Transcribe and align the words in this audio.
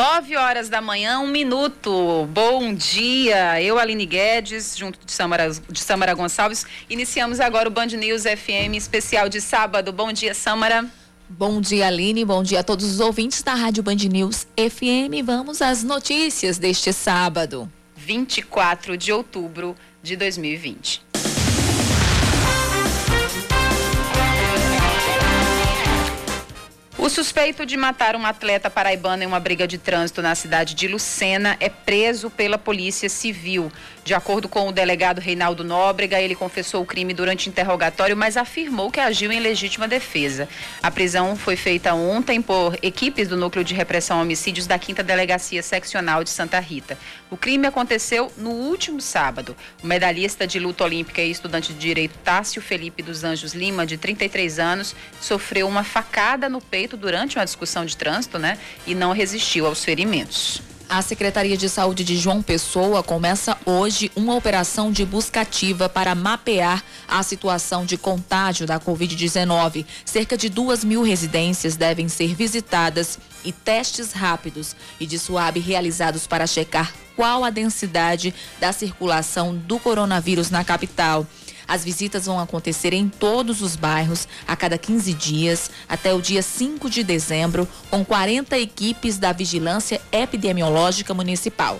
9 0.00 0.34
horas 0.34 0.70
da 0.70 0.80
manhã, 0.80 1.18
um 1.18 1.26
minuto. 1.26 2.26
Bom 2.32 2.72
dia. 2.72 3.60
Eu, 3.60 3.78
Aline 3.78 4.06
Guedes, 4.06 4.74
junto 4.74 4.98
de 5.04 5.12
Samara, 5.12 5.50
de 5.50 5.78
Samara 5.78 6.14
Gonçalves, 6.14 6.64
iniciamos 6.88 7.38
agora 7.38 7.68
o 7.68 7.70
Band 7.70 7.88
News 7.88 8.22
FM 8.22 8.76
especial 8.76 9.28
de 9.28 9.42
sábado. 9.42 9.92
Bom 9.92 10.10
dia, 10.10 10.32
Samara. 10.32 10.86
Bom 11.28 11.60
dia, 11.60 11.88
Aline. 11.88 12.24
Bom 12.24 12.42
dia 12.42 12.60
a 12.60 12.64
todos 12.64 12.90
os 12.90 12.98
ouvintes 12.98 13.42
da 13.42 13.52
Rádio 13.52 13.82
Band 13.82 13.96
News 14.10 14.46
FM. 14.56 15.22
Vamos 15.22 15.60
às 15.60 15.84
notícias 15.84 16.56
deste 16.56 16.94
sábado. 16.94 17.70
24 17.94 18.96
de 18.96 19.12
outubro 19.12 19.76
de 20.02 20.16
2020. 20.16 21.02
O 27.02 27.08
suspeito 27.08 27.64
de 27.64 27.78
matar 27.78 28.14
um 28.14 28.26
atleta 28.26 28.68
paraibano 28.68 29.22
em 29.22 29.26
uma 29.26 29.40
briga 29.40 29.66
de 29.66 29.78
trânsito 29.78 30.20
na 30.20 30.34
cidade 30.34 30.74
de 30.74 30.86
Lucena 30.86 31.56
é 31.58 31.70
preso 31.70 32.28
pela 32.28 32.58
Polícia 32.58 33.08
Civil. 33.08 33.72
De 34.04 34.12
acordo 34.12 34.50
com 34.50 34.68
o 34.68 34.72
delegado 34.72 35.18
Reinaldo 35.18 35.64
Nóbrega, 35.64 36.20
ele 36.20 36.34
confessou 36.34 36.82
o 36.82 36.86
crime 36.86 37.14
durante 37.14 37.48
interrogatório, 37.48 38.14
mas 38.14 38.36
afirmou 38.36 38.90
que 38.90 39.00
agiu 39.00 39.32
em 39.32 39.40
legítima 39.40 39.88
defesa. 39.88 40.46
A 40.82 40.90
prisão 40.90 41.34
foi 41.36 41.56
feita 41.56 41.94
ontem 41.94 42.42
por 42.42 42.78
equipes 42.82 43.28
do 43.28 43.36
Núcleo 43.36 43.64
de 43.64 43.72
Repressão 43.72 44.18
a 44.18 44.22
Homicídios 44.22 44.66
da 44.66 44.78
5 44.78 45.02
Delegacia 45.02 45.62
Seccional 45.62 46.22
de 46.22 46.28
Santa 46.28 46.60
Rita. 46.60 46.98
O 47.30 47.36
crime 47.36 47.66
aconteceu 47.68 48.32
no 48.36 48.50
último 48.50 49.00
sábado. 49.00 49.56
O 49.82 49.86
medalhista 49.86 50.48
de 50.48 50.58
luta 50.58 50.82
olímpica 50.82 51.22
e 51.22 51.30
estudante 51.30 51.72
de 51.72 51.78
direito 51.78 52.18
Tássio 52.24 52.60
Felipe 52.60 53.04
dos 53.04 53.22
Anjos 53.22 53.54
Lima, 53.54 53.86
de 53.86 53.96
33 53.96 54.58
anos, 54.58 54.96
sofreu 55.20 55.68
uma 55.68 55.84
facada 55.84 56.48
no 56.48 56.60
peito 56.60 56.96
durante 56.96 57.36
uma 57.36 57.44
discussão 57.44 57.84
de 57.84 57.96
trânsito, 57.96 58.36
né? 58.36 58.58
E 58.84 58.96
não 58.96 59.12
resistiu 59.12 59.64
aos 59.66 59.84
ferimentos. 59.84 60.60
A 60.88 61.00
Secretaria 61.02 61.56
de 61.56 61.68
Saúde 61.68 62.02
de 62.02 62.16
João 62.16 62.42
Pessoa 62.42 63.00
começa 63.00 63.56
hoje 63.64 64.10
uma 64.16 64.34
operação 64.34 64.90
de 64.90 65.06
busca 65.06 65.42
ativa 65.42 65.88
para 65.88 66.16
mapear 66.16 66.82
a 67.06 67.22
situação 67.22 67.84
de 67.84 67.96
contágio 67.96 68.66
da 68.66 68.80
Covid-19. 68.80 69.86
Cerca 70.04 70.36
de 70.36 70.48
duas 70.48 70.82
mil 70.82 71.02
residências 71.02 71.76
devem 71.76 72.08
ser 72.08 72.34
visitadas 72.34 73.20
e 73.44 73.52
testes 73.52 74.10
rápidos 74.10 74.74
e 74.98 75.06
de 75.06 75.16
suave 75.16 75.60
realizados 75.60 76.26
para 76.26 76.44
checar 76.44 76.92
qual 77.20 77.44
a 77.44 77.50
densidade 77.50 78.34
da 78.58 78.72
circulação 78.72 79.54
do 79.54 79.78
coronavírus 79.78 80.50
na 80.50 80.64
capital. 80.64 81.26
As 81.68 81.84
visitas 81.84 82.24
vão 82.24 82.40
acontecer 82.40 82.94
em 82.94 83.10
todos 83.10 83.60
os 83.60 83.76
bairros 83.76 84.26
a 84.48 84.56
cada 84.56 84.78
15 84.78 85.12
dias, 85.12 85.70
até 85.86 86.14
o 86.14 86.22
dia 86.22 86.40
5 86.40 86.88
de 86.88 87.04
dezembro, 87.04 87.68
com 87.90 88.02
40 88.02 88.58
equipes 88.58 89.18
da 89.18 89.34
Vigilância 89.34 90.00
Epidemiológica 90.10 91.12
Municipal. 91.12 91.78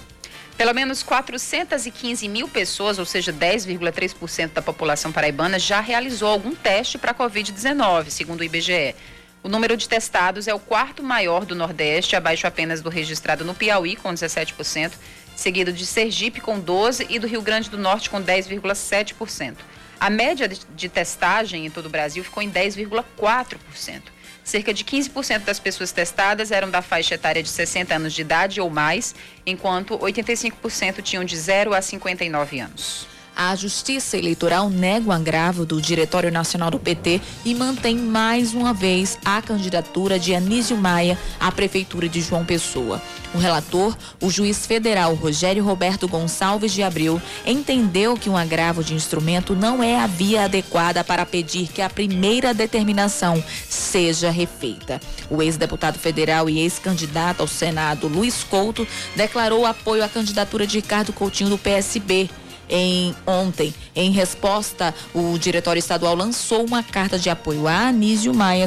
Pelo 0.58 0.74
menos 0.74 1.02
415 1.02 2.28
mil 2.28 2.46
pessoas, 2.46 2.98
ou 2.98 3.06
seja, 3.06 3.32
10,3% 3.32 4.52
da 4.52 4.60
população 4.60 5.10
paraibana, 5.10 5.58
já 5.58 5.80
realizou 5.80 6.28
algum 6.28 6.54
teste 6.54 6.98
para 6.98 7.12
a 7.12 7.14
Covid-19, 7.14 8.10
segundo 8.10 8.40
o 8.40 8.44
IBGE. 8.44 8.94
O 9.42 9.48
número 9.48 9.74
de 9.74 9.88
testados 9.88 10.46
é 10.46 10.52
o 10.52 10.58
quarto 10.58 11.02
maior 11.02 11.46
do 11.46 11.54
Nordeste, 11.54 12.14
abaixo 12.14 12.46
apenas 12.46 12.82
do 12.82 12.90
registrado 12.90 13.42
no 13.42 13.54
Piauí, 13.54 13.96
com 13.96 14.12
17%, 14.12 14.92
seguido 15.40 15.72
de 15.72 15.86
Sergipe, 15.86 16.40
com 16.40 16.60
12% 16.60 17.06
e 17.08 17.18
do 17.18 17.26
Rio 17.26 17.40
Grande 17.40 17.70
do 17.70 17.78
Norte, 17.78 18.10
com 18.10 18.22
10,7%. 18.22 19.56
A 19.98 20.10
média 20.10 20.46
de 20.48 20.88
testagem 20.88 21.66
em 21.66 21.70
todo 21.70 21.86
o 21.86 21.90
Brasil 21.90 22.22
ficou 22.22 22.42
em 22.42 22.50
10,4%. 22.50 24.02
Cerca 24.44 24.74
de 24.74 24.84
15% 24.84 25.44
das 25.44 25.58
pessoas 25.58 25.92
testadas 25.92 26.50
eram 26.50 26.70
da 26.70 26.82
faixa 26.82 27.14
etária 27.14 27.42
de 27.42 27.48
60 27.48 27.94
anos 27.94 28.12
de 28.12 28.20
idade 28.20 28.60
ou 28.60 28.68
mais, 28.68 29.14
enquanto 29.46 29.98
85% 29.98 31.02
tinham 31.02 31.24
de 31.24 31.36
0 31.36 31.72
a 31.72 31.80
59 31.80 32.60
anos. 32.60 33.06
A 33.36 33.54
Justiça 33.56 34.18
Eleitoral 34.18 34.68
nega 34.68 35.08
o 35.08 35.12
agravo 35.12 35.64
do 35.64 35.80
Diretório 35.80 36.30
Nacional 36.30 36.70
do 36.70 36.78
PT 36.78 37.20
e 37.44 37.54
mantém 37.54 37.96
mais 37.96 38.52
uma 38.52 38.74
vez 38.74 39.18
a 39.24 39.40
candidatura 39.40 40.18
de 40.18 40.34
Anísio 40.34 40.76
Maia 40.76 41.18
à 41.38 41.50
Prefeitura 41.50 42.08
de 42.08 42.20
João 42.20 42.44
Pessoa. 42.44 43.00
O 43.32 43.38
relator, 43.38 43.96
o 44.20 44.28
juiz 44.28 44.66
federal 44.66 45.14
Rogério 45.14 45.64
Roberto 45.64 46.08
Gonçalves 46.08 46.72
de 46.72 46.82
Abreu, 46.82 47.22
entendeu 47.46 48.16
que 48.16 48.28
um 48.28 48.36
agravo 48.36 48.82
de 48.82 48.94
instrumento 48.94 49.54
não 49.54 49.82
é 49.82 50.00
a 50.00 50.06
via 50.06 50.44
adequada 50.44 51.04
para 51.04 51.24
pedir 51.24 51.68
que 51.68 51.80
a 51.80 51.88
primeira 51.88 52.52
determinação 52.52 53.42
seja 53.68 54.30
refeita. 54.30 55.00
O 55.30 55.40
ex-deputado 55.40 55.98
federal 55.98 56.50
e 56.50 56.58
ex-candidato 56.58 57.40
ao 57.40 57.46
Senado, 57.46 58.08
Luiz 58.08 58.42
Couto, 58.42 58.86
declarou 59.14 59.64
apoio 59.64 60.04
à 60.04 60.08
candidatura 60.08 60.66
de 60.66 60.78
Ricardo 60.78 61.12
Coutinho 61.12 61.50
do 61.50 61.58
PSB 61.58 62.28
em 62.70 63.14
ontem. 63.26 63.74
Em 63.94 64.10
resposta, 64.10 64.94
o 65.12 65.36
diretório 65.38 65.80
estadual 65.80 66.14
lançou 66.14 66.64
uma 66.64 66.82
carta 66.82 67.18
de 67.18 67.28
apoio 67.28 67.66
a 67.66 67.88
Anísio 67.88 68.32
Maia, 68.32 68.66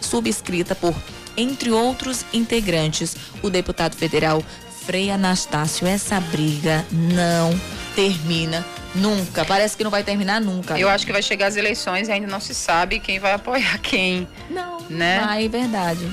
subscrita 0.00 0.74
por, 0.74 0.94
entre 1.36 1.70
outros 1.70 2.24
integrantes, 2.32 3.16
o 3.42 3.50
deputado 3.50 3.94
federal 3.94 4.42
Frei 4.86 5.10
Anastácio. 5.10 5.86
Essa 5.86 6.18
briga 6.20 6.84
não 6.90 7.50
termina 7.94 8.64
nunca. 8.94 9.44
Parece 9.44 9.76
que 9.76 9.84
não 9.84 9.90
vai 9.90 10.02
terminar 10.02 10.40
nunca. 10.40 10.78
Eu 10.78 10.88
acho 10.88 11.04
que 11.04 11.12
vai 11.12 11.22
chegar 11.22 11.48
as 11.48 11.56
eleições 11.56 12.08
e 12.08 12.12
ainda 12.12 12.26
não 12.26 12.40
se 12.40 12.54
sabe 12.54 13.00
quem 13.00 13.18
vai 13.18 13.32
apoiar 13.32 13.78
quem. 13.78 14.26
Não, 14.48 14.80
né? 14.88 15.20
Vai, 15.24 15.48
verdade. 15.48 16.08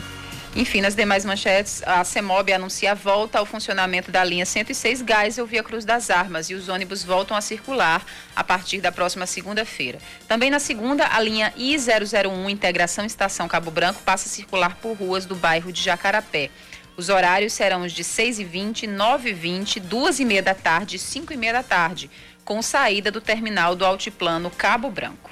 Enfim, 0.56 0.82
nas 0.82 0.94
demais 0.94 1.26
manchetes, 1.26 1.82
a 1.84 2.04
CEMOB 2.04 2.54
anuncia 2.54 2.92
a 2.92 2.96
volta 2.96 3.40
ao 3.40 3.46
funcionamento 3.46 4.12
da 4.12 4.24
linha 4.24 4.46
106 4.46 5.04
Geisel 5.04 5.48
via 5.48 5.64
Cruz 5.64 5.84
das 5.84 6.12
Armas 6.12 6.48
e 6.48 6.54
os 6.54 6.70
ônibus 6.70 7.04
voltam 7.04 7.36
a 7.36 7.42
circular 7.42 8.06
a 8.36 8.44
partir 8.44 8.80
da 8.80 8.92
próxima 8.92 9.26
segunda-feira. 9.26 9.98
Também 10.28 10.52
na 10.52 10.60
segunda, 10.60 11.08
a 11.08 11.20
linha 11.20 11.52
I001 11.58 12.52
Integração 12.52 13.04
Estação 13.04 13.48
Cabo 13.48 13.72
Branco 13.72 14.04
passa 14.04 14.28
a 14.28 14.32
circular 14.32 14.76
por 14.76 14.96
ruas 14.96 15.26
do 15.26 15.34
bairro 15.34 15.72
de 15.72 15.82
Jacarapé. 15.82 16.52
Os 16.96 17.10
horários 17.10 17.54
serão 17.54 17.82
os 17.82 17.92
de 17.92 18.04
6h20, 18.04 18.88
9h20, 18.88 19.82
2h30 19.82 20.42
da 20.44 20.54
tarde 20.54 20.98
e 20.98 21.00
5h30 21.00 21.52
da 21.52 21.64
tarde, 21.64 22.12
com 22.46 22.62
saída 22.62 23.10
do 23.10 23.20
terminal 23.20 23.76
do 23.76 23.84
Altiplano 23.84 24.52
Cabo 24.52 24.92
Branco. 24.92 25.32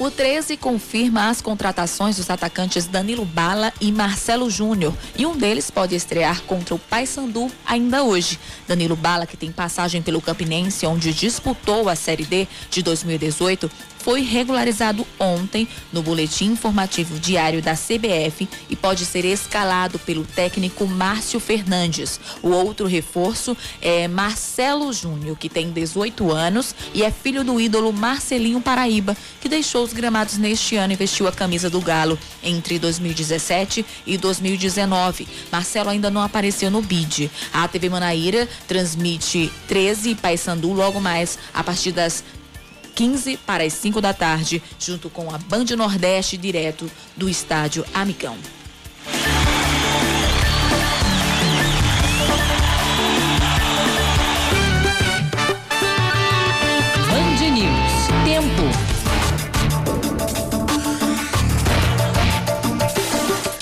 O 0.00 0.10
13 0.10 0.56
confirma 0.56 1.28
as 1.28 1.42
contratações 1.42 2.16
dos 2.16 2.30
atacantes 2.30 2.86
Danilo 2.86 3.26
Bala 3.26 3.70
e 3.82 3.92
Marcelo 3.92 4.48
Júnior, 4.48 4.94
e 5.14 5.26
um 5.26 5.36
deles 5.36 5.70
pode 5.70 5.94
estrear 5.94 6.40
contra 6.44 6.74
o 6.74 6.78
Paysandu 6.78 7.52
ainda 7.66 8.02
hoje. 8.02 8.38
Danilo 8.66 8.96
Bala, 8.96 9.26
que 9.26 9.36
tem 9.36 9.52
passagem 9.52 10.00
pelo 10.00 10.22
Campinense, 10.22 10.86
onde 10.86 11.12
disputou 11.12 11.86
a 11.86 11.94
Série 11.94 12.24
D 12.24 12.48
de 12.70 12.82
2018, 12.82 13.70
foi 14.02 14.22
regularizado 14.22 15.06
ontem 15.18 15.68
no 15.92 16.02
boletim 16.02 16.46
informativo 16.46 17.18
diário 17.18 17.62
da 17.62 17.74
CBF 17.74 18.48
e 18.68 18.76
pode 18.76 19.04
ser 19.04 19.24
escalado 19.24 19.98
pelo 19.98 20.24
técnico 20.24 20.86
Márcio 20.86 21.38
Fernandes. 21.38 22.18
O 22.42 22.48
outro 22.48 22.86
reforço 22.86 23.56
é 23.80 24.08
Marcelo 24.08 24.92
Júnior, 24.92 25.36
que 25.36 25.48
tem 25.48 25.70
18 25.70 26.30
anos 26.32 26.74
e 26.94 27.02
é 27.02 27.10
filho 27.10 27.44
do 27.44 27.60
ídolo 27.60 27.92
Marcelinho 27.92 28.60
Paraíba, 28.60 29.16
que 29.40 29.48
deixou 29.48 29.84
os 29.84 29.92
gramados 29.92 30.38
neste 30.38 30.76
ano 30.76 30.92
e 30.92 30.96
vestiu 30.96 31.28
a 31.28 31.32
camisa 31.32 31.68
do 31.68 31.80
Galo 31.80 32.18
entre 32.42 32.78
2017 32.78 33.84
e 34.06 34.16
2019. 34.16 35.28
Marcelo 35.52 35.90
ainda 35.90 36.10
não 36.10 36.22
apareceu 36.22 36.70
no 36.70 36.82
bid. 36.82 37.30
A 37.52 37.68
TV 37.68 37.88
Manaíra 37.88 38.48
transmite 38.66 39.52
13 39.68 40.14
Paysandu 40.14 40.72
logo 40.72 41.00
mais 41.00 41.38
a 41.52 41.62
partir 41.62 41.92
das 41.92 42.24
15 42.94 43.36
para 43.38 43.64
as 43.64 43.72
5 43.72 44.00
da 44.00 44.12
tarde, 44.12 44.62
junto 44.78 45.08
com 45.08 45.34
a 45.34 45.38
Band 45.38 45.64
Nordeste, 45.76 46.36
direto 46.36 46.90
do 47.16 47.28
estádio 47.28 47.84
Amicão. 47.94 48.36
Band 57.08 57.50
News. 57.50 58.00
Tempo. 58.24 58.90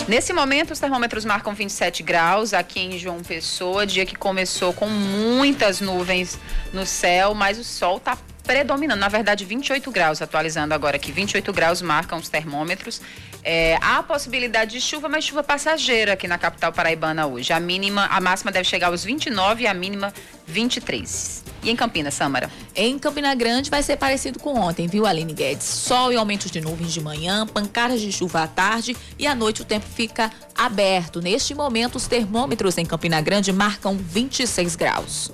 Nesse 0.09 0.33
momento, 0.33 0.71
os 0.71 0.79
termômetros 0.79 1.27
marcam 1.27 1.55
27 1.55 2.03
graus 2.03 2.55
aqui 2.55 2.81
em 2.81 2.99
João 2.99 3.23
Pessoa, 3.23 3.87
dia 3.87 4.07
que 4.07 4.17
começou 4.17 4.73
com 4.73 4.89
muitas 4.89 5.83
nuvens 5.83 6.39
no 6.73 6.87
céu, 6.87 7.35
mas 7.35 7.59
o 7.59 7.65
sol 7.65 7.99
está 7.99 8.17
predominando, 8.49 8.99
na 8.99 9.09
verdade 9.09 9.45
28 9.45 9.91
graus, 9.91 10.23
atualizando 10.23 10.73
agora 10.73 10.97
aqui, 10.97 11.13
28 11.13 11.53
graus 11.53 11.83
marcam 11.83 12.19
os 12.19 12.31
termômetros. 12.31 12.99
É, 13.45 13.79
há 13.83 14.03
possibilidade 14.03 14.73
de 14.73 14.81
chuva, 14.81 15.07
mas 15.07 15.25
chuva 15.25 15.43
passageira 15.43 16.15
aqui 16.15 16.27
na 16.27 16.39
capital 16.39 16.73
paraibana 16.73 17.27
hoje. 17.27 17.53
A 17.53 17.61
mínima, 17.61 18.07
a 18.07 18.19
máxima 18.23 18.51
deve 18.51 18.65
chegar 18.65 18.87
aos 18.87 19.05
29 19.05 19.65
e 19.65 19.67
a 19.67 19.75
mínima 19.75 20.15
23. 20.47 21.45
E 21.63 21.71
em 21.71 21.77
Campinas, 21.77 22.15
Sâmara? 22.15 22.51
Em 22.75 22.99
Campina 22.99 23.35
Grande 23.35 23.69
vai 23.69 23.83
ser 23.83 23.99
parecido 23.99 24.39
com 24.39 24.59
ontem, 24.59 24.87
viu, 24.87 25.05
Aline 25.05 25.35
Guedes? 25.35 25.67
Sol 25.67 26.11
e 26.11 26.17
aumentos 26.17 26.51
de 26.51 26.63
nuvens 26.63 26.95
de 26.95 27.03
manhã, 27.03 27.47
pancadas 27.47 28.01
de 28.01 28.11
chuva 28.11 28.45
à 28.45 28.47
tarde 28.47 28.97
e 29.19 29.27
à 29.27 29.35
noite 29.35 29.61
o 29.61 29.65
tempo 29.67 29.85
fica 29.87 30.31
aberto. 30.57 31.21
Neste 31.21 31.55
momento, 31.55 31.97
os 31.97 32.07
termômetros 32.07 32.79
em 32.79 32.87
Campina 32.87 33.21
Grande 33.21 33.53
marcam 33.53 33.95
26 33.95 34.75
graus. 34.75 35.31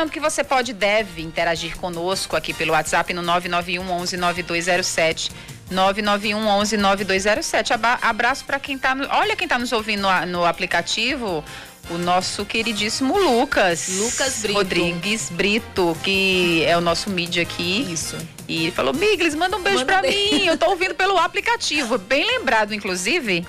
Lembrando 0.00 0.14
que 0.14 0.20
você 0.20 0.42
pode 0.42 0.72
deve 0.72 1.20
interagir 1.20 1.76
conosco 1.76 2.34
aqui 2.34 2.54
pelo 2.54 2.72
WhatsApp 2.72 3.12
no 3.12 3.20
991 3.20 3.90
11 4.00 4.16
9207. 4.16 5.30
991 5.70 6.48
11 6.48 6.76
9207. 6.78 7.72
Abraço 8.00 8.46
para 8.46 8.58
quem 8.58 8.76
está 8.76 8.94
no, 8.94 9.06
Olha 9.10 9.36
quem 9.36 9.44
está 9.44 9.58
nos 9.58 9.72
ouvindo 9.72 10.00
no, 10.00 10.26
no, 10.26 10.46
aplicativo, 10.46 11.44
o 11.90 11.98
nosso 11.98 12.46
queridíssimo 12.46 13.18
Lucas. 13.18 13.88
Lucas 13.90 14.38
Brito. 14.40 14.54
Rodrigues 14.56 15.28
Brito, 15.28 15.94
que 16.02 16.64
é 16.64 16.78
o 16.78 16.80
nosso 16.80 17.10
mídia 17.10 17.42
aqui. 17.42 17.92
Isso. 17.92 18.16
E 18.48 18.62
ele 18.62 18.72
falou: 18.72 18.94
Miglis, 18.94 19.34
manda 19.34 19.54
um 19.58 19.62
beijo 19.62 19.84
para 19.84 20.00
mim. 20.00 20.46
Eu 20.46 20.54
estou 20.54 20.70
ouvindo 20.70 20.94
pelo 20.94 21.18
aplicativo. 21.18 21.98
Bem 21.98 22.26
lembrado, 22.26 22.72
inclusive 22.72 23.46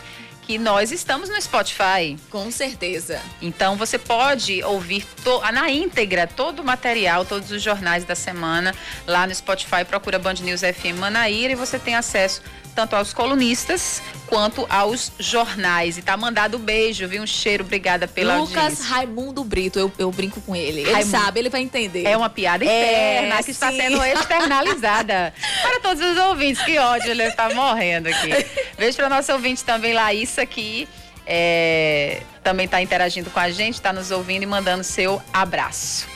que 0.52 0.58
nós 0.58 0.92
estamos 0.92 1.30
no 1.30 1.42
Spotify. 1.42 2.18
Com 2.30 2.52
certeza. 2.52 3.22
Então 3.42 3.78
você 3.78 3.98
pode 3.98 4.62
ouvir 4.66 5.08
na 5.54 5.70
íntegra 5.70 6.28
todo 6.28 6.60
o 6.60 6.64
material, 6.66 7.24
todos 7.24 7.52
os 7.52 7.62
jornais 7.62 8.04
da 8.04 8.16
semana 8.16 8.76
lá 9.08 9.26
no 9.26 9.34
Spotify. 9.34 9.86
Procura 9.88 10.20
Band 10.20 10.34
News 10.42 10.60
FM 10.60 11.00
Manaíra 11.00 11.54
e 11.54 11.56
você 11.56 11.80
tem 11.80 11.96
acesso 11.96 12.42
tanto 12.72 12.96
aos 12.96 13.14
colunistas 13.14 14.02
quanto 14.28 14.66
aos 14.70 15.12
jornais. 15.20 15.98
E 15.98 16.02
tá 16.02 16.16
mandado 16.16 16.58
um 16.58 16.60
beijo, 16.60 17.08
viu? 17.08 17.22
Um 17.22 17.28
cheiro, 17.28 17.64
obrigada 17.64 18.08
pela 18.08 18.38
Lucas 18.38 18.58
audiência. 18.58 18.86
Raimundo 18.86 19.44
Brito, 19.44 19.78
eu, 19.78 19.92
eu 19.98 20.12
brinco 20.12 20.42
com 20.42 20.56
ele. 20.56 20.82
Ele 20.82 20.92
Raimundo. 20.92 21.18
sabe, 21.18 21.40
ele 21.40 21.50
vai 21.50 21.62
entender. 21.62 22.06
É 22.06 22.16
uma 22.16 22.30
piada 22.30 22.64
interna 22.64 23.36
é, 23.36 23.38
que 23.38 23.44
sim. 23.44 23.52
está 23.52 23.72
sendo 23.72 24.02
externalizada. 24.04 25.34
para 25.62 25.80
todos 25.80 26.02
os 26.04 26.18
ouvintes, 26.18 26.64
que 26.64 26.78
ódio, 26.78 27.12
ele 27.12 27.24
está 27.24 27.54
morrendo 27.54 28.08
aqui. 28.08 28.30
Beijo 28.78 28.98
para 28.98 29.10
nosso 29.10 29.32
ouvinte 29.34 29.64
também, 29.64 29.94
Laísa, 29.94 30.46
que 30.46 30.88
é, 31.26 32.22
também 32.44 32.66
está 32.66 32.82
interagindo 32.82 33.30
com 33.30 33.40
a 33.40 33.50
gente, 33.50 33.76
está 33.76 33.94
nos 33.94 34.12
ouvindo 34.12 34.44
e 34.44 34.46
mandando 34.46 34.84
seu 34.84 35.22
abraço. 35.34 36.08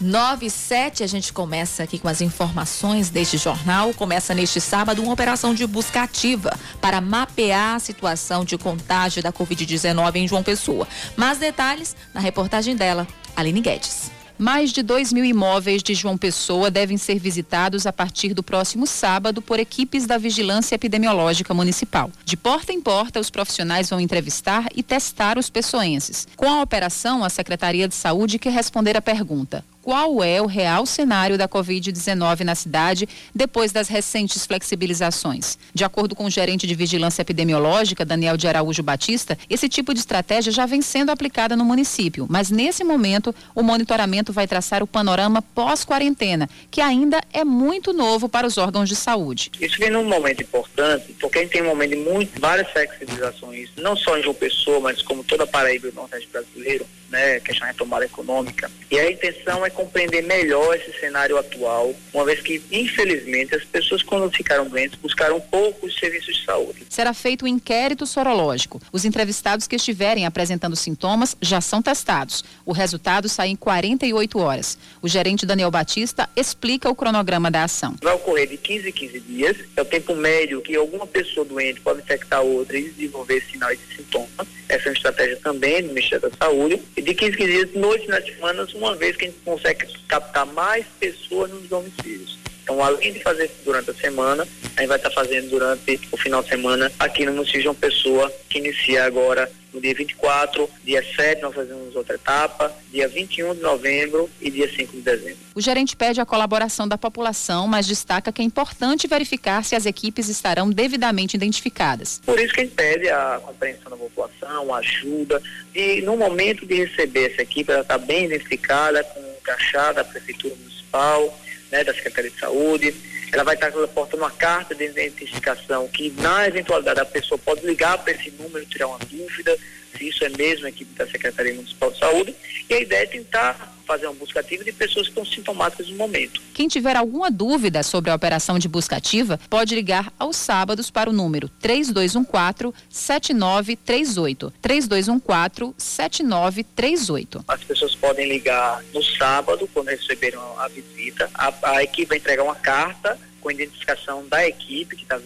97, 0.00 1.02
a 1.02 1.06
gente 1.06 1.30
começa 1.30 1.82
aqui 1.82 1.98
com 1.98 2.08
as 2.08 2.22
informações 2.22 3.10
deste 3.10 3.36
jornal. 3.36 3.92
Começa 3.92 4.32
neste 4.32 4.58
sábado 4.58 5.02
uma 5.02 5.12
operação 5.12 5.54
de 5.54 5.66
busca 5.66 6.02
ativa 6.02 6.58
para 6.80 7.02
mapear 7.02 7.76
a 7.76 7.78
situação 7.78 8.42
de 8.42 8.56
contágio 8.56 9.22
da 9.22 9.30
Covid-19 9.30 10.16
em 10.16 10.26
João 10.26 10.42
Pessoa. 10.42 10.88
Mais 11.16 11.36
detalhes 11.36 11.94
na 12.14 12.20
reportagem 12.20 12.74
dela, 12.74 13.06
Aline 13.36 13.60
Guedes. 13.60 14.10
Mais 14.40 14.72
de 14.72 14.82
2 14.82 15.12
mil 15.12 15.22
imóveis 15.22 15.82
de 15.82 15.92
João 15.92 16.16
Pessoa 16.16 16.70
devem 16.70 16.96
ser 16.96 17.18
visitados 17.18 17.84
a 17.84 17.92
partir 17.92 18.32
do 18.32 18.42
próximo 18.42 18.86
sábado 18.86 19.42
por 19.42 19.60
equipes 19.60 20.06
da 20.06 20.16
Vigilância 20.16 20.76
Epidemiológica 20.76 21.52
Municipal. 21.52 22.10
De 22.24 22.38
porta 22.38 22.72
em 22.72 22.80
porta, 22.80 23.20
os 23.20 23.28
profissionais 23.28 23.90
vão 23.90 24.00
entrevistar 24.00 24.66
e 24.74 24.82
testar 24.82 25.36
os 25.36 25.50
pessoenses. 25.50 26.26
Com 26.38 26.48
a 26.48 26.62
operação, 26.62 27.22
a 27.22 27.28
Secretaria 27.28 27.86
de 27.86 27.94
Saúde 27.94 28.38
quer 28.38 28.54
responder 28.54 28.96
a 28.96 29.02
pergunta: 29.02 29.62
qual 29.82 30.22
é 30.22 30.40
o 30.40 30.46
real 30.46 30.84
cenário 30.86 31.38
da 31.38 31.48
Covid-19 31.48 32.40
na 32.40 32.54
cidade 32.54 33.08
depois 33.34 33.72
das 33.72 33.88
recentes 33.88 34.46
flexibilizações. 34.46 35.58
De 35.74 35.84
acordo 35.84 36.14
com 36.14 36.24
o 36.24 36.30
gerente 36.30 36.66
de 36.66 36.74
vigilância 36.74 37.22
epidemiológica, 37.22 38.04
Daniel 38.04 38.36
de 38.36 38.46
Araújo 38.46 38.82
Batista, 38.82 39.38
esse 39.48 39.68
tipo 39.68 39.94
de 39.94 40.00
estratégia 40.00 40.52
já 40.52 40.66
vem 40.66 40.82
sendo 40.82 41.10
aplicada 41.10 41.56
no 41.56 41.64
município, 41.64 42.26
mas 42.28 42.50
nesse 42.50 42.84
momento 42.84 43.34
o 43.54 43.62
monitoramento 43.62 44.32
vai 44.32 44.46
traçar 44.46 44.82
o 44.82 44.86
panorama 44.86 45.42
pós-quarentena, 45.42 46.48
que 46.70 46.80
ainda 46.80 47.20
é 47.32 47.44
muito 47.44 47.92
novo 47.92 48.28
para 48.28 48.46
os 48.46 48.58
órgãos 48.58 48.88
de 48.88 48.96
saúde. 48.96 49.50
Isso 49.60 49.78
vem 49.78 49.90
num 49.90 50.04
momento 50.04 50.42
importante, 50.42 51.14
porque 51.20 51.38
a 51.38 51.42
gente 51.42 51.52
tem 51.52 51.62
um 51.62 51.66
momento 51.66 51.90
de 51.90 51.96
muito, 51.96 52.40
várias 52.40 52.70
flexibilizações, 52.70 53.70
não 53.76 53.96
só 53.96 54.16
em 54.18 54.22
João 54.22 54.34
Pessoa, 54.34 54.80
mas 54.80 55.02
como 55.02 55.24
toda 55.24 55.44
a 55.44 55.46
Paraíba 55.46 55.86
e 55.86 55.90
o 55.90 55.94
Nordeste 55.94 56.28
brasileiro, 56.30 56.86
né, 57.10 57.40
questão 57.40 57.66
de 57.66 57.72
retomada 57.72 58.04
econômica. 58.04 58.70
E 58.90 58.98
a 58.98 59.10
intenção 59.10 59.64
é 59.66 59.70
compreender 59.70 60.22
melhor 60.22 60.74
esse 60.76 60.98
cenário 60.98 61.36
atual, 61.36 61.94
uma 62.12 62.24
vez 62.24 62.40
que, 62.40 62.62
infelizmente, 62.70 63.54
as 63.54 63.64
pessoas, 63.64 64.02
quando 64.02 64.30
ficaram 64.30 64.68
doentes, 64.68 64.98
buscaram 64.98 65.40
poucos 65.40 65.94
serviços 65.96 66.36
de 66.36 66.44
saúde. 66.44 66.86
Será 66.88 67.12
feito 67.12 67.44
um 67.44 67.48
inquérito 67.48 68.06
sorológico. 68.06 68.80
Os 68.92 69.04
entrevistados 69.04 69.66
que 69.66 69.76
estiverem 69.76 70.26
apresentando 70.26 70.76
sintomas 70.76 71.36
já 71.40 71.60
são 71.60 71.82
testados. 71.82 72.44
O 72.64 72.72
resultado 72.72 73.28
sai 73.28 73.48
em 73.48 73.56
48 73.56 74.38
horas. 74.38 74.78
O 75.02 75.08
gerente 75.08 75.44
Daniel 75.44 75.70
Batista 75.70 76.28
explica 76.36 76.88
o 76.88 76.94
cronograma 76.94 77.50
da 77.50 77.64
ação. 77.64 77.94
Vai 78.02 78.14
ocorrer 78.14 78.48
de 78.48 78.56
15 78.56 78.88
em 78.88 78.92
15 78.92 79.20
dias, 79.20 79.56
é 79.76 79.82
o 79.82 79.84
tempo 79.84 80.14
médio 80.14 80.60
que 80.60 80.76
alguma 80.76 81.06
pessoa 81.06 81.44
doente 81.44 81.80
pode 81.80 82.00
infectar 82.00 82.42
outra 82.42 82.78
e 82.78 82.90
desenvolver 82.90 83.42
sinais 83.50 83.78
e 83.88 83.96
sintomas. 83.96 84.48
Essa 84.68 84.88
é 84.88 84.90
uma 84.90 84.96
estratégia 84.96 85.36
também 85.36 85.82
do 85.82 85.88
Ministério 85.88 86.28
da 86.28 86.36
Saúde 86.36 86.80
de 87.02 87.14
15 87.14 87.36
dias, 87.36 87.74
noites 87.74 88.08
nas 88.08 88.24
semanas, 88.24 88.74
uma 88.74 88.94
vez 88.96 89.16
que 89.16 89.24
a 89.24 89.28
gente 89.28 89.40
consegue 89.44 89.86
captar 90.08 90.46
mais 90.46 90.84
pessoas 90.98 91.50
nos 91.50 91.68
domicílios. 91.68 92.38
Então, 92.62 92.82
além 92.84 93.12
de 93.12 93.20
fazer 93.20 93.50
durante 93.64 93.90
a 93.90 93.94
semana, 93.94 94.46
a 94.76 94.80
gente 94.80 94.88
vai 94.88 94.96
estar 94.96 95.10
fazendo 95.10 95.50
durante 95.50 96.00
o 96.12 96.16
final 96.16 96.42
de 96.42 96.50
semana 96.50 96.92
aqui 96.98 97.26
no 97.26 97.32
município 97.32 97.60
de 97.60 97.64
João 97.64 97.74
Pessoa, 97.74 98.32
que 98.48 98.58
inicia 98.58 99.04
agora 99.04 99.50
no 99.72 99.80
dia 99.80 99.94
24, 99.94 100.68
dia 100.84 101.02
7 101.02 101.42
nós 101.42 101.54
fazemos 101.54 101.94
outra 101.94 102.14
etapa, 102.14 102.74
dia 102.90 103.08
21 103.08 103.54
de 103.54 103.60
novembro 103.60 104.28
e 104.40 104.50
dia 104.50 104.68
5 104.68 104.92
de 104.92 105.02
dezembro. 105.02 105.38
O 105.54 105.60
gerente 105.60 105.96
pede 105.96 106.20
a 106.20 106.26
colaboração 106.26 106.86
da 106.86 106.98
população, 106.98 107.66
mas 107.66 107.86
destaca 107.86 108.32
que 108.32 108.42
é 108.42 108.44
importante 108.44 109.06
verificar 109.06 109.64
se 109.64 109.74
as 109.74 109.86
equipes 109.86 110.28
estarão 110.28 110.70
devidamente 110.70 111.36
identificadas. 111.36 112.20
Por 112.24 112.38
isso 112.38 112.52
que 112.52 112.60
a 112.60 112.64
gente 112.64 112.74
pede 112.74 113.08
a 113.08 113.40
compreensão 113.44 113.90
da 113.90 113.96
população, 113.96 114.74
a 114.74 114.78
ajuda, 114.78 115.42
e 115.74 116.02
no 116.02 116.16
momento 116.16 116.66
de 116.66 116.84
receber 116.84 117.32
essa 117.32 117.42
equipe, 117.42 117.70
ela 117.70 117.82
está 117.82 117.98
bem 117.98 118.26
identificada 118.26 119.02
com 119.04 119.20
o 119.20 119.36
crachá 119.42 119.92
da 119.92 120.04
Prefeitura 120.04 120.54
Municipal, 120.56 121.38
né, 121.70 121.84
da 121.84 121.94
Secretaria 121.94 122.30
de 122.30 122.38
Saúde, 122.38 122.94
ela 123.32 123.44
vai 123.44 123.54
estar 123.54 123.70
portando 123.70 124.22
uma 124.22 124.30
carta 124.30 124.74
de 124.74 124.84
identificação 124.84 125.88
que, 125.88 126.10
na 126.18 126.46
eventualidade, 126.46 127.00
a 127.00 127.04
pessoa 127.04 127.38
pode 127.38 127.64
ligar 127.66 127.98
para 127.98 128.12
esse 128.12 128.30
número, 128.32 128.66
tirar 128.66 128.88
uma 128.88 128.98
dúvida, 128.98 129.56
se 129.96 130.08
isso 130.08 130.24
é 130.24 130.28
mesmo 130.30 130.66
a 130.66 130.68
equipe 130.68 130.92
da 130.94 131.06
Secretaria 131.06 131.54
Municipal 131.54 131.90
de 131.90 131.98
Saúde. 131.98 132.34
E 132.68 132.74
a 132.74 132.80
ideia 132.80 133.02
é 133.02 133.06
tentar 133.06 133.74
fazer 133.90 134.06
uma 134.06 134.14
busca 134.14 134.38
ativa 134.38 134.62
de 134.62 134.72
pessoas 134.72 135.08
que 135.08 135.10
estão 135.10 135.24
sintomáticas 135.24 135.88
no 135.88 135.96
momento. 135.96 136.40
Quem 136.54 136.68
tiver 136.68 136.96
alguma 136.96 137.28
dúvida 137.28 137.82
sobre 137.82 138.08
a 138.08 138.14
operação 138.14 138.56
de 138.56 138.68
busca 138.68 138.94
ativa, 138.96 139.40
pode 139.50 139.74
ligar 139.74 140.12
aos 140.16 140.36
sábados 140.36 140.92
para 140.92 141.10
o 141.10 141.12
número 141.12 141.50
3214-7938. 141.60 144.52
3214-7938. 144.62 147.42
As 147.48 147.64
pessoas 147.64 147.96
podem 147.96 148.28
ligar 148.28 148.80
no 148.94 149.02
sábado, 149.02 149.68
quando 149.74 149.88
receberam 149.88 150.40
a 150.60 150.68
visita. 150.68 151.28
A, 151.34 151.52
a 151.62 151.82
equipe 151.82 152.06
vai 152.06 152.18
entregar 152.18 152.44
uma 152.44 152.54
carta 152.54 153.18
com 153.40 153.50
identificação 153.50 154.24
da 154.28 154.46
equipe 154.46 154.94
que 154.94 155.02
está 155.02 155.18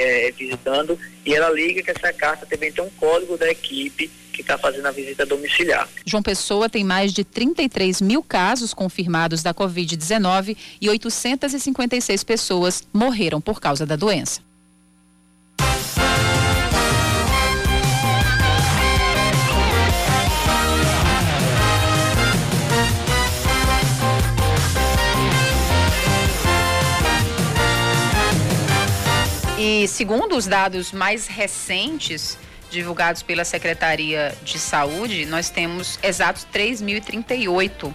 é, 0.00 0.30
visitando 0.30 0.98
e 1.24 1.34
ela 1.34 1.50
liga 1.50 1.82
que 1.82 1.90
essa 1.90 2.12
carta 2.12 2.46
também 2.46 2.72
tem 2.72 2.84
um 2.84 2.90
código 2.90 3.36
da 3.36 3.50
equipe 3.50 4.10
que 4.32 4.42
está 4.42 4.58
fazendo 4.58 4.86
a 4.86 4.90
visita 4.90 5.24
domiciliar. 5.24 5.88
João 6.04 6.22
Pessoa 6.22 6.68
tem 6.68 6.84
mais 6.84 7.12
de 7.12 7.24
33 7.24 8.02
mil 8.02 8.22
casos 8.22 8.74
confirmados 8.74 9.42
da 9.42 9.54
Covid-19 9.54 10.56
e 10.80 10.90
856 10.90 12.22
pessoas 12.22 12.86
morreram 12.92 13.40
por 13.40 13.60
causa 13.60 13.86
da 13.86 13.96
doença. 13.96 14.42
E 29.68 29.88
segundo 29.88 30.36
os 30.36 30.46
dados 30.46 30.92
mais 30.92 31.26
recentes 31.26 32.38
divulgados 32.70 33.20
pela 33.20 33.44
Secretaria 33.44 34.32
de 34.44 34.60
Saúde, 34.60 35.26
nós 35.26 35.50
temos 35.50 35.98
exatos 36.04 36.46
3.038 36.54 37.92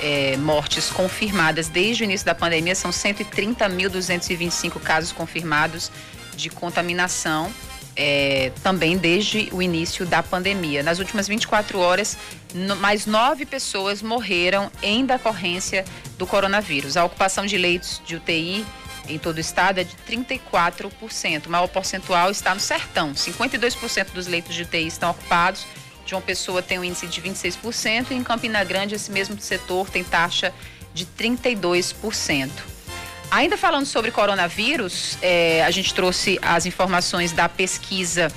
é, 0.00 0.36
mortes 0.38 0.90
confirmadas 0.90 1.68
desde 1.68 2.02
o 2.02 2.04
início 2.04 2.26
da 2.26 2.34
pandemia. 2.34 2.74
São 2.74 2.90
130.225 2.90 4.80
casos 4.80 5.12
confirmados 5.12 5.92
de 6.34 6.50
contaminação 6.50 7.52
é, 7.94 8.50
também 8.60 8.96
desde 8.96 9.48
o 9.52 9.62
início 9.62 10.04
da 10.04 10.24
pandemia. 10.24 10.82
Nas 10.82 10.98
últimas 10.98 11.28
24 11.28 11.78
horas, 11.78 12.18
no, 12.52 12.74
mais 12.74 13.06
nove 13.06 13.46
pessoas 13.46 14.02
morreram 14.02 14.72
em 14.82 15.06
decorrência 15.06 15.84
do 16.18 16.26
coronavírus. 16.26 16.96
A 16.96 17.04
ocupação 17.04 17.46
de 17.46 17.56
leitos 17.56 18.02
de 18.04 18.16
UTI 18.16 18.66
em 19.08 19.18
todo 19.18 19.36
o 19.36 19.40
estado 19.40 19.80
é 19.80 19.84
de 19.84 19.96
34%. 20.08 21.46
O 21.46 21.50
maior 21.50 21.66
percentual 21.68 22.30
está 22.30 22.54
no 22.54 22.60
sertão. 22.60 23.12
52% 23.12 24.10
dos 24.12 24.26
leitos 24.26 24.54
de 24.54 24.62
UTI 24.62 24.86
estão 24.86 25.10
ocupados. 25.10 25.66
João 26.06 26.20
Pessoa 26.20 26.62
tem 26.62 26.78
um 26.78 26.84
índice 26.84 27.06
de 27.06 27.20
26% 27.22 28.10
e 28.10 28.14
em 28.14 28.22
Campina 28.22 28.62
Grande 28.64 28.94
esse 28.94 29.10
mesmo 29.10 29.40
setor 29.40 29.88
tem 29.88 30.02
taxa 30.02 30.52
de 30.92 31.06
32%. 31.06 32.50
Ainda 33.30 33.56
falando 33.56 33.86
sobre 33.86 34.10
coronavírus, 34.10 35.16
é, 35.22 35.64
a 35.64 35.70
gente 35.70 35.94
trouxe 35.94 36.38
as 36.42 36.66
informações 36.66 37.32
da 37.32 37.48
pesquisa 37.48 38.30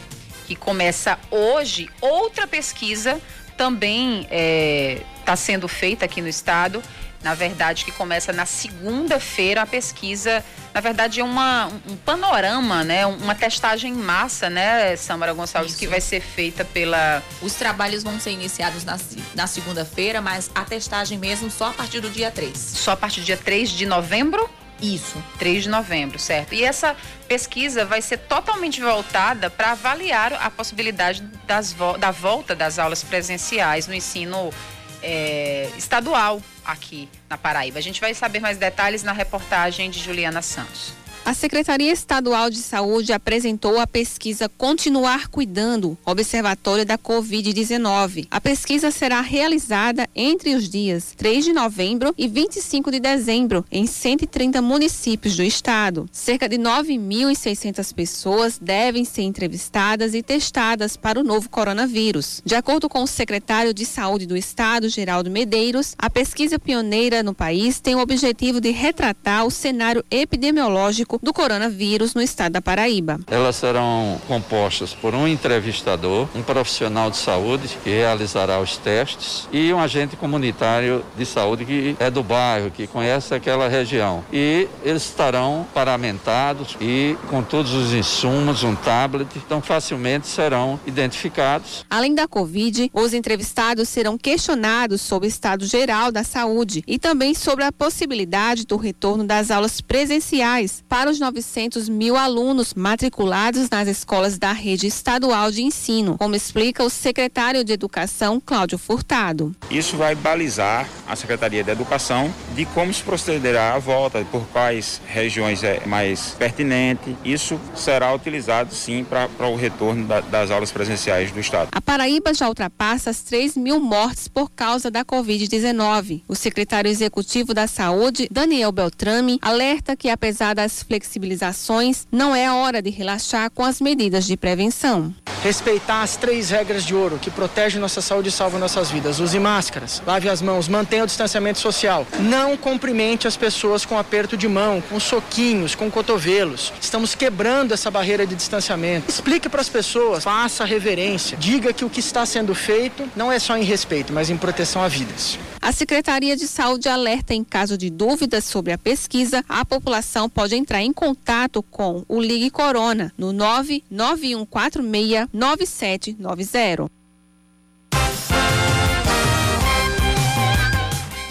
que 0.48 0.56
começa 0.56 1.20
hoje. 1.30 1.90
Outra 2.00 2.48
pesquisa 2.48 3.20
também 3.58 4.22
está 4.22 4.28
é, 4.32 5.02
tá 5.26 5.36
sendo 5.36 5.68
feita 5.68 6.06
aqui 6.06 6.22
no 6.22 6.30
estado. 6.30 6.82
Na 7.26 7.34
verdade, 7.34 7.84
que 7.84 7.92
começa 7.92 8.32
na 8.32 8.46
segunda-feira 8.46 9.64
a 9.64 9.66
pesquisa. 9.66 10.46
Na 10.72 10.80
verdade, 10.80 11.22
é 11.22 11.24
uma, 11.24 11.66
um 11.90 11.98
panorama, 11.98 12.84
né? 12.84 13.04
Uma 13.08 13.34
testagem 13.34 13.92
em 13.92 13.98
massa, 13.98 14.48
né, 14.48 14.96
Samara 14.96 15.34
Gonçalves, 15.34 15.72
Isso. 15.72 15.80
que 15.80 15.88
vai 15.88 16.00
ser 16.00 16.22
feita 16.22 16.64
pela. 16.64 17.24
Os 17.42 17.56
trabalhos 17.56 18.04
vão 18.04 18.20
ser 18.20 18.30
iniciados 18.30 18.84
na, 18.84 19.00
na 19.34 19.48
segunda-feira, 19.48 20.22
mas 20.22 20.52
a 20.54 20.64
testagem 20.64 21.18
mesmo 21.18 21.50
só 21.50 21.70
a 21.70 21.74
partir 21.74 22.00
do 22.00 22.12
dia 22.12 22.30
3. 22.30 22.56
Só 22.56 22.92
a 22.92 22.96
partir 22.96 23.22
do 23.22 23.26
dia 23.26 23.38
3 23.38 23.72
de 23.72 23.88
novembro? 23.88 24.48
Isso. 24.80 25.18
3 25.40 25.64
de 25.64 25.70
novembro, 25.70 26.20
certo. 26.20 26.54
E 26.54 26.64
essa 26.64 26.96
pesquisa 27.28 27.86
vai 27.86 28.04
ser 28.04 28.18
totalmente 28.18 28.80
voltada 28.82 29.50
para 29.50 29.72
avaliar 29.72 30.34
a 30.34 30.52
possibilidade 30.52 31.24
das, 31.48 31.76
da 31.98 32.12
volta 32.12 32.54
das 32.54 32.78
aulas 32.78 33.04
presenciais 33.04 33.88
no 33.88 33.96
ensino 33.96 34.54
é, 35.02 35.72
estadual 35.76 36.40
aqui 36.66 37.08
na 37.30 37.38
Paraíba. 37.38 37.80
A 37.80 37.82
gente 37.82 38.02
vai 38.02 38.14
saber 38.14 38.40
mais 38.40 38.58
detalhes 38.58 39.04
na 39.04 39.12
reportagem 39.12 39.90
de 39.90 40.00
Juliana 40.00 40.42
Santos. 40.42 40.94
A 41.26 41.34
Secretaria 41.34 41.92
Estadual 41.92 42.52
de 42.52 42.60
Saúde 42.60 43.12
apresentou 43.12 43.80
a 43.80 43.88
pesquisa 43.88 44.48
Continuar 44.48 45.28
Cuidando, 45.28 45.98
Observatório 46.06 46.86
da 46.86 47.00
Covid-19. 47.00 48.28
A 48.30 48.40
pesquisa 48.40 48.92
será 48.92 49.22
realizada 49.22 50.08
entre 50.16 50.54
os 50.54 50.70
dias 50.70 51.16
3 51.18 51.46
de 51.46 51.52
novembro 51.52 52.14
e 52.16 52.28
25 52.28 52.92
de 52.92 53.00
dezembro, 53.00 53.66
em 53.72 53.88
130 53.88 54.62
municípios 54.62 55.36
do 55.36 55.42
estado. 55.42 56.08
Cerca 56.12 56.48
de 56.48 56.58
9.600 56.58 57.92
pessoas 57.92 58.60
devem 58.62 59.04
ser 59.04 59.24
entrevistadas 59.24 60.14
e 60.14 60.22
testadas 60.22 60.96
para 60.96 61.20
o 61.20 61.24
novo 61.24 61.50
coronavírus. 61.50 62.40
De 62.46 62.54
acordo 62.54 62.88
com 62.88 63.02
o 63.02 63.08
secretário 63.08 63.74
de 63.74 63.84
Saúde 63.84 64.28
do 64.28 64.38
estado, 64.38 64.90
Geraldo 64.90 65.32
Medeiros, 65.32 65.96
a 65.98 66.08
pesquisa 66.08 66.60
pioneira 66.60 67.24
no 67.24 67.34
país 67.34 67.80
tem 67.80 67.96
o 67.96 68.00
objetivo 68.00 68.62
de 68.62 68.70
retratar 68.70 69.44
o 69.44 69.50
cenário 69.50 70.06
epidemiológico 70.12 71.15
do 71.22 71.34
coronavírus 71.34 72.14
no 72.14 72.22
estado 72.22 72.54
da 72.54 72.62
Paraíba. 72.62 73.20
Elas 73.28 73.56
serão 73.56 74.20
compostas 74.28 74.94
por 74.94 75.14
um 75.14 75.28
entrevistador, 75.28 76.28
um 76.36 76.42
profissional 76.42 77.10
de 77.10 77.18
saúde 77.18 77.78
que 77.84 77.90
realizará 77.90 78.60
os 78.60 78.78
testes 78.78 79.48
e 79.52 79.74
um 79.74 79.80
agente 79.80 80.16
comunitário 80.16 81.04
de 81.18 81.26
saúde 81.26 81.66
que 81.66 81.96
é 82.00 82.10
do 82.10 82.24
bairro, 82.24 82.72
que 82.72 82.88
conhece 82.88 83.34
aquela 83.34 83.68
região. 83.68 84.24
E 84.32 84.68
eles 84.84 85.04
estarão 85.04 85.66
paramentados 85.74 86.76
e 86.80 87.18
com 87.30 87.42
todos 87.42 87.74
os 87.74 87.94
insumos, 87.94 88.64
um 88.64 88.76
tablet, 88.76 89.28
então 89.38 89.62
facilmente 89.62 90.28
serão 90.28 90.80
identificados. 90.86 91.86
Além 91.90 92.14
da 92.14 92.28
Covid, 92.28 92.90
os 92.94 93.14
entrevistados 93.14 93.90
serão 93.90 94.18
questionados 94.18 95.02
sobre 95.02 95.28
o 95.28 95.30
estado 95.30 95.66
geral 95.66 96.12
da 96.12 96.24
saúde 96.24 96.84
e 96.88 96.98
também 96.98 97.34
sobre 97.34 97.64
a 97.64 97.72
possibilidade 97.72 98.66
do 98.66 98.78
retorno 98.78 99.24
das 99.24 99.52
aulas 99.52 99.82
presenciais 99.82 100.84
para 100.88 101.05
para 101.06 101.12
os 101.12 101.20
900 101.20 101.88
mil 101.88 102.18
alunos 102.18 102.74
matriculados 102.74 103.70
nas 103.70 103.88
escolas 103.88 104.40
da 104.40 104.52
rede 104.52 104.88
estadual 104.88 105.52
de 105.52 105.62
ensino, 105.62 106.18
como 106.18 106.36
explica 106.36 106.84
o 106.84 106.90
secretário 106.90 107.64
de 107.64 107.72
Educação, 107.72 108.42
Cláudio 108.44 108.80
Furtado. 108.80 109.56
Isso 109.70 109.98
vai 109.98 110.16
balizar 110.16 110.90
a 111.08 111.16
Secretaria 111.16 111.64
de 111.64 111.70
Educação 111.70 112.34
de 112.56 112.66
como 112.66 112.92
se 112.92 113.04
procederá 113.04 113.76
a 113.76 113.78
volta, 113.78 114.26
por 114.32 114.48
quais 114.48 115.00
regiões 115.06 115.64
é 115.64 115.86
mais 115.86 116.32
pertinente. 116.40 117.16
Isso 117.24 117.60
será 117.76 118.12
utilizado, 118.12 118.74
sim, 118.74 119.04
para 119.04 119.48
o 119.48 119.56
retorno 119.56 120.08
da, 120.08 120.22
das 120.22 120.50
aulas 120.50 120.72
presenciais 120.72 121.32
do 121.32 121.40
Estado. 121.40 121.70
A 121.72 121.82
Paraíba 121.82 122.34
já 122.34 122.48
ultrapassa 122.48 123.12
as 123.12 123.22
3 123.22 123.58
mil 123.58 123.80
mortes 123.80 124.28
por 124.28 124.50
causa 124.50 124.90
da 124.90 125.06
Covid-19. 125.06 126.24
O 126.28 126.36
secretário 126.36 126.90
executivo 126.90 127.54
da 127.54 127.68
Saúde, 127.68 128.28
Daniel 128.32 128.72
Beltrame, 128.72 129.38
alerta 129.40 129.96
que, 129.96 130.10
apesar 130.10 130.56
das 130.56 130.82
flexibilizações, 130.96 132.08
não 132.10 132.34
é 132.34 132.50
hora 132.50 132.82
de 132.82 132.90
relaxar 132.90 133.52
com 133.52 133.64
as 133.64 133.82
medidas 133.82 134.26
de 134.26 134.38
prevenção. 134.38 135.14
Respeitar 135.44 136.02
as 136.02 136.16
três 136.16 136.50
regras 136.50 136.84
de 136.86 136.96
ouro 136.96 137.20
que 137.20 137.30
protegem 137.30 137.80
nossa 137.80 138.02
saúde 138.02 138.30
e 138.30 138.32
salvam 138.32 138.60
nossas 138.60 138.90
vidas. 138.90 139.20
Use 139.20 139.38
máscaras, 139.38 140.02
lave 140.08 140.30
as 140.30 140.42
mãos, 140.42 140.68
mantenha 140.68 141.04
o 141.04 141.06
distanciamento 141.06 141.60
social. 141.60 142.08
Não 142.20 142.56
cumprimente 142.56 143.28
as 143.28 143.36
pessoas 143.36 143.86
com 143.86 144.00
aperto 144.00 144.38
de 144.38 144.48
mão, 144.48 144.82
com 144.82 145.00
soquinhos, 145.00 145.76
com 145.76 145.92
cotovelos. 145.92 146.74
Estamos 146.82 147.14
quebrando 147.14 147.74
essa 147.74 147.92
barreira 147.92 148.26
de 148.26 148.36
distanciamento. 148.36 149.10
Explique 149.10 149.50
para 149.50 149.62
as 149.62 149.70
pessoas, 149.70 150.24
faça 150.24 150.64
reverência. 150.64 151.38
Diga 151.38 151.74
que 151.74 151.86
o 151.86 151.90
que 151.90 152.00
está 152.00 152.26
sendo 152.26 152.56
feito 152.56 153.08
não 153.16 153.32
é 153.32 153.38
só 153.38 153.58
em 153.58 153.64
respeito, 153.64 154.14
mas 154.14 154.30
em 154.30 154.38
proteção 154.38 154.82
a 154.82 154.88
vidas. 154.88 155.38
A 155.62 155.72
Secretaria 155.72 156.38
de 156.38 156.48
Saúde 156.48 156.88
alerta 156.88 157.34
em 157.34 157.44
caso 157.44 157.76
de 157.76 157.90
dúvidas 157.90 158.46
sobre 158.46 158.72
a 158.72 158.78
pesquisa, 158.78 159.44
a 159.50 159.66
população 159.66 160.30
pode 160.30 160.56
entrar 160.56 160.75
em 160.82 160.94
contato 160.94 161.62
com 161.64 162.04
o 162.08 162.22
Ligue 162.22 162.50
Corona 162.50 163.12
no 163.18 163.32
99146 163.34 165.28
9790. 165.34 166.90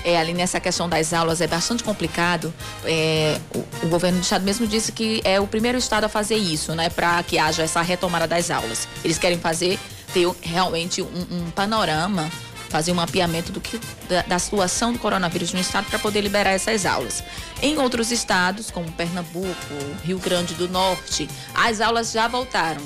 É, 0.05 0.19
ali 0.19 0.35
nessa 0.35 0.61
questão 0.61 0.87
das 0.87 1.15
aulas 1.15 1.41
é 1.41 1.47
bastante 1.47 1.83
complicado. 1.83 2.53
É, 2.85 3.41
o, 3.55 3.87
o, 3.87 3.89
governo 3.89 4.19
do 4.19 4.23
estado 4.23 4.45
mesmo 4.45 4.67
disse 4.67 4.93
que 4.93 5.23
é 5.25 5.41
o 5.41 5.47
primeiro 5.47 5.79
estado 5.79 6.05
a 6.05 6.09
fazer 6.11 6.37
isso, 6.37 6.75
né? 6.75 6.91
Para 6.91 7.23
que 7.23 7.39
haja 7.39 7.63
essa 7.63 7.81
retomada 7.81 8.27
das 8.27 8.51
aulas. 8.51 8.87
Eles 9.03 9.17
querem 9.17 9.39
fazer, 9.39 9.79
ter 10.13 10.31
realmente 10.43 11.01
um, 11.01 11.27
um 11.31 11.51
panorama 11.53 12.31
fazer 12.75 12.91
um 12.91 12.97
mapeamento 12.97 13.53
do 13.53 13.61
que, 13.61 13.81
da, 14.09 14.23
da 14.23 14.37
situação 14.37 14.93
do 14.93 14.99
coronavírus 14.99 15.53
no 15.53 15.61
estado 15.61 15.87
para 15.87 15.97
poder 15.97 16.21
liberar 16.23 16.51
essas 16.51 16.85
aulas. 16.85 17.23
Em 17.63 17.79
outros 17.79 18.11
estados, 18.11 18.69
como 18.69 18.91
Pernambuco, 18.91 19.55
Rio 20.03 20.19
Grande 20.19 20.55
do 20.55 20.69
Norte, 20.69 21.31
as 21.55 21.81
aulas 21.81 22.11
já 22.11 22.27
voltaram. 22.27 22.83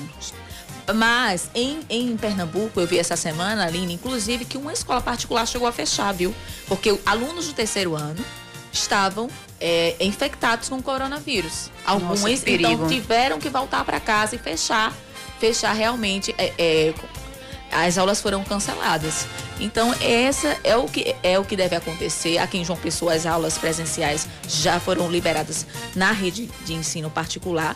Mas 0.93 1.49
em, 1.55 1.79
em 1.89 2.15
Pernambuco, 2.15 2.79
eu 2.79 2.85
vi 2.85 2.99
essa 2.99 3.15
semana, 3.15 3.65
Aline, 3.65 3.95
inclusive, 3.95 4.45
que 4.45 4.59
uma 4.59 4.71
escola 4.71 5.01
particular 5.01 5.47
chegou 5.47 5.67
a 5.67 5.71
fechar, 5.71 6.11
viu? 6.13 6.35
Porque 6.67 6.95
alunos 7.03 7.47
do 7.47 7.53
terceiro 7.53 7.95
ano 7.95 8.23
estavam 8.71 9.27
é, 9.59 9.95
infectados 9.99 10.69
com 10.69 10.79
coronavírus. 10.83 11.71
Alguns, 11.83 12.21
Nossa, 12.21 12.47
então, 12.47 12.87
tiveram 12.87 13.39
que 13.39 13.49
voltar 13.49 13.83
para 13.83 13.99
casa 13.99 14.35
e 14.35 14.37
fechar, 14.37 14.93
fechar 15.39 15.73
realmente 15.73 16.35
é, 16.37 16.53
é, 16.59 16.93
as 17.71 17.97
aulas 17.97 18.21
foram 18.21 18.43
canceladas. 18.43 19.25
Então, 19.59 19.93
essa 20.01 20.57
é 20.63 20.75
o 20.75 20.85
que 20.85 21.15
é 21.21 21.37
o 21.37 21.43
que 21.43 21.55
deve 21.55 21.75
acontecer. 21.75 22.37
Aqui 22.37 22.57
em 22.57 22.65
João 22.65 22.79
Pessoa, 22.79 23.13
as 23.13 23.25
aulas 23.25 23.57
presenciais 23.57 24.27
já 24.47 24.79
foram 24.79 25.09
liberadas 25.11 25.65
na 25.95 26.11
rede 26.11 26.49
de 26.65 26.73
ensino 26.73 27.09
particular. 27.09 27.75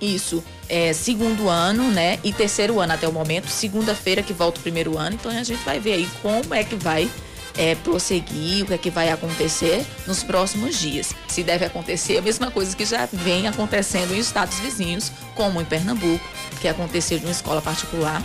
Isso 0.00 0.42
é 0.68 0.92
segundo 0.92 1.48
ano, 1.48 1.90
né? 1.90 2.18
E 2.24 2.32
terceiro 2.32 2.80
ano 2.80 2.94
até 2.94 3.06
o 3.06 3.12
momento. 3.12 3.48
Segunda-feira 3.48 4.22
que 4.22 4.32
volta 4.32 4.58
o 4.58 4.62
primeiro 4.62 4.96
ano. 4.96 5.16
Então 5.16 5.30
a 5.30 5.42
gente 5.42 5.62
vai 5.62 5.78
ver 5.78 5.92
aí 5.92 6.08
como 6.22 6.54
é 6.54 6.64
que 6.64 6.74
vai 6.74 7.10
é, 7.56 7.74
prosseguir, 7.74 8.64
o 8.64 8.66
que 8.66 8.74
é 8.74 8.78
que 8.78 8.90
vai 8.90 9.10
acontecer 9.10 9.84
nos 10.06 10.22
próximos 10.22 10.78
dias. 10.78 11.14
Se 11.28 11.42
deve 11.42 11.66
acontecer 11.66 12.16
a 12.16 12.22
mesma 12.22 12.50
coisa 12.50 12.74
que 12.74 12.86
já 12.86 13.06
vem 13.12 13.46
acontecendo 13.46 14.14
em 14.14 14.18
estados 14.18 14.58
vizinhos, 14.60 15.12
como 15.34 15.60
em 15.60 15.64
Pernambuco, 15.64 16.24
que 16.60 16.68
aconteceu 16.68 17.18
de 17.18 17.26
uma 17.26 17.32
escola 17.32 17.60
particular 17.60 18.22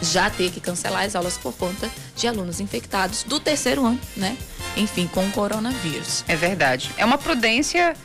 já 0.00 0.28
ter 0.30 0.50
que 0.50 0.60
cancelar 0.60 1.04
as 1.04 1.14
aulas 1.14 1.36
por 1.38 1.52
conta 1.54 1.90
de 2.14 2.26
alunos 2.26 2.60
infectados 2.60 3.22
do 3.22 3.40
terceiro 3.40 3.84
ano, 3.84 4.00
né? 4.16 4.36
Enfim, 4.76 5.06
com 5.06 5.26
o 5.26 5.30
coronavírus. 5.32 6.24
É 6.28 6.36
verdade. 6.36 6.90
É 6.96 7.04
uma 7.04 7.18
prudência 7.18 7.96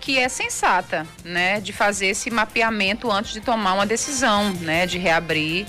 que 0.00 0.18
é 0.18 0.28
sensata, 0.28 1.06
né, 1.24 1.60
de 1.60 1.72
fazer 1.72 2.06
esse 2.08 2.28
mapeamento 2.28 3.10
antes 3.10 3.32
de 3.32 3.40
tomar 3.40 3.74
uma 3.74 3.86
decisão, 3.86 4.52
né, 4.54 4.84
de 4.84 4.98
reabrir 4.98 5.64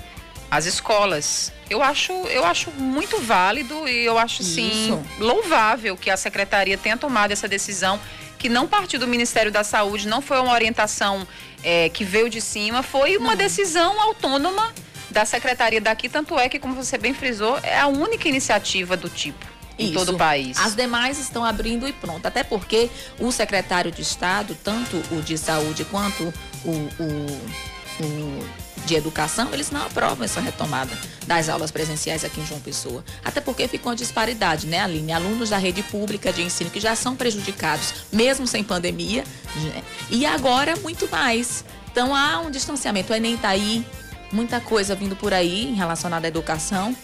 as 0.50 0.66
escolas. 0.66 1.54
Eu 1.70 1.84
acho, 1.84 2.12
eu 2.12 2.44
acho 2.44 2.72
muito 2.72 3.20
válido 3.20 3.88
e 3.88 4.04
eu 4.06 4.18
acho 4.18 4.44
sim 4.44 5.00
louvável 5.20 5.96
que 5.96 6.10
a 6.10 6.18
secretaria 6.18 6.78
tenha 6.78 6.98
tomado 6.98 7.32
essa 7.32 7.48
decisão 7.48 8.00
que 8.40 8.50
não 8.50 8.68
partiu 8.68 9.00
do 9.00 9.08
Ministério 9.08 9.52
da 9.52 9.64
Saúde, 9.64 10.08
não 10.08 10.22
foi 10.22 10.40
uma 10.40 10.52
orientação 10.52 11.28
é, 11.64 11.90
que 11.90 12.04
veio 12.04 12.30
de 12.30 12.42
cima, 12.42 12.84
foi 12.84 13.18
uma 13.18 13.30
não. 13.30 13.36
decisão 13.38 14.02
autônoma 14.02 14.74
da 15.14 15.26
secretaria 15.26 15.80
daqui, 15.80 16.10
tanto 16.10 16.38
é 16.38 16.50
que, 16.50 16.60
como 16.60 16.74
você 16.74 16.98
bem 16.98 17.14
frisou, 17.14 17.58
é 17.62 17.80
a 17.80 17.88
única 17.88 18.28
iniciativa 18.28 18.98
do 18.98 19.08
tipo 19.08 19.46
em 19.78 19.86
Isso. 19.86 19.94
todo 19.94 20.14
o 20.14 20.18
país. 20.18 20.58
As 20.58 20.76
demais 20.76 21.20
estão 21.20 21.44
abrindo 21.44 21.88
e 21.88 21.94
pronto. 21.94 22.26
Até 22.26 22.44
porque 22.44 22.90
o 23.20 23.32
secretário 23.32 23.92
de 23.92 24.02
Estado, 24.02 24.58
tanto 24.64 24.98
o 25.12 25.22
de 25.22 25.38
saúde 25.38 25.86
quanto 25.86 26.34
o, 26.66 26.72
o, 26.72 28.04
o 28.04 28.64
de 28.86 28.96
educação, 28.96 29.50
eles 29.54 29.72
não 29.72 29.86
aprovam 29.86 30.26
essa 30.26 30.42
retomada 30.42 30.92
das 31.26 31.48
aulas 31.48 31.72
presenciais 31.72 32.26
aqui 32.26 32.42
em 32.42 32.46
João 32.46 32.60
Pessoa. 32.60 33.04
Até 33.24 33.40
porque 33.40 33.68
fica 33.68 33.88
uma 33.88 33.96
disparidade, 33.96 34.68
né, 34.68 34.80
Aline? 34.80 35.12
Alunos 35.12 35.50
da 35.50 35.58
rede 35.58 35.82
pública 35.84 36.34
de 36.34 36.42
ensino 36.42 36.70
que 36.70 36.80
já 36.80 36.96
são 36.96 37.16
prejudicados, 37.16 37.94
mesmo 38.12 38.46
sem 38.46 38.64
pandemia, 38.64 39.24
né? 39.56 39.84
e 40.10 40.26
agora 40.26 40.76
muito 40.78 41.08
mais. 41.10 41.64
Então 41.92 42.16
há 42.16 42.40
um 42.40 42.50
distanciamento. 42.50 43.14
O 43.14 43.16
Enem 43.16 43.36
está 43.36 43.50
aí, 43.50 43.86
muita 44.34 44.60
coisa 44.60 44.96
vindo 44.96 45.16
por 45.16 45.34
aí 45.34 45.66
em 45.70 45.76
relacionada 45.76 46.28
à 46.28 46.30
educação. 46.30 46.96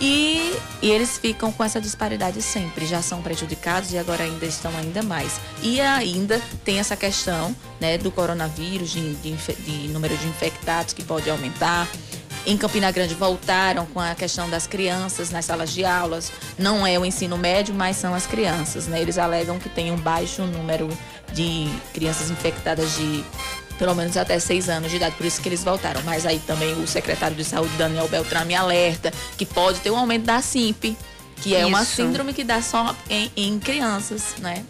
E, 0.00 0.54
e, 0.82 0.90
eles 0.90 1.16
ficam 1.16 1.52
com 1.52 1.62
essa 1.62 1.80
disparidade 1.80 2.42
sempre, 2.42 2.84
já 2.84 3.00
são 3.00 3.22
prejudicados 3.22 3.92
e 3.92 3.98
agora 3.98 4.24
ainda 4.24 4.44
estão 4.44 4.76
ainda 4.76 5.02
mais. 5.02 5.40
E 5.62 5.80
ainda 5.80 6.40
tem 6.64 6.80
essa 6.80 6.96
questão 6.96 7.54
né, 7.80 7.96
do 7.96 8.10
coronavírus, 8.10 8.90
de, 8.90 9.14
de, 9.14 9.32
de 9.36 9.88
número 9.88 10.16
de 10.16 10.26
infectados 10.26 10.92
que 10.92 11.04
pode 11.04 11.30
aumentar. 11.30 11.88
Em 12.44 12.56
Campina 12.56 12.90
Grande 12.90 13.14
voltaram 13.14 13.86
com 13.86 14.00
a 14.00 14.16
questão 14.16 14.50
das 14.50 14.66
crianças 14.66 15.30
nas 15.30 15.44
salas 15.44 15.70
de 15.70 15.84
aulas. 15.84 16.32
Não 16.58 16.84
é 16.84 16.98
o 16.98 17.06
ensino 17.06 17.38
médio, 17.38 17.72
mas 17.72 17.96
são 17.96 18.12
as 18.12 18.26
crianças. 18.26 18.88
Né? 18.88 19.00
Eles 19.00 19.16
alegam 19.16 19.60
que 19.60 19.68
tem 19.68 19.92
um 19.92 19.96
baixo 19.96 20.42
número 20.42 20.88
de 21.32 21.68
crianças 21.94 22.30
infectadas 22.30 22.96
de 22.96 23.24
pelo 23.82 23.96
menos 23.96 24.16
até 24.16 24.38
seis 24.38 24.68
anos 24.68 24.92
de 24.92 24.96
idade, 24.96 25.16
por 25.16 25.26
isso 25.26 25.42
que 25.42 25.48
eles 25.48 25.64
voltaram. 25.64 26.00
Mas 26.04 26.24
aí 26.24 26.38
também 26.46 26.72
o 26.74 26.86
secretário 26.86 27.34
de 27.34 27.42
saúde, 27.42 27.72
Daniel 27.76 28.06
Beltrame, 28.06 28.54
alerta 28.54 29.12
que 29.36 29.44
pode 29.44 29.80
ter 29.80 29.90
um 29.90 29.96
aumento 29.96 30.22
da 30.22 30.40
SIMP, 30.40 30.96
que 31.38 31.52
é 31.52 31.62
isso. 31.62 31.68
uma 31.68 31.84
síndrome 31.84 32.32
que 32.32 32.44
dá 32.44 32.62
só 32.62 32.94
em, 33.10 33.32
em 33.36 33.58
crianças, 33.58 34.36
né? 34.38 34.64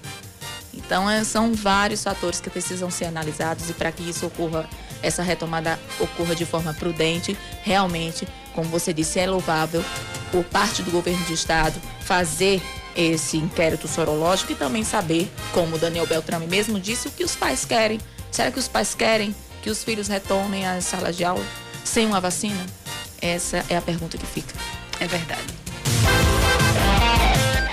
Então 0.73 1.11
é, 1.11 1.23
são 1.25 1.53
vários 1.53 2.03
fatores 2.03 2.41
que 2.41 2.49
precisam 2.49 2.91
ser 2.91 3.05
analisados 3.05 3.69
e 3.69 3.75
para 3.75 3.93
que 3.93 4.03
isso 4.03 4.25
ocorra, 4.25 4.67
essa 5.03 5.23
retomada 5.23 5.79
ocorra 6.01 6.35
de 6.35 6.47
forma 6.47 6.73
prudente, 6.73 7.37
realmente, 7.63 8.27
como 8.55 8.71
você 8.71 8.95
disse, 8.95 9.21
é 9.21 9.27
louvável 9.27 9.85
por 10.31 10.43
parte 10.45 10.83
do 10.83 10.91
governo 10.91 11.23
de 11.27 11.35
estado 11.35 11.79
fazer 12.01 12.63
esse 12.97 13.37
inquérito 13.37 13.87
sorológico 13.87 14.53
e 14.53 14.55
também 14.55 14.83
saber, 14.83 15.31
como 15.53 15.77
o 15.77 15.79
Daniel 15.79 16.07
Beltrame 16.07 16.47
mesmo 16.47 16.81
disse, 16.81 17.09
o 17.09 17.11
que 17.11 17.25
os 17.25 17.37
pais 17.37 17.67
querem 17.67 18.01
Será 18.33 18.51
que 18.51 18.59
os 18.59 18.67
pais 18.67 18.95
querem 18.95 19.35
que 19.63 19.69
os 19.69 19.85
filhos 19.85 20.09
retomem 20.09 20.67
as 20.67 20.85
salas 20.87 21.17
de 21.17 21.23
aula 21.23 21.45
sem 21.85 22.07
uma 22.07 22.19
vacina? 22.19 22.65
Essa 23.21 23.65
é 23.69 23.77
a 23.77 23.83
pergunta 23.83 24.17
que 24.17 24.27
fica. 24.27 24.55
É 24.99 25.07
verdade. 25.07 25.63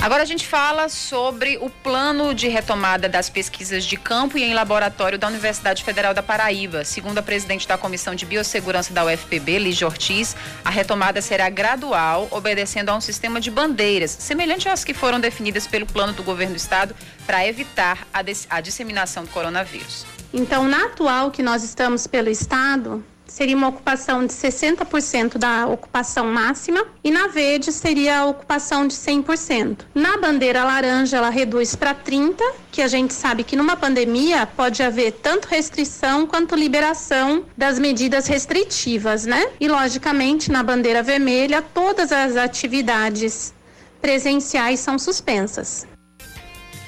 Agora 0.01 0.24
a 0.24 0.25
gente 0.25 0.48
fala 0.48 0.88
sobre 0.88 1.58
o 1.58 1.70
plano 1.70 2.34
de 2.34 2.48
retomada 2.48 3.10
das 3.10 3.30
pesquisas 3.30 3.84
de 3.84 3.98
campo 3.98 4.38
e 4.38 4.44
em 4.44 4.54
laboratório 4.54 5.20
da 5.20 5.28
Universidade 5.28 5.84
Federal 5.84 6.13
da 6.13 6.24
Paraíba. 6.24 6.86
Segundo 6.86 7.18
a 7.18 7.22
presidente 7.22 7.68
da 7.68 7.78
Comissão 7.78 8.16
de 8.16 8.25
Biossegurança 8.25 8.94
da 8.94 9.06
UFPB, 9.06 9.60
Lígia 9.60 9.88
Ortiz, 9.88 10.38
a 10.63 10.70
retomada 10.70 11.22
será 11.22 11.50
gradual, 11.50 12.28
obedecendo 12.32 12.89
a 12.89 12.96
um 12.96 13.01
sistema 13.01 13.42
de 13.42 13.51
bandeiras, 13.51 14.12
semelhante 14.12 14.70
às 14.70 14.86
que 14.86 14.94
foram 14.94 15.20
definidas 15.20 15.68
pelo 15.68 15.86
plano 15.86 16.13
do 16.13 16.24
governo 16.24 16.54
do 16.54 16.58
estado 16.58 16.96
para 17.25 17.46
evitar 17.46 18.08
a, 18.13 18.22
a 18.50 18.62
disseminação 18.62 19.24
do 19.25 19.30
coronavírus. 19.30 20.06
Então, 20.34 20.68
na 20.68 20.86
atual 20.86 21.32
que 21.32 21.42
nós 21.42 21.64
estamos 21.64 22.06
pelo 22.06 22.30
Estado, 22.30 23.04
seria 23.30 23.56
uma 23.56 23.68
ocupação 23.68 24.26
de 24.26 24.34
60% 24.34 25.38
da 25.38 25.68
ocupação 25.68 26.28
máxima 26.28 26.86
e 27.04 27.12
na 27.12 27.28
verde 27.28 27.72
seria 27.72 28.20
a 28.20 28.26
ocupação 28.26 28.88
de 28.88 28.94
100%. 28.96 29.86
Na 29.94 30.18
bandeira 30.18 30.64
laranja 30.64 31.18
ela 31.18 31.30
reduz 31.30 31.76
para 31.76 31.94
30, 31.94 32.44
que 32.72 32.82
a 32.82 32.88
gente 32.88 33.14
sabe 33.14 33.44
que 33.44 33.56
numa 33.56 33.76
pandemia 33.76 34.46
pode 34.46 34.82
haver 34.84 35.12
tanto 35.14 35.48
restrição 35.48 36.26
quanto 36.26 36.56
liberação 36.56 37.46
das 37.56 37.80
medidas 37.80 38.28
restritivas, 38.28 39.26
né? 39.26 39.50
E 39.60 39.68
logicamente 39.68 40.52
na 40.52 40.63
bandeira 40.63 41.04
vermelha 41.04 41.62
todas 41.62 42.12
as 42.12 42.36
atividades 42.36 43.54
presenciais 44.02 44.80
são 44.80 44.98
suspensas. 44.98 45.86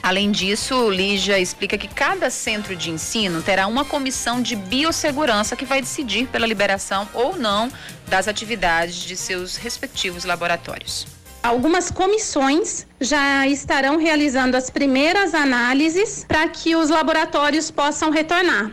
Além 0.03 0.31
disso, 0.31 0.89
Lígia 0.89 1.39
explica 1.39 1.77
que 1.77 1.87
cada 1.87 2.29
centro 2.31 2.75
de 2.75 2.89
ensino 2.89 3.41
terá 3.41 3.67
uma 3.67 3.85
comissão 3.85 4.41
de 4.41 4.55
biossegurança 4.55 5.55
que 5.55 5.63
vai 5.63 5.79
decidir 5.79 6.27
pela 6.27 6.47
liberação 6.47 7.07
ou 7.13 7.37
não 7.37 7.71
das 8.07 8.27
atividades 8.27 8.95
de 8.95 9.15
seus 9.15 9.55
respectivos 9.57 10.25
laboratórios. 10.25 11.05
Algumas 11.43 11.91
comissões 11.91 12.85
já 12.99 13.47
estarão 13.47 13.97
realizando 13.97 14.57
as 14.57 14.69
primeiras 14.69 15.33
análises 15.33 16.25
para 16.27 16.47
que 16.47 16.75
os 16.75 16.89
laboratórios 16.89 17.69
possam 17.69 18.09
retornar. 18.09 18.71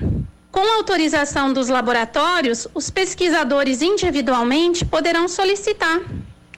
Com 0.50 0.60
autorização 0.76 1.52
dos 1.52 1.68
laboratórios, 1.68 2.66
os 2.74 2.90
pesquisadores 2.90 3.82
individualmente 3.82 4.84
poderão 4.84 5.28
solicitar 5.28 6.00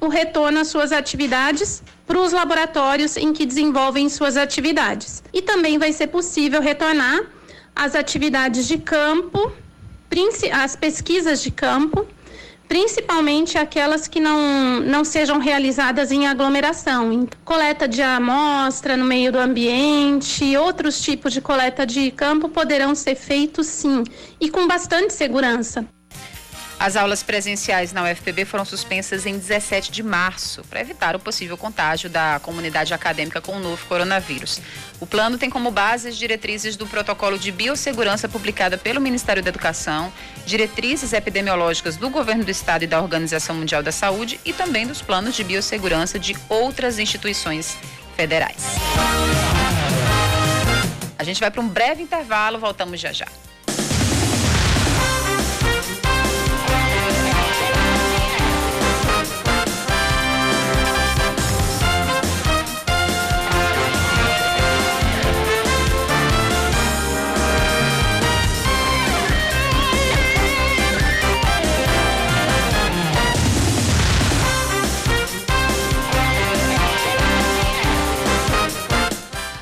o 0.00 0.08
retorno 0.08 0.60
às 0.60 0.68
suas 0.68 0.92
atividades 0.92 1.82
para 2.06 2.18
os 2.18 2.32
laboratórios 2.32 3.16
em 3.16 3.32
que 3.32 3.46
desenvolvem 3.46 4.08
suas 4.08 4.36
atividades. 4.36 5.22
E 5.32 5.42
também 5.42 5.78
vai 5.78 5.92
ser 5.92 6.08
possível 6.08 6.60
retornar 6.60 7.20
às 7.74 7.94
atividades 7.94 8.66
de 8.66 8.78
campo, 8.78 9.52
as 10.52 10.74
pesquisas 10.74 11.40
de 11.40 11.50
campo, 11.50 12.06
principalmente 12.66 13.58
aquelas 13.58 14.06
que 14.06 14.20
não, 14.20 14.80
não 14.80 15.04
sejam 15.04 15.38
realizadas 15.38 16.10
em 16.12 16.26
aglomeração, 16.26 17.28
coleta 17.44 17.86
de 17.86 18.02
amostra 18.02 18.96
no 18.96 19.04
meio 19.04 19.32
do 19.32 19.38
ambiente, 19.38 20.56
outros 20.56 21.00
tipos 21.00 21.32
de 21.32 21.40
coleta 21.40 21.86
de 21.86 22.10
campo 22.10 22.48
poderão 22.48 22.94
ser 22.94 23.14
feitos 23.14 23.66
sim, 23.66 24.04
e 24.40 24.48
com 24.48 24.66
bastante 24.66 25.12
segurança. 25.12 25.86
As 26.80 26.96
aulas 26.96 27.22
presenciais 27.22 27.92
na 27.92 28.04
UFPB 28.04 28.46
foram 28.46 28.64
suspensas 28.64 29.26
em 29.26 29.36
17 29.36 29.92
de 29.92 30.02
março, 30.02 30.62
para 30.64 30.80
evitar 30.80 31.14
o 31.14 31.18
possível 31.18 31.54
contágio 31.58 32.08
da 32.08 32.40
comunidade 32.40 32.94
acadêmica 32.94 33.38
com 33.38 33.52
o 33.52 33.60
novo 33.60 33.84
coronavírus. 33.84 34.62
O 34.98 35.06
plano 35.06 35.36
tem 35.36 35.50
como 35.50 35.70
base 35.70 36.08
as 36.08 36.16
diretrizes 36.16 36.76
do 36.76 36.86
protocolo 36.86 37.38
de 37.38 37.52
biossegurança 37.52 38.30
publicada 38.30 38.78
pelo 38.78 38.98
Ministério 38.98 39.42
da 39.42 39.50
Educação, 39.50 40.10
diretrizes 40.46 41.12
epidemiológicas 41.12 41.98
do 41.98 42.08
governo 42.08 42.44
do 42.44 42.50
estado 42.50 42.82
e 42.82 42.86
da 42.86 42.98
Organização 42.98 43.56
Mundial 43.56 43.82
da 43.82 43.92
Saúde 43.92 44.40
e 44.42 44.54
também 44.54 44.86
dos 44.86 45.02
planos 45.02 45.36
de 45.36 45.44
biossegurança 45.44 46.18
de 46.18 46.34
outras 46.48 46.98
instituições 46.98 47.76
federais. 48.16 48.64
A 51.18 51.24
gente 51.24 51.40
vai 51.40 51.50
para 51.50 51.60
um 51.60 51.68
breve 51.68 52.02
intervalo, 52.02 52.58
voltamos 52.58 52.98
já 52.98 53.12
já. 53.12 53.26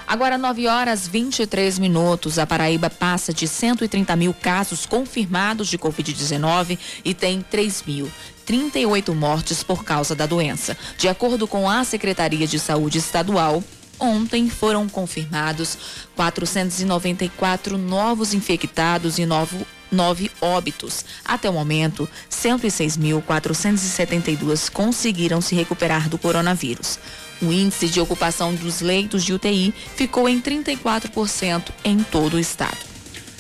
Agora, 0.09 0.37
9 0.39 0.67
horas 0.67 1.07
23 1.07 1.79
minutos. 1.79 2.39
A 2.39 2.47
Paraíba 2.47 2.89
passa 2.89 3.31
de 3.31 3.47
130 3.47 4.17
mil 4.17 4.33
casos 4.33 4.87
confirmados 4.87 5.69
de 5.69 5.77
Covid-19 5.77 6.79
e 7.05 7.13
tem 7.13 7.43
3 7.43 7.83
mil. 7.87 8.11
38 8.47 9.15
mortes 9.15 9.63
por 9.63 9.85
causa 9.85 10.15
da 10.15 10.25
doença. 10.25 10.75
De 10.97 11.09
acordo 11.09 11.47
com 11.47 11.69
a 11.69 11.85
Secretaria 11.85 12.47
de 12.47 12.59
Saúde 12.59 12.97
Estadual, 12.97 13.63
ontem 14.01 14.49
foram 14.49 14.89
confirmados 14.89 15.77
494 16.17 17.77
novos 17.77 18.33
infectados 18.33 19.19
e 19.19 19.27
novo, 19.27 19.59
nove 19.93 20.31
óbitos. 20.41 21.05
Até 21.23 21.51
o 21.51 21.53
momento, 21.53 22.09
106.472 22.31 24.71
conseguiram 24.71 25.43
se 25.43 25.55
recuperar 25.55 26.09
do 26.09 26.17
coronavírus. 26.17 26.99
O 27.41 27.53
índice 27.53 27.89
de 27.89 28.01
ocupação 28.01 28.55
dos 28.55 28.81
leitos 28.81 29.25
de 29.25 29.33
UTI 29.33 29.73
ficou 29.95 30.29
em 30.29 30.41
34% 30.41 31.71
em 31.85 32.03
todo 32.03 32.35
o 32.35 32.39
estado. 32.39 32.79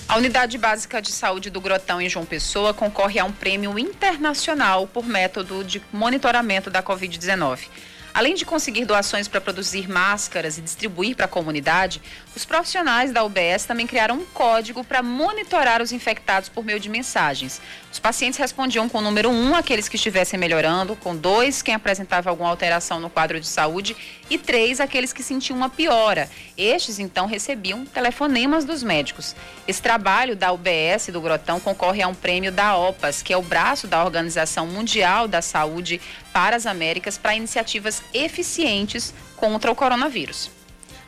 A 0.08 0.16
Unidade 0.16 0.56
Básica 0.56 1.02
de 1.02 1.12
Saúde 1.12 1.50
do 1.50 1.61
Grotão 1.61 2.00
em 2.00 2.08
João 2.08 2.24
Pessoa 2.24 2.72
concorre 2.72 3.18
a 3.18 3.24
um 3.24 3.32
prêmio 3.32 3.78
internacional 3.78 4.87
por 4.87 5.04
método 5.04 5.62
de 5.62 5.82
monitoramento 5.92 6.70
da 6.70 6.82
Covid-19. 6.82 7.58
Além 8.18 8.35
de 8.35 8.44
conseguir 8.44 8.85
doações 8.85 9.28
para 9.28 9.40
produzir 9.40 9.88
máscaras 9.88 10.59
e 10.59 10.61
distribuir 10.61 11.14
para 11.14 11.26
a 11.26 11.28
comunidade, 11.28 12.02
os 12.35 12.44
profissionais 12.44 13.12
da 13.12 13.22
UBS 13.22 13.64
também 13.64 13.87
criaram 13.87 14.16
um 14.16 14.24
código 14.24 14.83
para 14.83 15.04
monitorar 15.04 15.81
os 15.81 15.92
infectados 15.92 16.48
por 16.48 16.64
meio 16.64 16.81
de 16.81 16.88
mensagens. 16.88 17.61
Os 17.92 18.00
pacientes 18.00 18.37
respondiam 18.37 18.88
com 18.88 18.98
o 18.98 19.00
número 19.00 19.28
1 19.28 19.33
um, 19.33 19.54
aqueles 19.54 19.88
que 19.88 19.94
estivessem 19.94 20.37
melhorando, 20.37 20.96
com 20.96 21.14
2 21.14 21.62
quem 21.62 21.76
apresentava 21.76 22.28
alguma 22.28 22.50
alteração 22.50 22.98
no 22.98 23.09
quadro 23.09 23.38
de 23.38 23.46
saúde 23.46 23.96
e 24.28 24.37
3 24.37 24.81
aqueles 24.81 25.12
que 25.12 25.22
sentiam 25.22 25.57
uma 25.57 25.70
piora. 25.70 26.28
Estes 26.57 26.98
então 26.98 27.26
recebiam 27.26 27.87
telefonemas 27.87 28.64
dos 28.64 28.83
médicos. 28.83 29.37
Esse 29.66 29.81
trabalho 29.81 30.35
da 30.35 30.50
UBS 30.50 31.07
do 31.12 31.20
Grotão 31.20 31.61
concorre 31.61 32.02
a 32.02 32.09
um 32.09 32.14
prêmio 32.14 32.50
da 32.50 32.76
OPAS, 32.76 33.22
que 33.22 33.33
é 33.33 33.37
o 33.37 33.42
braço 33.42 33.87
da 33.87 34.04
Organização 34.04 34.66
Mundial 34.66 35.28
da 35.28 35.40
Saúde 35.40 36.00
para 36.38 36.55
as 36.55 36.66
Américas, 36.66 37.18
para 37.18 37.35
iniciativas 37.35 38.01
eficientes 38.14 39.12
contra 39.35 39.72
o 39.72 39.74
coronavírus. 39.74 40.58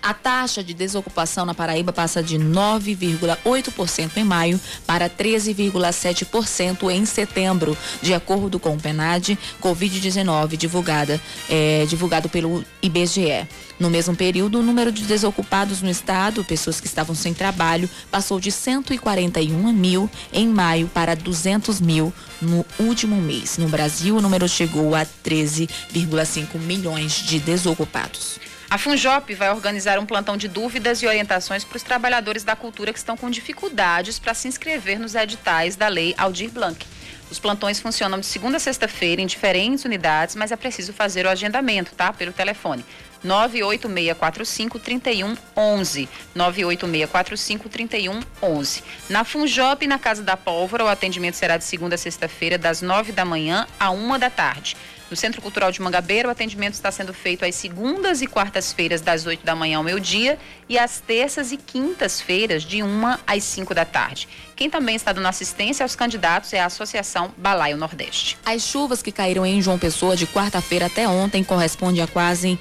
A 0.02 0.14
taxa 0.14 0.64
de 0.64 0.72
desocupação 0.72 1.44
na 1.44 1.52
Paraíba 1.52 1.92
passa 1.92 2.22
de 2.22 2.38
9,8% 2.38 4.16
em 4.16 4.24
maio 4.24 4.58
para 4.86 5.10
13,7% 5.10 6.90
em 6.90 7.04
setembro, 7.04 7.76
de 8.00 8.14
acordo 8.14 8.58
com 8.58 8.74
o 8.74 8.80
PNAD 8.80 9.38
Covid-19 9.62 10.56
divulgada, 10.56 11.20
é, 11.50 11.84
divulgado 11.86 12.30
pelo 12.30 12.64
IBGE. 12.80 13.46
No 13.78 13.90
mesmo 13.90 14.16
período, 14.16 14.60
o 14.60 14.62
número 14.62 14.90
de 14.90 15.04
desocupados 15.04 15.82
no 15.82 15.90
estado, 15.90 16.44
pessoas 16.44 16.80
que 16.80 16.86
estavam 16.86 17.14
sem 17.14 17.34
trabalho, 17.34 17.88
passou 18.10 18.40
de 18.40 18.50
141 18.50 19.72
mil 19.72 20.08
em 20.32 20.48
maio 20.48 20.88
para 20.88 21.14
200 21.14 21.78
mil 21.78 22.12
no 22.40 22.64
último 22.78 23.16
mês. 23.16 23.58
No 23.58 23.68
Brasil, 23.68 24.16
o 24.16 24.22
número 24.22 24.48
chegou 24.48 24.94
a 24.94 25.04
13,5 25.04 26.58
milhões 26.58 27.12
de 27.12 27.38
desocupados. 27.38 28.49
A 28.70 28.78
Funjop 28.78 29.34
vai 29.34 29.50
organizar 29.50 29.98
um 29.98 30.06
plantão 30.06 30.36
de 30.36 30.46
dúvidas 30.46 31.02
e 31.02 31.06
orientações 31.06 31.64
para 31.64 31.76
os 31.76 31.82
trabalhadores 31.82 32.44
da 32.44 32.54
cultura 32.54 32.92
que 32.92 33.00
estão 33.00 33.16
com 33.16 33.28
dificuldades 33.28 34.20
para 34.20 34.32
se 34.32 34.46
inscrever 34.46 34.96
nos 34.96 35.16
editais 35.16 35.74
da 35.74 35.88
Lei 35.88 36.14
Aldir 36.16 36.52
Blanc. 36.52 36.86
Os 37.28 37.40
plantões 37.40 37.80
funcionam 37.80 38.20
de 38.20 38.26
segunda 38.26 38.58
a 38.58 38.60
sexta-feira 38.60 39.20
em 39.20 39.26
diferentes 39.26 39.84
unidades, 39.84 40.36
mas 40.36 40.52
é 40.52 40.56
preciso 40.56 40.92
fazer 40.92 41.26
o 41.26 41.28
agendamento, 41.28 41.96
tá? 41.96 42.12
Pelo 42.12 42.32
telefone 42.32 42.84
98645 43.24 44.78
3111. 44.78 46.08
98645 46.32 47.68
3111. 47.68 48.84
Na 49.08 49.24
Funjop, 49.24 49.84
na 49.88 49.98
Casa 49.98 50.22
da 50.22 50.36
Pólvora, 50.36 50.84
o 50.84 50.88
atendimento 50.88 51.34
será 51.34 51.56
de 51.56 51.64
segunda 51.64 51.96
a 51.96 51.98
sexta-feira, 51.98 52.56
das 52.56 52.82
nove 52.82 53.10
da 53.10 53.24
manhã 53.24 53.66
à 53.80 53.90
uma 53.90 54.16
da 54.16 54.30
tarde. 54.30 54.76
No 55.10 55.16
Centro 55.16 55.42
Cultural 55.42 55.72
de 55.72 55.82
Mangabeira, 55.82 56.28
o 56.28 56.30
atendimento 56.30 56.74
está 56.74 56.92
sendo 56.92 57.12
feito 57.12 57.44
às 57.44 57.56
segundas 57.56 58.22
e 58.22 58.28
quartas-feiras, 58.28 59.00
das 59.00 59.26
8 59.26 59.44
da 59.44 59.56
manhã 59.56 59.78
ao 59.78 59.82
meio-dia, 59.82 60.38
e 60.68 60.78
às 60.78 61.00
terças 61.00 61.50
e 61.50 61.56
quintas-feiras, 61.56 62.62
de 62.62 62.80
1 62.80 63.18
às 63.26 63.42
5 63.42 63.74
da 63.74 63.84
tarde. 63.84 64.28
Quem 64.54 64.70
também 64.70 64.94
está 64.94 65.12
dando 65.12 65.26
assistência 65.26 65.82
aos 65.82 65.96
candidatos 65.96 66.52
é 66.52 66.60
a 66.60 66.66
Associação 66.66 67.34
Balaio 67.36 67.76
Nordeste. 67.76 68.38
As 68.46 68.62
chuvas 68.62 69.02
que 69.02 69.10
caíram 69.10 69.44
em 69.44 69.60
João 69.60 69.80
Pessoa 69.80 70.14
de 70.14 70.28
quarta-feira 70.28 70.86
até 70.86 71.08
ontem 71.08 71.42
correspondem 71.42 72.04
a 72.04 72.06
quase 72.06 72.56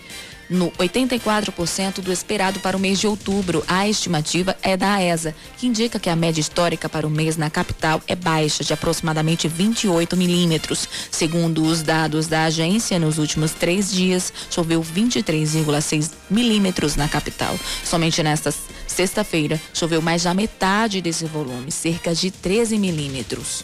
no 0.49 0.71
84% 0.71 2.01
do 2.01 2.11
esperado 2.11 2.59
para 2.59 2.75
o 2.75 2.79
mês 2.79 2.99
de 2.99 3.07
outubro. 3.07 3.63
A 3.67 3.87
estimativa 3.87 4.57
é 4.61 4.75
da 4.75 4.95
AESA, 4.95 5.35
que 5.57 5.67
indica 5.67 5.99
que 5.99 6.09
a 6.09 6.15
média 6.15 6.41
histórica 6.41 6.89
para 6.89 7.05
o 7.05 7.09
mês 7.09 7.37
na 7.37 7.49
capital 7.49 8.01
é 8.07 8.15
baixa, 8.15 8.63
de 8.63 8.73
aproximadamente 8.73 9.47
28 9.47 10.17
milímetros. 10.17 10.87
Segundo 11.11 11.63
os 11.63 11.81
dados 11.83 12.27
da 12.27 12.45
agência, 12.45 12.99
nos 12.99 13.17
últimos 13.17 13.51
três 13.51 13.91
dias 13.91 14.33
choveu 14.49 14.81
23,6 14.81 16.11
milímetros 16.29 16.95
na 16.95 17.07
capital. 17.07 17.57
Somente 17.83 18.23
nesta 18.23 18.53
sexta-feira 18.87 19.61
choveu 19.73 20.01
mais 20.01 20.23
da 20.23 20.33
metade 20.33 21.01
desse 21.01 21.25
volume, 21.25 21.71
cerca 21.71 22.13
de 22.13 22.31
13 22.31 22.77
milímetros. 22.77 23.63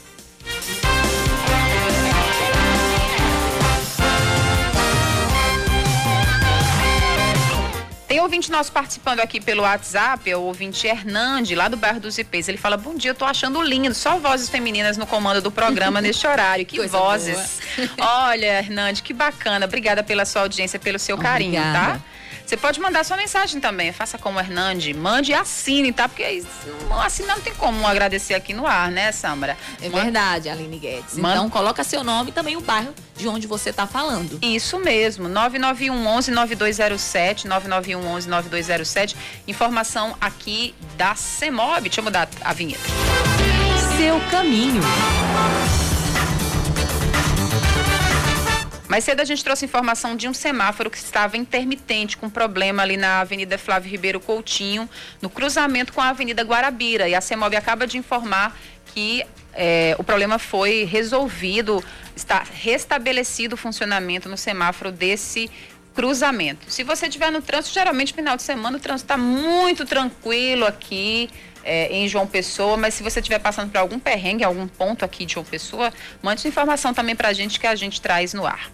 Ouvinte 8.26 8.52
nosso 8.52 8.72
participando 8.72 9.20
aqui 9.20 9.40
pelo 9.40 9.62
WhatsApp, 9.62 10.30
é 10.30 10.36
o 10.36 10.42
ouvinte 10.42 10.88
Hernande, 10.88 11.56
lá 11.56 11.68
do 11.68 11.78
bairro 11.78 12.00
dos 12.00 12.18
IPs. 12.18 12.50
Ele 12.50 12.58
fala: 12.58 12.76
Bom 12.76 12.96
dia, 12.96 13.12
eu 13.12 13.16
tô 13.16 13.24
achando 13.24 13.62
lindo, 13.62 13.94
só 13.94 14.18
vozes 14.18 14.50
femininas 14.50 14.98
no 14.98 15.06
comando 15.08 15.42
do 15.42 15.52
programa 15.52 16.02
neste 16.02 16.28
horário. 16.28 16.66
Que 16.66 16.78
Coisa 16.78 16.98
vozes. 16.98 17.62
Olha, 18.00 18.60
Hernande, 18.60 19.02
que 19.02 19.14
bacana. 19.14 19.66
Obrigada 19.66 20.04
pela 20.04 20.26
sua 20.26 20.42
audiência, 20.42 20.80
pelo 20.80 21.00
seu 21.00 21.18
carinho, 21.18 21.62
tá? 21.62 22.00
Você 22.46 22.56
pode 22.56 22.80
mandar 22.80 23.04
sua 23.04 23.18
mensagem 23.18 23.60
também. 23.60 23.92
Faça 23.92 24.18
como 24.18 24.38
o 24.38 24.42
Hernande. 24.42 24.94
Mande 24.94 25.32
e 25.32 25.34
assine, 25.34 25.92
tá? 25.92 26.08
Porque 26.08 26.44
assinar 27.04 27.36
não 27.36 27.42
tem 27.42 27.54
como 27.56 27.88
agradecer 27.88 28.34
aqui 28.36 28.54
no 28.54 28.68
ar, 28.68 28.92
né, 28.92 29.12
Samara? 29.12 29.58
É 29.82 29.90
verdade, 29.90 30.48
Aline 30.48 30.78
Guedes. 30.78 31.18
Manda... 31.18 31.36
Então, 31.36 31.50
coloca 31.50 31.84
seu 31.84 32.04
nome 32.04 32.30
e 32.30 32.34
também 32.34 32.56
o 32.56 32.62
bairro 32.62 32.94
de 33.18 33.28
onde 33.28 33.48
você 33.48 33.72
está 33.72 33.88
falando. 33.88 34.38
Isso 34.42 34.80
mesmo. 34.80 35.28
991 35.28 36.08
11 36.08 36.32
9207, 36.32 37.48
991 37.48 38.08
11 38.08 38.30
9207. 38.30 39.18
Informação 39.48 40.16
aqui 40.22 40.76
da 40.96 41.16
CEMOB. 41.16 41.84
Deixa 41.84 42.00
eu 42.02 42.04
mudar 42.04 42.30
a 42.42 42.54
vinheta. 42.54 42.84
Seu 43.98 44.20
caminho. 44.30 44.82
Mais 48.88 49.04
cedo 49.04 49.20
a 49.20 49.26
gente 49.26 49.44
trouxe 49.44 49.66
informação 49.66 50.16
de 50.16 50.28
um 50.28 50.34
semáforo 50.34 50.90
que 50.90 50.98
estava 50.98 51.38
intermitente, 51.38 52.18
com 52.18 52.30
problema 52.30 52.84
ali 52.84 52.98
na 52.98 53.22
Avenida 53.22 53.58
Flávio 53.58 53.90
Ribeiro 53.90 54.20
Coutinho, 54.20 54.88
no 55.22 55.30
cruzamento 55.30 55.92
com 55.92 56.02
a 56.02 56.10
Avenida 56.10 56.44
Guarabira. 56.44 57.10
E 57.10 57.16
a 57.16 57.22
CEMOB 57.22 57.56
acaba 57.56 57.88
de 57.88 57.98
informar 57.98 58.56
que 58.94 59.26
é, 59.54 59.96
o 59.98 60.04
problema 60.04 60.38
foi 60.38 60.84
resolvido, 60.84 61.84
está 62.16 62.44
restabelecido 62.44 63.56
o 63.56 63.58
funcionamento 63.58 64.30
no 64.30 64.38
semáforo 64.38 64.92
desse 64.92 65.50
cruzamento. 65.96 66.66
Se 66.72 66.84
você 66.84 67.08
estiver 67.08 67.32
no 67.32 67.42
trânsito, 67.42 67.74
geralmente 67.74 68.14
final 68.14 68.36
de 68.36 68.44
semana 68.44 68.78
o 68.78 68.80
trânsito 68.80 69.06
está 69.06 69.18
muito 69.18 69.86
tranquilo 69.86 70.66
aqui 70.66 71.30
é, 71.64 71.88
em 71.92 72.08
João 72.08 72.28
Pessoa, 72.28 72.78
mas 72.78 72.94
se 72.94 73.02
você 73.02 73.20
estiver 73.20 73.40
passando 73.40 73.72
por 73.72 73.80
algum 73.80 73.98
perrengue, 73.98 74.44
algum 74.44 74.68
ponto 74.68 75.04
aqui 75.04 75.26
de 75.26 75.34
João 75.34 75.46
Pessoa, 75.46 75.92
mande 76.22 76.48
informação 76.48 76.94
também 76.94 77.16
para 77.16 77.30
a 77.30 77.34
gente 77.34 77.60
que 77.60 77.66
a 77.66 77.76
gente 77.76 78.00
traz 78.02 78.34
no 78.34 78.46
ar. 78.46 78.70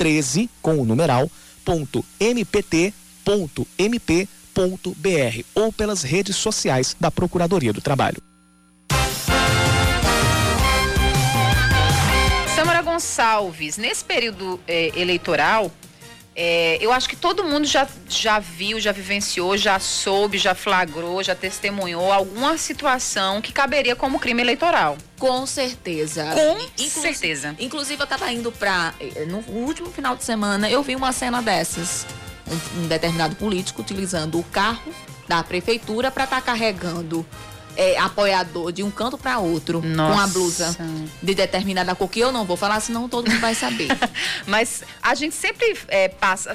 prt13 0.02 0.50
com 0.62 0.82
o 0.82 0.86
numeral 0.86 1.30
.mpt.mp.br 2.20 4.42
br 4.98 5.44
ou 5.56 5.72
pelas 5.72 6.04
redes 6.04 6.36
sociais 6.36 6.96
da 7.00 7.10
Procuradoria 7.10 7.72
do 7.72 7.82
Trabalho. 7.82 8.22
Samara 12.56 12.82
Gonçalves, 12.82 13.78
nesse 13.78 14.04
período 14.04 14.60
é, 14.68 14.92
eleitoral, 15.00 15.72
é, 16.34 16.78
eu 16.80 16.94
acho 16.94 17.10
que 17.10 17.16
todo 17.16 17.44
mundo 17.44 17.68
já, 17.68 17.86
já 18.08 18.40
viu, 18.40 18.80
já 18.80 18.92
vivenciou, 18.94 19.58
já 19.58 19.80
soube, 19.80 20.38
já 20.38 20.56
flagrou, 20.56 21.22
já 21.22 21.36
testemunhou 21.36 22.12
alguma 22.12 22.58
situação 22.58 23.42
que 23.42 23.52
caberia 23.52 23.96
como 23.96 24.20
crime 24.20 24.42
eleitoral. 24.42 24.98
Com 25.20 25.46
certeza. 25.46 26.26
Com 26.34 26.58
inclusive, 26.78 26.90
certeza. 26.90 27.56
Inclusive, 27.60 28.02
eu 28.02 28.06
estava 28.06 28.32
indo 28.32 28.52
para. 28.52 28.94
Eh, 29.00 29.26
no 29.26 29.40
último 29.50 29.92
final 29.92 30.16
de 30.16 30.24
semana, 30.24 30.70
eu 30.70 30.82
vi 30.82 30.96
uma 30.96 31.12
cena 31.12 31.42
dessas 31.42 32.08
um, 32.48 32.82
um 32.82 32.88
determinado 32.88 33.36
político 33.36 33.82
utilizando 33.82 34.40
o 34.40 34.44
carro 34.44 34.94
da 35.28 35.44
prefeitura 35.44 36.10
para 36.10 36.24
estar 36.24 36.38
tá 36.38 36.42
carregando 36.42 37.26
é, 37.76 37.98
apoiador 37.98 38.72
de 38.72 38.84
um 38.84 38.92
canto 38.92 39.18
para 39.18 39.40
outro 39.40 39.82
Nossa. 39.82 40.14
com 40.14 40.20
a 40.20 40.28
blusa 40.28 40.78
de 41.22 41.34
determinada 41.34 41.96
cor 41.96 42.10
que 42.10 42.20
eu 42.20 42.32
não 42.32 42.46
vou 42.46 42.58
falar, 42.58 42.80
senão 42.80 43.08
todo 43.08 43.30
mundo 43.30 43.40
vai 43.40 43.56
saber. 43.56 43.88
Mas 44.46 44.84
a 45.02 45.16
gente 45.16 45.36
sempre 45.36 45.78
é, 45.88 46.08
passa. 46.08 46.54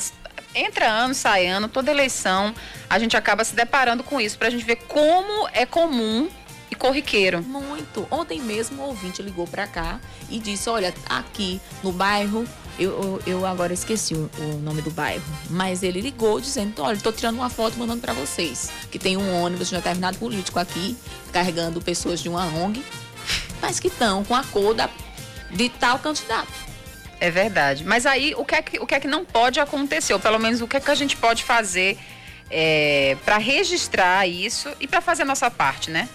Entra 0.55 0.87
ano, 0.87 1.15
sai 1.15 1.47
ano, 1.47 1.69
toda 1.69 1.91
eleição, 1.91 2.55
a 2.89 2.99
gente 2.99 3.17
acaba 3.17 3.45
se 3.45 3.55
deparando 3.55 4.03
com 4.03 4.21
isso 4.21 4.39
para 4.39 4.49
a 4.49 4.51
gente 4.51 4.65
ver 4.65 4.77
como 4.89 5.49
é 5.53 5.67
comum 5.67 6.29
e 6.71 6.75
corriqueiro. 6.75 7.43
Muito. 7.43 8.07
Ontem 8.11 8.41
mesmo 8.41 8.83
o 8.83 8.87
ouvinte 8.87 9.23
ligou 9.23 9.47
para 9.47 9.67
cá 9.67 10.01
e 10.31 10.39
disse: 10.39 10.69
Olha, 10.69 10.95
aqui 11.09 11.61
no 11.83 11.93
bairro 11.93 12.47
eu, 12.79 13.23
eu 13.27 13.47
agora 13.47 13.73
esqueci 13.73 14.15
o, 14.15 14.31
o, 14.39 14.61
nome 14.61 14.83
do 14.83 14.91
bairro. 14.91 15.23
Mas 15.49 15.83
ele 15.83 16.01
ligou 16.01 16.41
dizendo: 16.41 16.83
olha, 16.83 16.97
estou 16.97 17.13
tirando 17.13 17.37
uma 17.37 17.49
foto 17.49 17.79
mandando 17.79 18.01
para 18.01 18.13
vocês. 18.13 18.71
Que 18.91 18.99
tem 18.99 19.17
um 19.17 19.43
ônibus 19.43 19.69
de 19.69 19.75
um 19.75 19.79
determinado 19.79 20.19
político 20.19 20.59
aqui, 20.59 20.97
carregando 21.33 21.81
pessoas 21.81 22.21
de 22.21 22.29
uma 22.29 22.45
ONG, 22.47 22.83
mas 23.61 23.81
que 23.81 23.89
estão 23.89 24.25
com 24.25 24.35
a 24.35 24.45
cor 24.45 24.75
da, 24.75 24.91
de 25.51 25.69
tal 25.69 25.99
candidato. 25.99 26.53
É 27.19 27.31
verdade. 27.31 27.83
Mas 27.85 28.05
aí 28.05 28.35
o 28.37 28.45
que 28.45 28.55
é 28.55 28.63
que, 28.63 28.79
o 28.79 28.87
que, 28.87 28.95
é 28.95 29.01
que 29.01 29.09
não 29.09 29.25
pode 29.25 29.59
acontecer? 29.59 30.13
Ou 30.13 30.21
pelo 30.21 30.39
menos 30.39 30.61
o 30.61 30.69
que 30.69 30.77
é 30.77 30.81
que 30.81 30.91
a 30.91 30.95
gente 30.95 31.17
pode 31.17 31.45
fazer 31.45 31.99
é, 32.51 33.17
para 33.25 33.39
registrar 33.39 34.27
isso 34.27 34.69
e 34.79 34.87
para 34.87 35.01
fazer 35.01 35.23
a 35.23 35.27
nossa 35.27 35.51
parte, 35.51 35.91
né? 35.91 36.09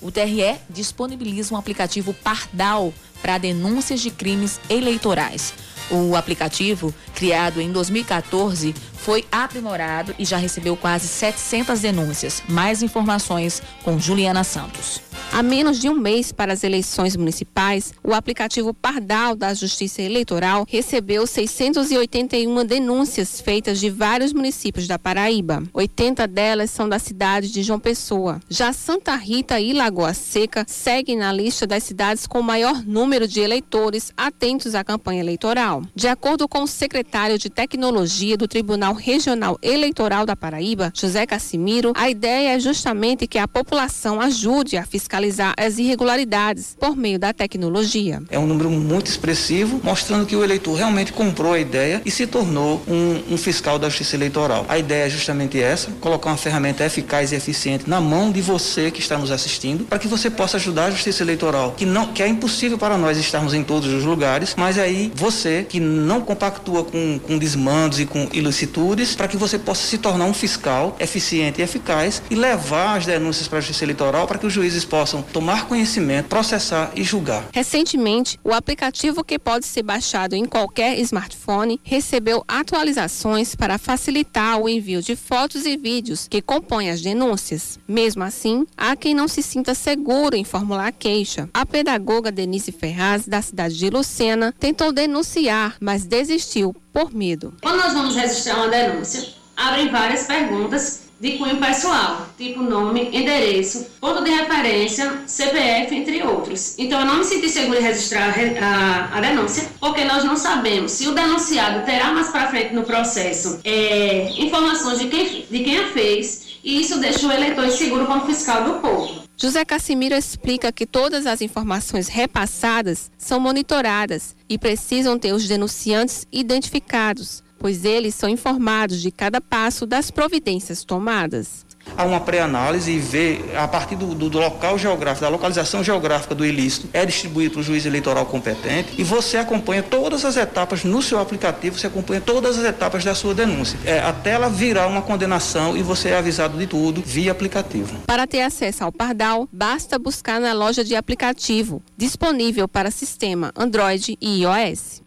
O 0.00 0.10
TRE 0.10 0.56
disponibiliza 0.68 1.54
um 1.54 1.58
aplicativo 1.58 2.14
Pardal 2.14 2.92
para 3.22 3.38
denúncias 3.38 4.00
de 4.00 4.10
crimes 4.10 4.60
eleitorais. 4.68 5.54
O 5.90 6.14
aplicativo, 6.14 6.94
criado 7.14 7.60
em 7.60 7.72
2014, 7.72 8.74
foi 9.02 9.24
aprimorado 9.32 10.14
e 10.18 10.24
já 10.24 10.36
recebeu 10.36 10.76
quase 10.76 11.08
700 11.08 11.80
denúncias. 11.80 12.42
Mais 12.48 12.82
informações 12.82 13.62
com 13.82 13.98
Juliana 13.98 14.44
Santos. 14.44 15.00
A 15.32 15.44
menos 15.44 15.78
de 15.78 15.88
um 15.88 15.94
mês 15.94 16.32
para 16.32 16.52
as 16.52 16.64
eleições 16.64 17.14
municipais, 17.14 17.94
o 18.02 18.12
aplicativo 18.12 18.74
Pardal 18.74 19.36
da 19.36 19.54
Justiça 19.54 20.02
Eleitoral 20.02 20.66
recebeu 20.68 21.24
681 21.24 22.64
denúncias 22.64 23.40
feitas 23.40 23.78
de 23.78 23.88
vários 23.88 24.32
municípios 24.32 24.88
da 24.88 24.98
Paraíba. 24.98 25.62
80 25.72 26.26
delas 26.26 26.70
são 26.70 26.88
da 26.88 26.98
cidade 26.98 27.52
de 27.52 27.62
João 27.62 27.78
Pessoa. 27.78 28.40
Já 28.48 28.72
Santa 28.72 29.14
Rita 29.14 29.60
e 29.60 29.72
Lagoa 29.72 30.14
Seca 30.14 30.64
seguem 30.66 31.16
na 31.16 31.32
lista 31.32 31.64
das 31.64 31.84
cidades 31.84 32.26
com 32.26 32.42
maior 32.42 32.84
número 32.84 33.28
de 33.28 33.40
eleitores 33.40 34.12
atentos 34.16 34.74
à 34.74 34.82
campanha 34.82 35.20
eleitoral. 35.20 35.82
De 35.94 36.08
acordo 36.08 36.48
com 36.48 36.64
o 36.64 36.66
secretário 36.68 37.38
de 37.38 37.48
Tecnologia 37.48 38.36
do 38.36 38.48
Tribunal 38.48 38.89
Regional 38.92 39.58
Eleitoral 39.62 40.24
da 40.24 40.36
Paraíba, 40.36 40.92
José 40.94 41.26
Cassimiro, 41.26 41.92
a 41.94 42.08
ideia 42.08 42.56
é 42.56 42.60
justamente 42.60 43.26
que 43.26 43.38
a 43.38 43.48
população 43.48 44.20
ajude 44.20 44.76
a 44.76 44.84
fiscalizar 44.84 45.10
fiscalizar 45.10 45.54
as 45.56 45.78
irregularidades 45.78 46.76
por 46.78 46.96
meio 46.96 47.18
da 47.18 47.32
tecnologia. 47.32 48.22
É 48.30 48.38
um 48.38 48.46
número 48.46 48.70
muito 48.70 49.06
expressivo, 49.06 49.80
mostrando 49.82 50.26
que 50.26 50.36
o 50.36 50.44
eleitor 50.44 50.74
realmente 50.74 51.12
comprou 51.12 51.52
a 51.52 51.58
ideia 51.58 52.00
e 52.04 52.10
se 52.10 52.26
tornou 52.26 52.82
um, 52.86 53.34
um 53.34 53.36
fiscal 53.36 53.78
da 53.78 53.88
justiça 53.88 54.16
eleitoral. 54.16 54.64
A 54.68 54.78
ideia 54.78 55.06
é 55.06 55.10
justamente 55.10 55.60
essa: 55.60 55.90
colocar 56.00 56.30
uma 56.30 56.36
ferramenta 56.36 56.84
eficaz 56.84 57.32
e 57.32 57.34
eficiente 57.34 57.88
na 57.88 58.00
mão 58.00 58.30
de 58.30 58.40
você 58.40 58.90
que 58.90 59.00
está 59.00 59.18
nos 59.18 59.30
assistindo, 59.30 59.84
para 59.84 59.98
que 59.98 60.08
você 60.08 60.30
possa 60.30 60.56
ajudar 60.56 60.86
a 60.86 60.90
justiça 60.90 61.22
eleitoral, 61.22 61.72
que 61.76 61.84
não 61.84 62.08
que 62.08 62.22
é 62.22 62.28
impossível 62.28 62.78
para 62.78 62.96
nós 62.96 63.18
estarmos 63.18 63.54
em 63.54 63.62
todos 63.62 63.92
os 63.92 64.04
lugares, 64.04 64.54
mas 64.56 64.78
aí 64.78 65.12
você 65.14 65.66
que 65.68 65.80
não 65.80 66.20
compactua 66.20 66.84
com, 66.84 67.18
com 67.18 67.38
desmandos 67.38 68.00
e 68.00 68.06
com 68.06 68.28
ilicitudes, 68.32 68.79
para 69.16 69.28
que 69.28 69.36
você 69.36 69.58
possa 69.58 69.86
se 69.86 69.98
tornar 69.98 70.24
um 70.24 70.32
fiscal 70.32 70.96
eficiente 70.98 71.60
e 71.60 71.64
eficaz 71.64 72.22
e 72.30 72.34
levar 72.34 72.96
as 72.96 73.06
denúncias 73.06 73.46
para 73.46 73.58
a 73.58 73.60
justiça 73.60 73.84
eleitoral 73.84 74.26
para 74.26 74.38
que 74.38 74.46
os 74.46 74.52
juízes 74.52 74.84
possam 74.84 75.22
tomar 75.22 75.66
conhecimento, 75.66 76.28
processar 76.28 76.90
e 76.96 77.02
julgar. 77.02 77.44
Recentemente, 77.52 78.38
o 78.42 78.52
aplicativo 78.52 79.22
que 79.22 79.38
pode 79.38 79.66
ser 79.66 79.82
baixado 79.82 80.34
em 80.34 80.44
qualquer 80.44 80.98
smartphone 81.00 81.78
recebeu 81.84 82.42
atualizações 82.48 83.54
para 83.54 83.76
facilitar 83.78 84.58
o 84.58 84.68
envio 84.68 85.02
de 85.02 85.14
fotos 85.14 85.66
e 85.66 85.76
vídeos 85.76 86.26
que 86.26 86.40
compõem 86.40 86.90
as 86.90 87.02
denúncias. 87.02 87.78
Mesmo 87.86 88.24
assim, 88.24 88.66
há 88.76 88.96
quem 88.96 89.14
não 89.14 89.28
se 89.28 89.42
sinta 89.42 89.74
seguro 89.74 90.34
em 90.36 90.44
formular 90.44 90.88
a 90.88 90.92
queixa. 90.92 91.48
A 91.52 91.66
pedagoga 91.66 92.32
Denise 92.32 92.72
Ferraz, 92.72 93.26
da 93.26 93.42
cidade 93.42 93.76
de 93.76 93.90
Lucena, 93.90 94.54
tentou 94.58 94.92
denunciar, 94.92 95.76
mas 95.80 96.04
desistiu 96.04 96.74
por 96.92 97.14
medo. 97.14 97.54
Quando 97.62 97.78
nós 97.78 97.92
vamos 97.92 98.14
registrar 98.14 98.56
uma 98.56 98.68
denúncia, 98.68 99.26
abrem 99.56 99.90
várias 99.90 100.24
perguntas 100.24 101.10
de 101.20 101.32
cunho 101.32 101.58
pessoal, 101.58 102.26
tipo 102.38 102.62
nome, 102.62 103.10
endereço, 103.12 103.86
ponto 104.00 104.24
de 104.24 104.30
referência, 104.30 105.22
CPF, 105.26 105.94
entre 105.94 106.22
outros. 106.22 106.78
Então, 106.78 107.00
eu 107.00 107.06
não 107.06 107.18
me 107.18 107.24
senti 107.24 107.50
segura 107.50 107.78
em 107.78 107.82
registrar 107.82 108.34
a, 108.58 109.18
a 109.18 109.20
denúncia, 109.20 109.68
porque 109.78 110.02
nós 110.04 110.24
não 110.24 110.34
sabemos 110.34 110.92
se 110.92 111.06
o 111.06 111.12
denunciado 111.12 111.84
terá 111.84 112.10
mais 112.12 112.28
para 112.28 112.48
frente 112.48 112.72
no 112.72 112.84
processo 112.84 113.60
é, 113.64 114.30
informações 114.38 114.98
de 114.98 115.08
quem, 115.08 115.44
de 115.50 115.58
quem 115.62 115.78
a 115.78 115.88
fez, 115.88 116.49
e 116.62 116.80
isso 116.80 116.98
deixa 116.98 117.26
o 117.26 117.32
eleitor 117.32 117.66
inseguro 117.66 118.06
como 118.06 118.26
fiscal 118.26 118.64
do 118.64 118.80
povo. 118.80 119.22
José 119.36 119.64
Cassimiro 119.64 120.14
explica 120.14 120.70
que 120.70 120.86
todas 120.86 121.26
as 121.26 121.40
informações 121.40 122.08
repassadas 122.08 123.10
são 123.16 123.40
monitoradas 123.40 124.36
e 124.48 124.58
precisam 124.58 125.18
ter 125.18 125.32
os 125.32 125.48
denunciantes 125.48 126.26
identificados 126.30 127.42
pois 127.60 127.84
eles 127.84 128.14
são 128.14 128.28
informados 128.28 129.02
de 129.02 129.10
cada 129.12 129.38
passo 129.38 129.86
das 129.86 130.10
providências 130.10 130.82
tomadas. 130.82 131.66
Há 131.96 132.04
uma 132.04 132.20
pré-análise 132.20 132.90
e 132.90 132.98
vê, 132.98 133.40
a 133.56 133.66
partir 133.68 133.96
do, 133.96 134.14
do, 134.14 134.38
local 134.38 134.78
geográfico, 134.78 135.22
da 135.22 135.28
localização 135.28 135.82
geográfica 135.82 136.34
do 136.34 136.44
ilícito, 136.44 136.88
é 136.92 137.04
distribuído 137.04 137.52
para 137.52 137.60
o 137.60 137.62
juiz 137.62 137.86
eleitoral 137.86 138.26
competente 138.26 138.94
e 138.98 139.04
você 139.04 139.36
acompanha 139.36 139.82
todas 139.82 140.24
as 140.24 140.36
etapas 140.36 140.84
no 140.84 141.02
seu 141.02 141.18
aplicativo, 141.18 141.78
você 141.78 141.86
acompanha 141.86 142.20
todas 142.20 142.58
as 142.58 142.64
etapas 142.64 143.04
da 143.04 143.14
sua 143.14 143.34
denúncia. 143.34 143.78
É, 143.84 144.00
até 144.00 144.30
ela 144.30 144.48
virar 144.48 144.86
uma 144.86 145.02
condenação 145.02 145.76
e 145.76 145.82
você 145.82 146.10
é 146.10 146.16
avisado 146.16 146.58
de 146.58 146.66
tudo 146.66 147.02
via 147.04 147.32
aplicativo. 147.32 148.00
Para 148.06 148.26
ter 148.26 148.42
acesso 148.42 148.84
ao 148.84 148.92
Pardal, 148.92 149.48
basta 149.52 149.98
buscar 149.98 150.40
na 150.40 150.52
loja 150.52 150.84
de 150.84 150.94
aplicativo, 150.94 151.82
disponível 151.96 152.68
para 152.68 152.90
sistema 152.90 153.52
Android 153.56 154.16
e 154.20 154.42
iOS. 154.42 154.99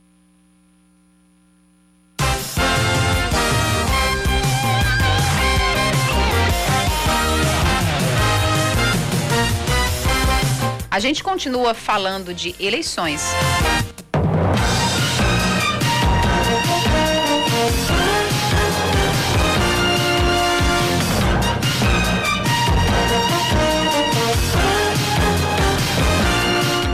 A 10.93 10.99
gente 10.99 11.23
continua 11.23 11.73
falando 11.73 12.35
de 12.35 12.55
eleições. 12.59 13.23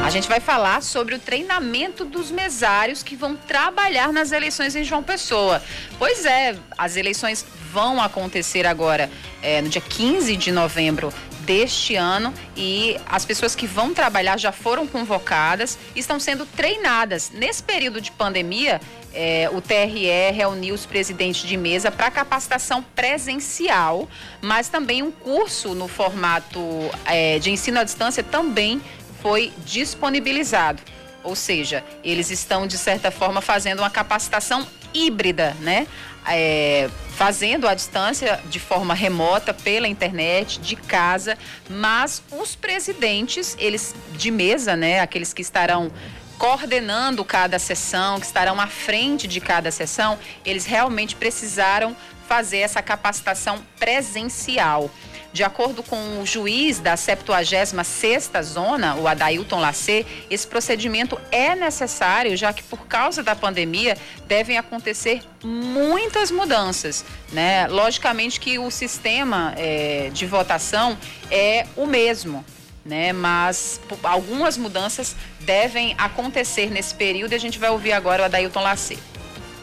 A 0.02 0.10
gente 0.10 0.30
vai 0.30 0.40
falar 0.40 0.82
sobre 0.82 1.16
o 1.16 1.20
treinamento 1.20 2.06
dos 2.06 2.32
mesários 2.32 3.04
que 3.04 3.18
vão 3.18 3.36
trabalhar 3.36 4.14
nas 4.14 4.32
eleições 4.32 4.78
em 4.78 4.84
João 4.86 5.04
Pessoa. 5.04 5.62
Pois 5.98 6.26
é, 6.26 6.56
as 6.78 6.96
eleições 6.96 7.46
vão 7.74 8.02
acontecer 8.02 8.66
agora 8.66 9.12
é, 9.42 9.62
no 9.62 9.68
dia 9.68 9.82
15 9.82 10.38
de 10.38 10.54
novembro 10.54 11.14
deste 11.50 11.96
ano 11.96 12.32
e 12.56 12.96
as 13.08 13.26
pessoas 13.26 13.56
que 13.56 13.66
vão 13.66 13.92
trabalhar 13.92 14.38
já 14.38 14.52
foram 14.52 14.86
convocadas 14.86 15.80
estão 15.96 16.20
sendo 16.20 16.46
treinadas. 16.46 17.32
Nesse 17.34 17.64
período 17.64 18.00
de 18.00 18.12
pandemia, 18.12 18.80
é, 19.12 19.50
o 19.52 19.60
TRE 19.60 20.30
reuniu 20.32 20.76
os 20.76 20.86
presidentes 20.86 21.42
de 21.42 21.58
mesa 21.58 21.90
para 21.90 22.12
capacitação 22.12 22.84
presencial, 22.96 24.08
mas 24.40 24.70
também 24.70 25.02
um 25.02 25.10
curso 25.10 25.74
no 25.74 25.88
formato 25.88 26.62
é, 27.04 27.40
de 27.40 27.50
ensino 27.50 27.80
à 27.80 27.84
distância 27.84 28.22
também 28.22 28.80
foi 29.20 29.52
disponibilizado. 29.66 30.84
Ou 31.24 31.36
seja, 31.36 31.84
eles 32.04 32.30
estão, 32.30 32.68
de 32.68 32.78
certa 32.78 33.10
forma, 33.10 33.42
fazendo 33.42 33.80
uma 33.80 33.90
capacitação 33.90 34.68
híbrida, 34.94 35.58
né? 35.62 35.88
É, 36.28 36.90
fazendo 37.16 37.68
à 37.68 37.74
distância 37.74 38.40
de 38.50 38.60
forma 38.60 38.94
remota 38.94 39.54
pela 39.54 39.88
internet 39.88 40.60
de 40.60 40.76
casa, 40.76 41.38
mas 41.70 42.22
os 42.32 42.56
presidentes, 42.56 43.58
eles 43.60 43.96
de 44.14 44.30
mesa, 44.30 44.76
né, 44.76 45.00
aqueles 45.00 45.34
que 45.34 45.42
estarão 45.42 45.92
coordenando 46.38 47.26
cada 47.26 47.60
sessão, 47.60 48.20
que 48.20 48.26
estarão 48.26 48.60
à 48.60 48.68
frente 48.68 49.28
de 49.28 49.42
cada 49.42 49.70
sessão, 49.72 50.18
eles 50.46 50.66
realmente 50.66 51.16
precisaram 51.16 51.96
fazer 52.28 52.60
essa 52.60 52.82
capacitação 52.82 53.62
presencial. 53.78 54.90
De 55.32 55.44
acordo 55.44 55.84
com 55.84 56.22
o 56.22 56.26
juiz 56.26 56.80
da 56.80 56.96
76ª 56.96 58.42
Zona, 58.42 58.96
o 58.96 59.08
Adailton 59.08 59.60
Lacê, 59.60 60.06
esse 60.30 60.48
procedimento 60.48 61.20
é 61.32 61.56
necessário, 61.56 62.36
já 62.36 62.52
que 62.52 62.64
por 62.64 62.88
causa 62.88 63.22
da 63.22 63.36
pandemia 63.36 63.96
devem 64.28 64.58
acontecer 64.58 65.22
muitas 65.44 66.32
mudanças. 66.32 67.06
Né? 67.32 67.68
Logicamente 67.68 68.40
que 68.40 68.58
o 68.58 68.72
sistema 68.72 69.54
é, 69.56 70.10
de 70.12 70.26
votação 70.26 70.98
é 71.30 71.68
o 71.76 71.86
mesmo, 71.86 72.44
né? 72.84 73.14
Mas 73.14 73.80
algumas 74.02 74.58
mudanças 74.58 75.16
devem 75.42 75.94
acontecer 75.98 76.72
nesse 76.72 76.96
período 76.96 77.34
e 77.34 77.36
a 77.36 77.40
gente 77.40 77.60
vai 77.60 77.70
ouvir 77.70 77.94
agora 77.94 78.24
o 78.24 78.26
Adailton 78.26 78.62
Lacê. 78.62 78.98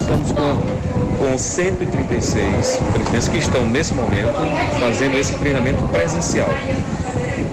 Estamos 0.00 0.30
com 0.30 0.75
com 1.26 1.36
136 1.36 2.78
presidentes 2.92 3.28
que 3.28 3.38
estão 3.38 3.66
nesse 3.66 3.92
momento 3.94 4.32
fazendo 4.78 5.18
esse 5.18 5.34
treinamento 5.34 5.82
presencial. 5.88 6.48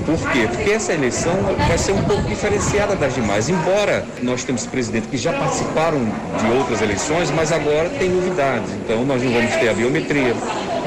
Por 0.05 0.31
quê? 0.31 0.47
Porque 0.51 0.69
essa 0.69 0.93
eleição 0.93 1.33
vai 1.67 1.77
ser 1.77 1.93
um 1.93 2.03
pouco 2.03 2.21
diferenciada 2.23 2.95
das 2.95 3.15
demais. 3.15 3.49
Embora 3.49 4.05
nós 4.21 4.43
temos 4.43 4.67
presidentes 4.67 5.09
que 5.09 5.17
já 5.17 5.33
participaram 5.33 5.99
de 5.99 6.57
outras 6.57 6.81
eleições, 6.81 7.31
mas 7.31 7.51
agora 7.51 7.89
tem 7.89 8.09
novidades. 8.09 8.69
Então 8.73 9.03
nós 9.05 9.23
não 9.23 9.31
vamos 9.31 9.55
ter 9.55 9.69
a 9.69 9.73
biometria, 9.73 10.35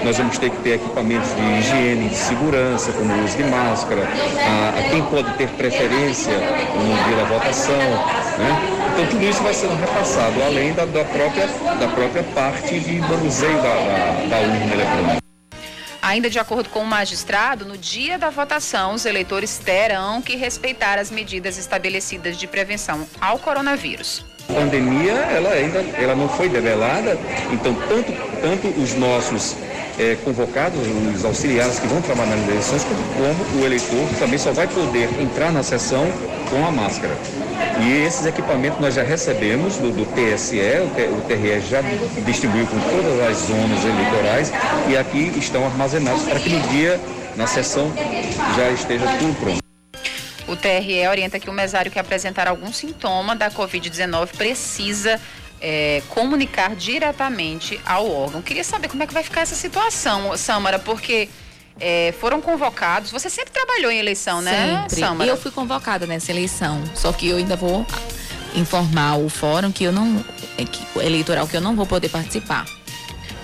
nós 0.04 0.18
vamos 0.18 0.38
ter 0.38 0.50
que 0.50 0.58
ter 0.58 0.74
equipamentos 0.74 1.30
de 1.34 1.42
higiene, 1.58 2.08
de 2.08 2.14
segurança, 2.16 2.92
como 2.92 3.12
o 3.12 3.24
uso 3.24 3.36
de 3.36 3.44
máscara, 3.44 4.02
a, 4.02 4.78
a 4.78 4.82
quem 4.90 5.02
pode 5.02 5.32
ter 5.34 5.48
preferência 5.48 6.32
no 6.32 7.04
dia 7.08 7.16
da 7.16 7.24
votação, 7.24 7.74
né? 8.38 8.75
Então 8.96 9.08
tudo 9.08 9.24
isso 9.26 9.42
vai 9.42 9.52
sendo 9.52 9.74
repassado, 9.74 10.42
além 10.42 10.72
da, 10.72 10.86
da 10.86 11.04
própria, 11.04 11.46
da 11.46 11.86
própria 11.86 12.22
parte 12.34 12.80
de 12.80 12.98
manuseio 12.98 13.56
da, 13.56 13.74
da, 13.74 14.26
da 14.26 14.38
urna 14.38 14.72
eletrônica. 14.72 15.18
Ainda 16.00 16.30
de 16.30 16.38
acordo 16.38 16.70
com 16.70 16.80
o 16.80 16.86
magistrado, 16.86 17.66
no 17.66 17.76
dia 17.76 18.18
da 18.18 18.30
votação, 18.30 18.94
os 18.94 19.04
eleitores 19.04 19.58
terão 19.58 20.22
que 20.22 20.34
respeitar 20.34 20.98
as 20.98 21.10
medidas 21.10 21.58
estabelecidas 21.58 22.38
de 22.38 22.46
prevenção 22.46 23.06
ao 23.20 23.38
coronavírus. 23.38 24.24
A 24.48 24.52
pandemia, 24.52 25.12
ela 25.12 25.50
ainda 25.50 25.78
ela 25.98 26.14
não 26.14 26.28
foi 26.28 26.48
debelada, 26.48 27.18
então 27.52 27.74
tanto, 27.88 28.12
tanto 28.40 28.80
os 28.80 28.94
nossos 28.94 29.56
é, 29.98 30.16
convocados, 30.24 30.80
os 31.14 31.24
auxiliares 31.24 31.78
que 31.78 31.86
vão 31.86 32.00
trabalhar 32.02 32.36
nas 32.36 32.48
eleições, 32.48 32.84
como 32.84 33.62
o 33.62 33.66
eleitor 33.66 34.08
também 34.18 34.38
só 34.38 34.52
vai 34.52 34.66
poder 34.68 35.08
entrar 35.20 35.52
na 35.52 35.62
sessão 35.62 36.06
com 36.50 36.66
a 36.66 36.70
máscara. 36.70 37.16
E 37.80 38.04
esses 38.06 38.24
equipamentos 38.24 38.80
nós 38.80 38.94
já 38.94 39.02
recebemos 39.02 39.76
do, 39.76 39.90
do 39.90 40.06
TSE, 40.06 40.58
o, 40.58 41.20
TRE 41.22 41.60
já 41.60 41.82
distribuiu 42.24 42.66
com 42.66 42.78
todas 42.78 43.20
as 43.28 43.36
zonas 43.46 43.84
eleitorais 43.84 44.52
e 44.88 44.96
aqui 44.96 45.32
estão 45.36 45.64
armazenados 45.64 46.22
para 46.22 46.40
que 46.40 46.48
no 46.48 46.60
dia, 46.68 46.98
na 47.36 47.46
sessão, 47.46 47.92
já 48.56 48.70
esteja 48.70 49.06
tudo 49.18 49.38
pronto. 49.38 49.65
O 50.48 50.56
TRE 50.56 51.06
orienta 51.08 51.40
que 51.40 51.50
o 51.50 51.52
mesário 51.52 51.90
que 51.90 51.98
apresentar 51.98 52.48
algum 52.48 52.72
sintoma 52.72 53.34
da 53.34 53.50
Covid-19 53.50 54.28
precisa 54.36 55.20
é, 55.60 56.02
comunicar 56.08 56.76
diretamente 56.76 57.80
ao 57.84 58.10
órgão. 58.10 58.42
Queria 58.42 58.64
saber 58.64 58.88
como 58.88 59.02
é 59.02 59.06
que 59.06 59.14
vai 59.14 59.22
ficar 59.22 59.40
essa 59.40 59.54
situação, 59.54 60.36
Samara, 60.36 60.78
porque 60.78 61.28
é, 61.80 62.14
foram 62.20 62.40
convocados. 62.40 63.10
Você 63.10 63.28
sempre 63.28 63.52
trabalhou 63.52 63.90
em 63.90 63.98
eleição, 63.98 64.40
né, 64.40 64.82
sempre. 64.82 65.00
Samara? 65.00 65.30
Eu 65.30 65.36
fui 65.36 65.50
convocada 65.50 66.06
nessa 66.06 66.30
eleição, 66.30 66.82
só 66.94 67.12
que 67.12 67.28
eu 67.28 67.36
ainda 67.36 67.56
vou 67.56 67.86
informar 68.54 69.18
o 69.18 69.28
fórum 69.28 69.70
que 69.70 69.84
eu 69.84 69.92
não, 69.92 70.24
é, 70.58 71.04
eleitoral 71.04 71.46
que 71.46 71.56
eu 71.56 71.60
não 71.60 71.74
vou 71.74 71.86
poder 71.86 72.08
participar. 72.08 72.64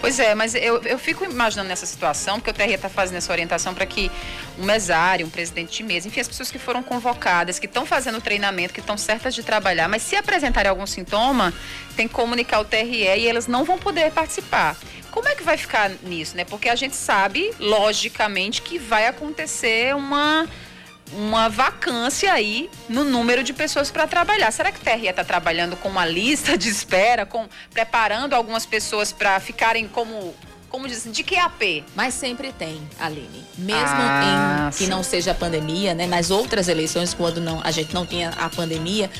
Pois 0.02 0.18
é, 0.18 0.34
mas 0.34 0.56
eu, 0.56 0.82
eu 0.82 0.98
fico 0.98 1.24
imaginando 1.24 1.68
nessa 1.68 1.86
situação, 1.86 2.40
porque 2.40 2.50
o 2.50 2.52
TRE 2.52 2.74
está 2.74 2.88
fazendo 2.88 3.18
essa 3.18 3.30
orientação 3.30 3.72
para 3.72 3.86
que 3.86 4.10
um 4.58 4.64
mesário, 4.64 5.24
um 5.24 5.30
presidente 5.30 5.76
de 5.76 5.84
mesa, 5.84 6.08
enfim, 6.08 6.18
as 6.18 6.26
pessoas 6.26 6.50
que 6.50 6.58
foram 6.58 6.82
convocadas, 6.82 7.60
que 7.60 7.66
estão 7.66 7.86
fazendo 7.86 8.20
treinamento, 8.20 8.74
que 8.74 8.80
estão 8.80 8.98
certas 8.98 9.32
de 9.32 9.44
trabalhar, 9.44 9.88
mas 9.88 10.02
se 10.02 10.16
apresentarem 10.16 10.68
algum 10.68 10.88
sintoma, 10.88 11.54
tem 11.94 12.08
que 12.08 12.14
comunicar 12.14 12.58
o 12.58 12.64
TRE 12.64 12.82
e 12.82 13.28
elas 13.28 13.46
não 13.46 13.62
vão 13.62 13.78
poder 13.78 14.10
participar. 14.10 14.76
Como 15.12 15.28
é 15.28 15.36
que 15.36 15.44
vai 15.44 15.56
ficar 15.56 15.92
nisso, 16.02 16.36
né? 16.36 16.44
Porque 16.44 16.68
a 16.68 16.74
gente 16.74 16.96
sabe, 16.96 17.52
logicamente, 17.60 18.60
que 18.60 18.80
vai 18.80 19.06
acontecer 19.06 19.94
uma 19.94 20.48
uma 21.16 21.48
vacância 21.48 22.32
aí 22.32 22.70
no 22.88 23.04
número 23.04 23.42
de 23.42 23.52
pessoas 23.52 23.90
para 23.90 24.06
trabalhar. 24.06 24.50
Será 24.50 24.72
que 24.72 24.78
o 24.78 24.82
TRE 24.82 25.08
está 25.08 25.24
trabalhando 25.24 25.76
com 25.76 25.88
uma 25.88 26.06
lista 26.06 26.56
de 26.56 26.68
espera, 26.68 27.26
com 27.26 27.48
preparando 27.70 28.34
algumas 28.34 28.66
pessoas 28.66 29.12
para 29.12 29.38
ficarem 29.40 29.86
como 29.88 30.34
como 30.72 30.88
diz, 30.88 31.06
de 31.06 31.22
QAP? 31.22 31.84
Mas 31.94 32.14
sempre 32.14 32.50
tem, 32.50 32.80
Aline. 32.98 33.44
Mesmo 33.58 33.84
ah, 33.84 34.70
em 34.72 34.76
que 34.76 34.86
não 34.86 35.02
seja 35.02 35.32
a 35.32 35.34
pandemia, 35.34 35.92
né? 35.92 36.06
Nas 36.06 36.30
outras 36.30 36.66
eleições, 36.66 37.12
quando 37.12 37.42
não, 37.42 37.60
a 37.62 37.70
gente 37.70 37.92
não 37.92 38.06
tinha 38.06 38.30
a 38.30 38.48
pandemia, 38.48 39.10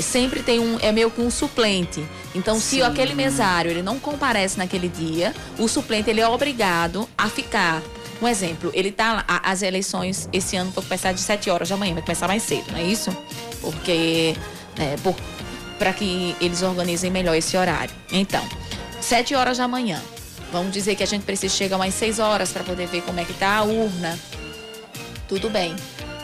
sempre 0.00 0.42
tem 0.42 0.58
um, 0.58 0.78
é 0.80 0.90
meio 0.90 1.10
que 1.10 1.20
um 1.20 1.30
suplente. 1.30 2.02
Então, 2.34 2.54
sim. 2.54 2.78
se 2.78 2.82
aquele 2.82 3.14
mesário 3.14 3.70
ele 3.70 3.82
não 3.82 4.00
comparece 4.00 4.56
naquele 4.56 4.88
dia, 4.88 5.34
o 5.58 5.68
suplente 5.68 6.08
ele 6.08 6.22
é 6.22 6.26
obrigado 6.26 7.06
a 7.16 7.28
ficar. 7.28 7.82
Um 8.22 8.28
exemplo, 8.28 8.70
ele 8.72 8.92
tá 8.92 9.24
as 9.26 9.62
eleições 9.62 10.28
esse 10.32 10.56
ano 10.56 10.70
vão 10.70 10.84
começar 10.84 11.10
de 11.10 11.20
7 11.20 11.50
horas 11.50 11.68
da 11.68 11.76
manhã, 11.76 11.94
vai 11.94 12.02
começar 12.04 12.28
mais 12.28 12.44
cedo, 12.44 12.70
não 12.70 12.78
é 12.78 12.84
isso? 12.84 13.10
Porque 13.60 14.36
é, 14.78 14.94
para 15.76 15.92
que 15.92 16.36
eles 16.40 16.62
organizem 16.62 17.10
melhor 17.10 17.34
esse 17.34 17.56
horário. 17.56 17.92
Então, 18.12 18.46
7 19.00 19.34
horas 19.34 19.58
da 19.58 19.66
manhã. 19.66 20.00
Vamos 20.52 20.72
dizer 20.72 20.94
que 20.94 21.02
a 21.02 21.06
gente 21.06 21.24
precisa 21.24 21.52
chegar 21.52 21.74
umas 21.74 21.94
6 21.94 22.20
horas 22.20 22.52
para 22.52 22.62
poder 22.62 22.86
ver 22.86 23.02
como 23.02 23.18
é 23.18 23.24
que 23.24 23.32
tá 23.32 23.56
a 23.56 23.62
urna. 23.64 24.16
Tudo 25.26 25.50
bem. 25.50 25.74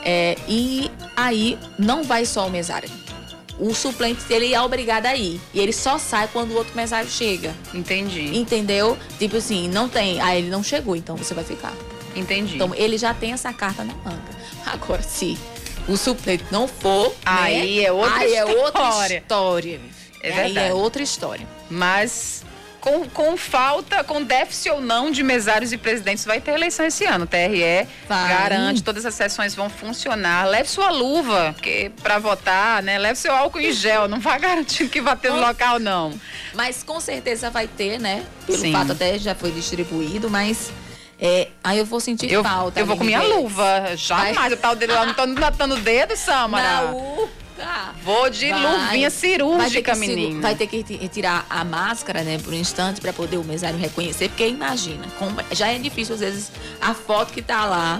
É, 0.04 0.36
e 0.46 0.88
aí 1.16 1.58
não 1.76 2.04
vai 2.04 2.24
só 2.24 2.46
o 2.46 2.50
mesário. 2.50 2.88
O 3.58 3.74
suplente 3.74 4.22
ele 4.30 4.54
é 4.54 4.60
obrigado 4.60 5.06
a 5.06 5.16
ir. 5.16 5.40
E 5.52 5.60
ele 5.60 5.72
só 5.72 5.98
sai 5.98 6.28
quando 6.32 6.52
o 6.52 6.56
outro 6.56 6.74
mesário 6.76 7.10
chega. 7.10 7.54
Entendi. 7.74 8.36
Entendeu? 8.36 8.96
Tipo 9.18 9.36
assim, 9.36 9.68
não 9.68 9.88
tem. 9.88 10.20
Aí 10.20 10.38
ele 10.38 10.50
não 10.50 10.62
chegou, 10.62 10.94
então 10.94 11.16
você 11.16 11.34
vai 11.34 11.44
ficar. 11.44 11.74
Entendi. 12.14 12.54
Então 12.54 12.74
ele 12.74 12.96
já 12.96 13.12
tem 13.12 13.32
essa 13.32 13.52
carta 13.52 13.84
na 13.84 13.94
manga. 13.94 14.38
Agora, 14.66 15.02
se 15.02 15.36
o 15.88 15.96
suplente 15.96 16.44
não 16.50 16.68
for. 16.68 17.14
Aí 17.24 17.78
né? 17.80 17.84
é 17.84 17.92
outra 17.92 18.14
aí 18.16 18.32
história. 18.32 18.52
é 18.52 18.62
outra 18.62 18.88
história. 19.16 19.80
É 20.20 20.30
verdade. 20.30 20.58
Aí 20.58 20.68
é 20.68 20.74
outra 20.74 21.02
história. 21.02 21.46
Mas 21.70 22.44
com, 22.88 23.08
com 23.08 23.36
falta, 23.36 24.02
com 24.02 24.22
déficit 24.22 24.70
ou 24.70 24.80
não 24.80 25.10
de 25.10 25.22
mesários 25.22 25.72
e 25.72 25.76
presidentes, 25.76 26.24
vai 26.24 26.40
ter 26.40 26.52
eleição 26.52 26.86
esse 26.86 27.04
ano. 27.04 27.24
O 27.24 27.26
TRE 27.26 27.86
vai. 28.08 28.28
garante, 28.28 28.82
todas 28.82 29.04
as 29.04 29.14
sessões 29.14 29.54
vão 29.54 29.68
funcionar. 29.68 30.46
Leve 30.46 30.68
sua 30.68 30.90
luva, 30.90 31.52
porque 31.54 31.90
para 32.02 32.18
votar, 32.18 32.82
né? 32.82 32.98
Leve 32.98 33.18
seu 33.18 33.34
álcool 33.34 33.60
em 33.60 33.72
gel, 33.72 34.08
não 34.08 34.20
vai 34.20 34.38
garantir 34.40 34.88
que 34.88 35.00
vai 35.00 35.16
ter 35.16 35.30
no 35.30 35.40
local, 35.40 35.78
não. 35.78 36.12
Mas 36.54 36.82
com 36.82 36.98
certeza 37.00 37.50
vai 37.50 37.66
ter, 37.66 37.98
né? 38.00 38.24
Pelo 38.46 38.58
Sim. 38.58 38.72
fato 38.72 38.92
até 38.92 39.18
já 39.18 39.34
foi 39.34 39.50
distribuído, 39.52 40.30
mas 40.30 40.70
É, 41.20 41.48
aí 41.64 41.78
eu 41.78 41.84
vou 41.84 41.98
sentir 42.00 42.30
Eu, 42.32 42.42
falta. 42.44 42.78
eu 42.78 42.86
vou 42.86 42.96
com 42.96 43.02
minha 43.04 43.20
luva. 43.22 43.96
Jamais. 43.96 44.36
Vai- 44.36 44.52
Eu 44.52 44.56
tava 44.56 44.74
o 44.74 44.76
dedo 44.76 44.94
lá, 44.94 45.04
não 45.04 45.14
tô 45.14 45.26
matando 45.26 45.74
o 45.74 45.80
dedo, 45.80 46.16
Samara. 46.16 46.82
Na 46.92 46.92
UCA. 47.58 47.94
Vou 48.04 48.30
de 48.30 48.50
Vai. 48.50 48.60
luvinha 48.62 49.10
cirúrgica, 49.10 49.94
vai 49.94 50.06
menina. 50.06 50.40
Vai 50.40 50.54
ter 50.54 50.66
que 50.66 50.84
retirar 50.96 51.46
a 51.50 51.64
máscara, 51.64 52.22
né, 52.22 52.38
por 52.42 52.52
um 52.52 52.56
instante, 52.56 53.00
para 53.00 53.12
poder 53.12 53.36
o 53.36 53.44
mesário 53.44 53.78
reconhecer, 53.78 54.28
porque 54.28 54.46
imagina, 54.46 55.04
como- 55.18 55.36
já 55.52 55.68
é 55.68 55.78
difícil 55.78 56.14
às 56.14 56.20
vezes 56.20 56.50
a 56.80 56.94
foto 56.94 57.32
que 57.32 57.42
tá 57.42 57.64
lá. 57.64 57.98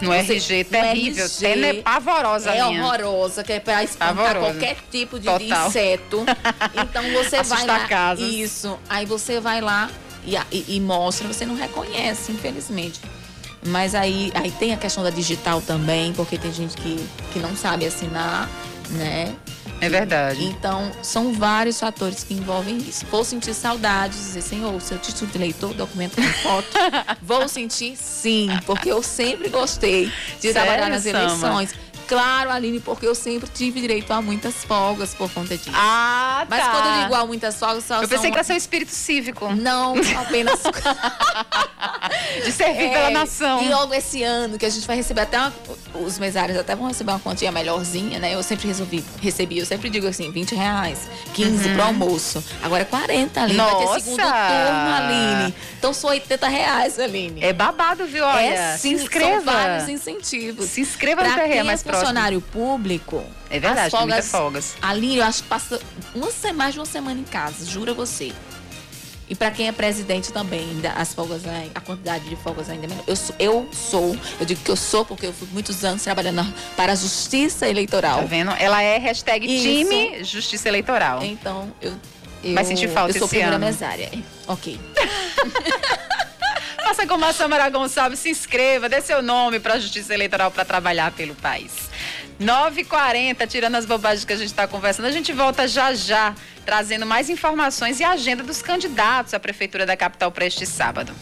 No 0.00 0.10
você- 0.12 0.34
RG, 0.34 0.62
terrível. 0.64 1.24
RG, 1.24 1.38
tene- 1.40 1.82
pavorosa 1.82 2.50
É 2.52 2.64
minha. 2.68 2.84
horrorosa, 2.84 3.42
que 3.42 3.52
é 3.54 3.58
para 3.58 3.82
espantar 3.82 4.36
qualquer 4.38 4.76
tipo 4.92 5.18
de, 5.18 5.24
Total. 5.26 5.68
inseto. 5.68 6.24
Então 6.88 7.02
você 7.12 7.42
vai 7.42 7.66
lá. 7.66 7.80
casas. 7.88 8.24
Isso. 8.30 8.78
Aí 8.88 9.04
você 9.04 9.40
vai 9.40 9.60
lá 9.60 9.90
e, 10.24 10.36
e- 10.52 10.76
e 10.76 10.80
mostra, 10.80 11.26
você 11.26 11.44
não 11.44 11.56
reconhece, 11.56 12.30
infelizmente. 12.30 13.00
Mas 13.66 13.92
aí, 13.92 14.30
aí 14.36 14.52
tem 14.52 14.72
a 14.72 14.76
questão 14.76 15.02
da 15.02 15.10
digital 15.10 15.60
também, 15.60 16.12
porque 16.12 16.38
tem 16.38 16.52
gente 16.52 16.76
que, 16.76 17.04
que 17.32 17.40
não 17.40 17.56
sabe 17.56 17.84
assinar, 17.84 18.48
né? 18.90 19.34
É 19.80 19.88
verdade. 19.88 20.44
Então, 20.44 20.90
são 21.02 21.32
vários 21.32 21.78
fatores 21.78 22.24
que 22.24 22.34
envolvem 22.34 22.78
isso. 22.78 23.06
Vou 23.06 23.24
sentir 23.24 23.54
saudades, 23.54 24.18
dizer, 24.18 24.42
senhor, 24.42 24.80
seu 24.80 24.98
título 24.98 25.30
de 25.30 25.38
eleitor, 25.38 25.72
documento 25.72 26.16
com 26.16 26.22
foto. 26.22 26.68
Vou 27.22 27.48
sentir 27.48 27.96
sim, 27.96 28.48
porque 28.66 28.90
eu 28.90 29.02
sempre 29.02 29.48
gostei 29.48 30.06
de 30.06 30.12
Sério, 30.52 30.54
trabalhar 30.54 30.90
nas 30.90 31.06
eleições. 31.06 31.74
Claro, 32.08 32.50
Aline, 32.50 32.80
porque 32.80 33.06
eu 33.06 33.14
sempre 33.14 33.48
tive 33.52 33.80
direito 33.80 34.10
a 34.12 34.20
muitas 34.22 34.54
folgas 34.64 35.14
por 35.14 35.30
conta 35.30 35.56
disso. 35.56 35.70
Ah, 35.74 36.46
Mas 36.48 36.60
tá. 36.64 36.70
quando 36.70 36.86
eu 36.96 37.02
digo 37.02 37.14
a 37.14 37.26
muitas 37.26 37.56
folgas, 37.56 37.84
só 37.84 37.96
Eu 37.96 38.08
pensei 38.08 38.18
são... 38.18 38.30
que 38.30 38.36
era 38.38 38.44
seu 38.44 38.56
espírito 38.56 38.90
cívico. 38.92 39.54
Não, 39.54 39.94
apenas 40.18 40.60
De 42.44 42.52
servir 42.52 42.84
É, 42.84 42.88
pela 42.92 43.10
nação. 43.10 43.62
E 43.62 43.68
logo 43.68 43.92
esse 43.94 44.22
ano, 44.22 44.58
que 44.58 44.66
a 44.66 44.70
gente 44.70 44.86
vai 44.86 44.96
receber 44.96 45.22
até 45.22 45.38
uma- 45.38 45.52
os 45.94 46.18
mesários 46.18 46.58
até 46.58 46.74
vão 46.74 46.88
receber 46.88 47.12
uma 47.12 47.20
quantia 47.20 47.50
melhorzinha, 47.52 48.18
né? 48.18 48.34
Eu 48.34 48.42
sempre 48.42 48.66
resolvi, 48.68 49.04
recebi, 49.20 49.58
eu 49.58 49.66
sempre 49.66 49.90
digo 49.90 50.06
assim, 50.06 50.30
20 50.30 50.54
reais, 50.54 51.08
15 51.34 51.68
Uhum. 51.68 51.74
pro 51.74 51.82
almoço. 51.84 52.44
Agora 52.62 52.82
é 52.82 52.84
40, 52.84 53.42
Aline. 53.42 53.56
Vai 53.58 53.66
ter 53.76 53.84
Nossa! 53.84 54.00
segundo 54.00 54.16
turno, 54.22 54.94
Aline. 54.96 55.54
Então 55.78 55.92
são 55.92 56.10
80 56.10 56.48
reais, 56.48 56.98
Aline. 56.98 57.42
É 57.42 57.52
babado, 57.52 58.06
viu? 58.06 58.24
Olha, 58.24 58.40
é, 58.40 58.72
se 58.76 58.82
sim, 58.82 58.92
inscreva. 58.94 59.42
São 59.52 59.52
vários 59.52 59.88
incentivos. 59.88 60.66
Se 60.66 60.80
inscreva 60.80 61.22
no 61.22 61.32
pra 61.32 61.42
TRE 61.42 61.52
quem 61.52 61.62
mais 61.64 61.80
é 61.80 61.84
próximo. 61.84 61.97
Funcionário 62.00 62.40
público. 62.40 63.24
É 63.50 63.58
verdade, 63.58 63.86
as 63.86 63.90
folgas, 63.90 64.08
muitas 64.08 64.30
folgas. 64.30 64.74
Aline, 64.82 65.16
eu 65.18 65.24
acho 65.24 65.42
que 65.42 65.48
passa 65.48 65.80
uma, 66.14 66.30
se- 66.30 66.52
mais 66.52 66.74
de 66.74 66.80
uma 66.80 66.86
semana 66.86 67.18
em 67.20 67.24
casa, 67.24 67.64
jura 67.64 67.92
você. 67.94 68.32
E 69.30 69.34
para 69.34 69.50
quem 69.50 69.68
é 69.68 69.72
presidente 69.72 70.32
também, 70.32 70.60
ainda 70.60 70.90
as 70.92 71.12
folgas, 71.12 71.46
ai- 71.46 71.70
a 71.74 71.80
quantidade 71.80 72.26
de 72.28 72.36
folgas 72.36 72.70
ainda 72.70 72.86
é 72.86 72.88
menor. 72.88 73.04
Eu 73.06 73.14
sou, 73.16 73.36
eu 73.38 73.68
sou, 73.72 74.16
eu 74.40 74.46
digo 74.46 74.60
que 74.62 74.70
eu 74.70 74.76
sou 74.76 75.04
porque 75.04 75.26
eu 75.26 75.32
fui 75.34 75.46
muitos 75.52 75.84
anos 75.84 76.02
trabalhando 76.02 76.46
para 76.74 76.92
a 76.92 76.94
justiça 76.96 77.68
eleitoral. 77.68 78.20
Tá 78.20 78.24
vendo? 78.24 78.50
Ela 78.58 78.82
é 78.82 78.96
hashtag 78.98 79.46
Isso. 79.46 79.62
time 79.64 80.24
Justiça 80.24 80.66
Eleitoral. 80.68 81.22
Então, 81.22 81.70
eu, 81.82 81.92
eu 82.42 82.54
Vai 82.54 82.64
sentir 82.64 82.88
falta 82.88 83.10
Eu 83.14 83.18
sou 83.18 83.26
esse 83.26 83.40
ano. 83.42 83.58
mesária. 83.58 84.10
Ok. 84.46 84.80
Faça 86.82 87.06
como 87.06 87.24
a 87.26 87.32
Samara 87.34 87.68
Gonçalves, 87.68 88.18
se 88.20 88.30
inscreva, 88.30 88.88
dê 88.88 89.00
seu 89.02 89.20
nome 89.20 89.60
para 89.60 89.74
a 89.74 89.78
Justiça 89.78 90.14
Eleitoral 90.14 90.50
para 90.50 90.64
trabalhar 90.64 91.12
pelo 91.12 91.34
país. 91.34 91.87
9h40, 92.40 93.48
tirando 93.48 93.74
as 93.74 93.84
bobagens 93.84 94.24
que 94.24 94.32
a 94.32 94.36
gente 94.36 94.46
está 94.46 94.68
conversando, 94.68 95.06
a 95.06 95.10
gente 95.10 95.32
volta 95.32 95.66
já 95.66 95.92
já, 95.92 96.34
trazendo 96.64 97.04
mais 97.04 97.28
informações 97.28 97.98
e 97.98 98.04
a 98.04 98.10
agenda 98.10 98.44
dos 98.44 98.62
candidatos 98.62 99.34
à 99.34 99.40
Prefeitura 99.40 99.84
da 99.84 99.96
capital 99.96 100.30
para 100.30 100.46
este 100.46 100.64
sábado. 100.64 101.12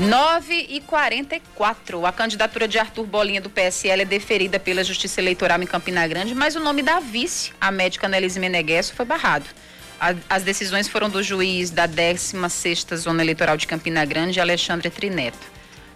Nove 0.00 0.66
e 0.68 0.80
44. 0.80 2.06
A 2.06 2.12
candidatura 2.12 2.66
de 2.66 2.78
Arthur 2.78 3.04
Bolinha 3.06 3.40
do 3.40 3.48
PSL 3.48 4.02
é 4.02 4.04
deferida 4.04 4.58
pela 4.58 4.82
Justiça 4.82 5.20
Eleitoral 5.20 5.62
em 5.62 5.66
Campina 5.66 6.06
Grande, 6.08 6.34
mas 6.34 6.56
o 6.56 6.60
nome 6.60 6.82
da 6.82 6.98
vice, 7.00 7.52
a 7.60 7.70
médica 7.70 8.06
Annelise 8.06 8.40
Meneghel, 8.40 8.82
foi 8.82 9.04
barrado. 9.04 9.44
A- 10.02 10.16
as 10.28 10.42
decisões 10.42 10.88
foram 10.88 11.08
do 11.08 11.22
juiz 11.22 11.70
da 11.70 11.86
16ª 11.86 12.96
Zona 12.96 13.22
Eleitoral 13.22 13.56
de 13.56 13.68
Campina 13.68 14.04
Grande, 14.04 14.40
Alexandre 14.40 14.90
Trineto. 14.90 15.38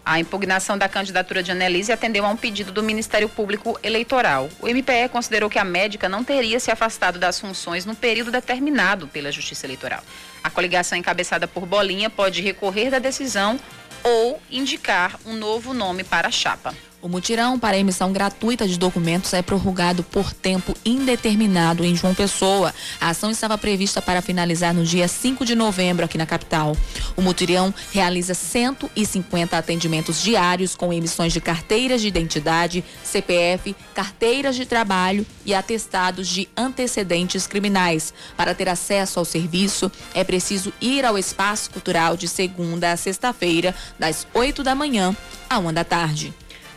A 0.04 0.20
impugnação 0.20 0.78
da 0.78 0.88
candidatura 0.88 1.42
de 1.42 1.50
Annelise 1.50 1.90
atendeu 1.90 2.24
a 2.24 2.28
um 2.28 2.36
pedido 2.36 2.70
do 2.70 2.84
Ministério 2.84 3.28
Público 3.28 3.76
Eleitoral. 3.82 4.48
O 4.60 4.68
MPE 4.68 5.08
considerou 5.10 5.50
que 5.50 5.58
a 5.58 5.64
médica 5.64 6.08
não 6.08 6.22
teria 6.22 6.60
se 6.60 6.70
afastado 6.70 7.18
das 7.18 7.40
funções 7.40 7.84
no 7.84 7.96
período 7.96 8.30
determinado 8.30 9.08
pela 9.08 9.32
Justiça 9.32 9.66
Eleitoral. 9.66 10.04
A 10.44 10.50
coligação 10.50 10.96
encabeçada 10.96 11.48
por 11.48 11.66
Bolinha 11.66 12.08
pode 12.08 12.40
recorrer 12.40 12.90
da 12.90 13.00
decisão 13.00 13.58
ou 14.04 14.40
indicar 14.48 15.18
um 15.26 15.34
novo 15.34 15.74
nome 15.74 16.04
para 16.04 16.28
a 16.28 16.30
chapa. 16.30 16.72
O 17.06 17.08
mutirão 17.08 17.56
para 17.56 17.78
emissão 17.78 18.12
gratuita 18.12 18.66
de 18.66 18.76
documentos 18.76 19.32
é 19.32 19.40
prorrogado 19.40 20.02
por 20.02 20.32
tempo 20.32 20.74
indeterminado 20.84 21.84
em 21.84 21.94
João 21.94 22.12
Pessoa. 22.16 22.74
A 23.00 23.10
ação 23.10 23.30
estava 23.30 23.56
prevista 23.56 24.02
para 24.02 24.20
finalizar 24.20 24.74
no 24.74 24.84
dia 24.84 25.06
5 25.06 25.44
de 25.44 25.54
novembro 25.54 26.04
aqui 26.04 26.18
na 26.18 26.26
capital. 26.26 26.76
O 27.16 27.22
mutirão 27.22 27.72
realiza 27.92 28.34
150 28.34 29.56
atendimentos 29.56 30.20
diários 30.20 30.74
com 30.74 30.92
emissões 30.92 31.32
de 31.32 31.40
carteiras 31.40 32.00
de 32.00 32.08
identidade, 32.08 32.84
CPF, 33.04 33.76
carteiras 33.94 34.56
de 34.56 34.66
trabalho 34.66 35.24
e 35.44 35.54
atestados 35.54 36.26
de 36.26 36.48
antecedentes 36.56 37.46
criminais. 37.46 38.12
Para 38.36 38.52
ter 38.52 38.68
acesso 38.68 39.20
ao 39.20 39.24
serviço, 39.24 39.92
é 40.12 40.24
preciso 40.24 40.72
ir 40.80 41.04
ao 41.04 41.16
espaço 41.16 41.70
cultural 41.70 42.16
de 42.16 42.26
segunda 42.26 42.90
a 42.90 42.96
sexta-feira, 42.96 43.72
das 43.96 44.26
8 44.34 44.64
da 44.64 44.74
manhã 44.74 45.16
à 45.48 45.60
1 45.60 45.72
da 45.72 45.84
tarde. 45.84 46.34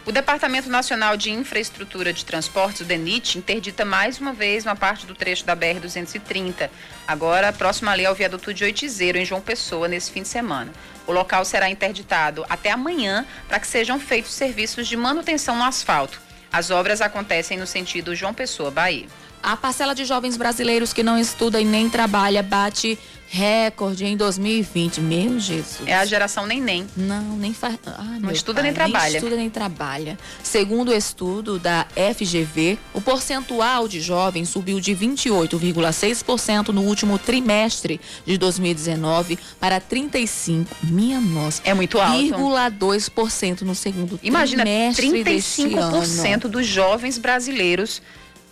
O 0.09 0.11
Departamento 0.11 0.67
Nacional 0.71 1.15
de 1.15 1.29
Infraestrutura 1.29 2.11
de 2.11 2.25
Transportes, 2.25 2.81
o 2.81 2.83
DENIT, 2.83 3.37
interdita 3.37 3.85
mais 3.85 4.19
uma 4.19 4.33
vez 4.33 4.65
uma 4.65 4.75
parte 4.75 5.05
do 5.05 5.13
trecho 5.13 5.45
da 5.45 5.55
BR-230, 5.55 6.67
agora 7.07 7.53
próximo 7.53 7.91
ali 7.91 8.07
ao 8.07 8.15
viaduto 8.15 8.51
de 8.51 8.63
Oitizeiro, 8.63 9.19
em 9.19 9.23
João 9.23 9.39
Pessoa, 9.39 9.87
nesse 9.87 10.11
fim 10.11 10.23
de 10.23 10.27
semana. 10.27 10.73
O 11.05 11.11
local 11.11 11.45
será 11.45 11.69
interditado 11.69 12.43
até 12.49 12.71
amanhã 12.71 13.23
para 13.47 13.59
que 13.59 13.67
sejam 13.67 13.99
feitos 13.99 14.33
serviços 14.33 14.87
de 14.87 14.97
manutenção 14.97 15.55
no 15.55 15.63
asfalto. 15.63 16.19
As 16.51 16.71
obras 16.71 17.01
acontecem 17.01 17.59
no 17.59 17.67
sentido 17.67 18.15
João 18.15 18.33
Pessoa, 18.33 18.71
Bahia. 18.71 19.05
A 19.41 19.55
parcela 19.55 19.95
de 19.95 20.03
jovens 20.05 20.35
brasileiros 20.35 20.91
que 20.91 21.01
não 21.01 21.17
estuda 21.17 21.61
e 21.61 21.65
nem 21.65 21.89
trabalha 21.89 22.43
bate 22.43 22.97
recorde 23.31 24.05
em 24.05 24.17
2020. 24.17 25.01
Meu 25.01 25.39
Jesus. 25.39 25.81
É 25.85 25.95
a 25.95 26.03
geração 26.03 26.45
neném. 26.47 26.87
Não, 26.97 27.37
nem 27.37 27.53
faz. 27.53 27.77
Ai, 27.85 28.19
Não 28.19 28.31
estuda 28.31 28.55
pai, 28.55 28.63
nem 28.63 28.73
trabalha. 28.73 29.05
Nem 29.05 29.15
estuda 29.17 29.35
nem 29.35 29.49
trabalha. 29.49 30.17
Segundo 30.41 30.89
o 30.89 30.93
estudo 30.93 31.59
da 31.59 31.85
FGV, 32.15 32.79
o 32.93 32.99
percentual 32.99 33.87
de 33.87 34.01
jovens 34.01 34.49
subiu 34.49 34.79
de 34.79 34.95
28,6% 34.95 36.69
no 36.69 36.81
último 36.81 37.19
trimestre 37.19 38.01
de 38.25 38.37
2019 38.37 39.37
para 39.59 39.79
35, 39.79 40.75
minha 40.83 41.21
nossa. 41.21 41.61
É 41.63 41.73
muito 41.73 41.99
alto. 41.99 42.17
0,2% 42.19 43.61
no 43.61 43.75
segundo 43.75 44.19
Imagina, 44.23 44.63
trimestre 44.63 45.23
deste 45.23 45.61
35% 45.63 46.45
ano. 46.45 46.49
dos 46.49 46.65
jovens 46.65 47.19
brasileiros 47.19 48.01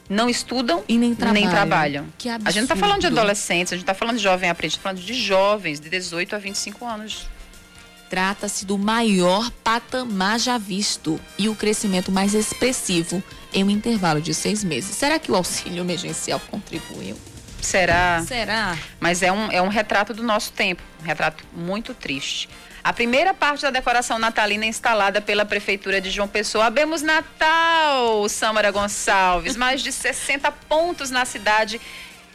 não 0.10 0.30
estudam 0.30 0.84
e 0.88 0.98
nem 0.98 1.14
trabalham. 1.14 1.50
trabalham. 1.50 2.06
Que 2.18 2.30
A 2.30 2.38
gente 2.38 2.56
não 2.56 2.64
está 2.64 2.76
falando 2.76 3.02
de 3.02 3.08
adolescentes, 3.08 3.74
a 3.74 3.76
gente 3.76 3.84
está 3.84 3.94
falando 3.94 4.18
de 4.18 4.24
jovem 4.24 4.50
aprendente, 4.50 4.78
está 4.78 4.84
falando 4.84 5.04
de 5.04 5.14
jovens 5.14 5.80
de 5.80 5.90
18 5.90 6.36
a 6.36 6.40
25 6.40 6.86
anos. 6.86 7.28
Trata-se 8.10 8.66
do 8.66 8.78
maior 8.78 9.52
patamar 9.64 10.40
já 10.40 10.58
visto 10.58 11.20
e 11.38 11.50
o 11.50 11.56
crescimento 11.56 12.10
mais 12.10 12.34
expressivo 12.34 13.22
em 13.54 13.66
um 13.66 13.70
intervalo 13.70 14.22
de 14.22 14.34
seis 14.34 14.64
meses. 14.64 14.96
Será 14.96 15.20
que 15.20 15.30
o 15.30 15.36
auxílio 15.36 15.82
emergencial 15.82 16.40
contribuiu? 16.50 17.18
Será? 17.62 18.24
Será? 18.26 18.78
Mas 19.00 19.22
é 19.22 19.32
um, 19.32 19.52
é 19.52 19.62
um 19.62 19.68
retrato 19.68 20.14
do 20.14 20.24
nosso 20.24 20.54
tempo, 20.54 20.82
um 21.02 21.06
retrato 21.06 21.44
muito 21.54 21.94
triste. 21.94 22.48
A 22.88 22.94
primeira 22.94 23.34
parte 23.34 23.64
da 23.64 23.70
decoração 23.70 24.18
natalina 24.18 24.64
é 24.64 24.70
instalada 24.70 25.20
pela 25.20 25.44
Prefeitura 25.44 26.00
de 26.00 26.10
João 26.10 26.26
Pessoa. 26.26 26.68
Abemos 26.68 27.02
Natal, 27.02 28.30
Samara 28.30 28.72
Gonçalves. 28.72 29.58
Mais 29.58 29.82
de 29.82 29.92
60 29.92 30.50
pontos 30.70 31.12
na 31.12 31.26
cidade 31.26 31.82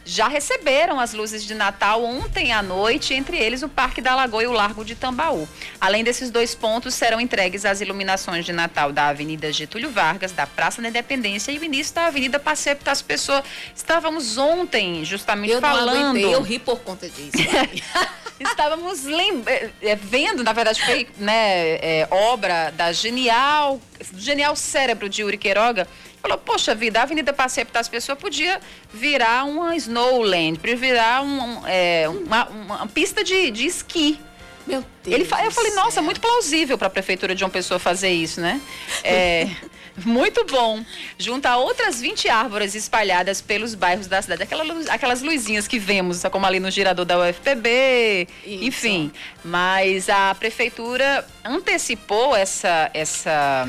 já 0.05 0.27
receberam 0.29 0.99
as 0.99 1.13
luzes 1.13 1.45
de 1.45 1.55
Natal 1.55 2.03
ontem 2.05 2.53
à 2.53 2.63
noite, 2.63 3.15
entre 3.15 3.37
eles 3.37 3.63
o 3.63 3.69
Parque 3.69 4.01
da 4.01 4.15
Lagoa 4.15 4.43
e 4.43 4.47
o 4.47 4.53
Largo 4.53 4.85
de 4.85 4.95
Tambaú. 4.95 5.49
Além 5.81 6.03
desses 6.03 6.31
dois 6.31 6.55
pontos, 6.55 6.95
serão 6.95 7.21
entregues 7.21 7.65
as 7.65 7.81
iluminações 7.81 8.45
de 8.45 8.53
Natal 8.53 8.93
da 8.93 9.09
Avenida 9.09 9.53
Getúlio 9.53 9.91
Vargas, 9.91 10.33
da 10.33 10.47
Praça 10.47 10.83
da 10.83 10.89
Independência 10.89 11.53
e 11.53 11.59
o 11.59 11.65
início 11.65 11.95
da 11.95 12.07
Avenida 12.07 12.39
Passeio 12.41 12.77
das 12.83 13.01
Pessoas. 13.01 13.45
Estávamos 13.75 14.37
ontem 14.39 15.05
justamente 15.05 15.53
Eu 15.53 15.61
não 15.61 15.69
falando. 15.71 15.97
aguentei, 16.11 16.35
eu 16.35 16.43
ri 16.43 16.59
por 16.59 16.81
conta 16.81 17.09
disso. 17.09 17.33
Estávamos 18.41 19.05
lem- 19.05 19.43
eh, 19.47 19.71
eh, 19.83 19.95
vendo, 19.97 20.43
na 20.43 20.53
verdade, 20.53 20.85
foi 20.85 21.07
né, 21.17 21.77
eh, 21.77 22.09
obra 22.11 22.71
da 22.77 22.93
genial, 22.93 23.81
do 24.11 24.19
genial 24.21 24.57
cérebro 24.57 25.09
de 25.09 25.23
Yuri 25.23 25.39
Queiroga, 25.39 25.87
Falou, 26.23 26.39
poxa 26.39 26.73
vida, 26.73 27.01
a 27.01 27.03
Avenida 27.03 27.33
Passeio 27.33 27.67
das 27.73 27.89
Pessoas 27.89 28.17
podia 28.17 28.61
virar 28.95 29.43
uma 29.43 29.75
snowland, 29.75 30.57
podia 30.57 30.77
virar 30.77 31.21
um, 31.21 31.67
é, 31.67 32.09
uma, 32.09 32.49
uma, 32.49 32.87
pista 32.87 33.25
de, 33.25 33.51
de 33.51 33.67
esqui. 33.67 34.21
Meu 34.65 34.85
Deus. 35.03 35.17
Ele, 35.17 35.25
eu 35.45 35.51
falei, 35.51 35.75
nossa, 35.75 35.99
é 35.99 36.03
muito 36.03 36.21
plausível 36.21 36.79
para 36.79 36.87
a 36.87 36.91
prefeitura 36.91 37.35
de 37.35 37.43
uma 37.43 37.51
pessoa 37.51 37.81
fazer 37.81 38.11
isso, 38.11 38.41
né? 38.41 38.61
É, 39.03 39.49
muito 40.07 40.45
bom. 40.45 40.85
Junto 41.19 41.47
a 41.47 41.57
outras 41.57 42.01
20 42.01 42.29
árvores 42.29 42.77
espalhadas 42.77 43.41
pelos 43.41 43.75
bairros 43.75 44.07
da 44.07 44.23
cidade. 44.23 44.45
Aquelas, 44.45 44.89
aquelas 44.89 45.23
luzinhas 45.23 45.67
que 45.67 45.81
vemos, 45.81 46.23
como 46.31 46.47
ali 46.47 46.61
no 46.61 46.71
girador 46.71 47.05
da 47.05 47.19
UFPB, 47.19 48.29
isso. 48.47 48.65
enfim. 48.65 49.13
Mas 49.45 50.09
a 50.09 50.33
prefeitura 50.37 51.27
antecipou 51.45 52.37
essa, 52.37 52.89
essa 52.95 53.69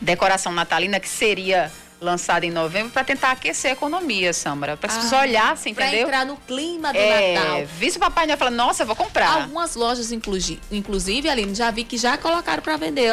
decoração 0.00 0.52
natalina 0.52 1.00
que 1.00 1.08
seria 1.08 1.70
lançada 2.00 2.46
em 2.46 2.50
novembro 2.50 2.92
para 2.92 3.04
tentar 3.04 3.32
aquecer 3.32 3.70
a 3.70 3.74
economia, 3.74 4.32
Samara. 4.32 4.76
Para 4.76 4.90
as 4.90 4.96
pessoas 4.96 5.12
ah, 5.14 5.22
olhassem, 5.22 5.72
entendeu? 5.72 6.06
entrar 6.06 6.24
no 6.24 6.36
clima 6.36 6.92
do 6.92 6.98
é, 6.98 7.34
Natal. 7.34 7.66
Visse 7.78 7.96
o 7.96 8.00
Papai 8.00 8.26
Noel 8.26 8.38
falando, 8.38 8.54
nossa, 8.54 8.84
vou 8.84 8.94
comprar. 8.94 9.42
Algumas 9.42 9.74
lojas, 9.74 10.12
inclusive, 10.12 11.28
Aline, 11.28 11.54
já 11.54 11.70
vi 11.70 11.84
que 11.84 11.96
já 11.96 12.16
colocaram 12.16 12.62
para 12.62 12.76
vender 12.76 13.12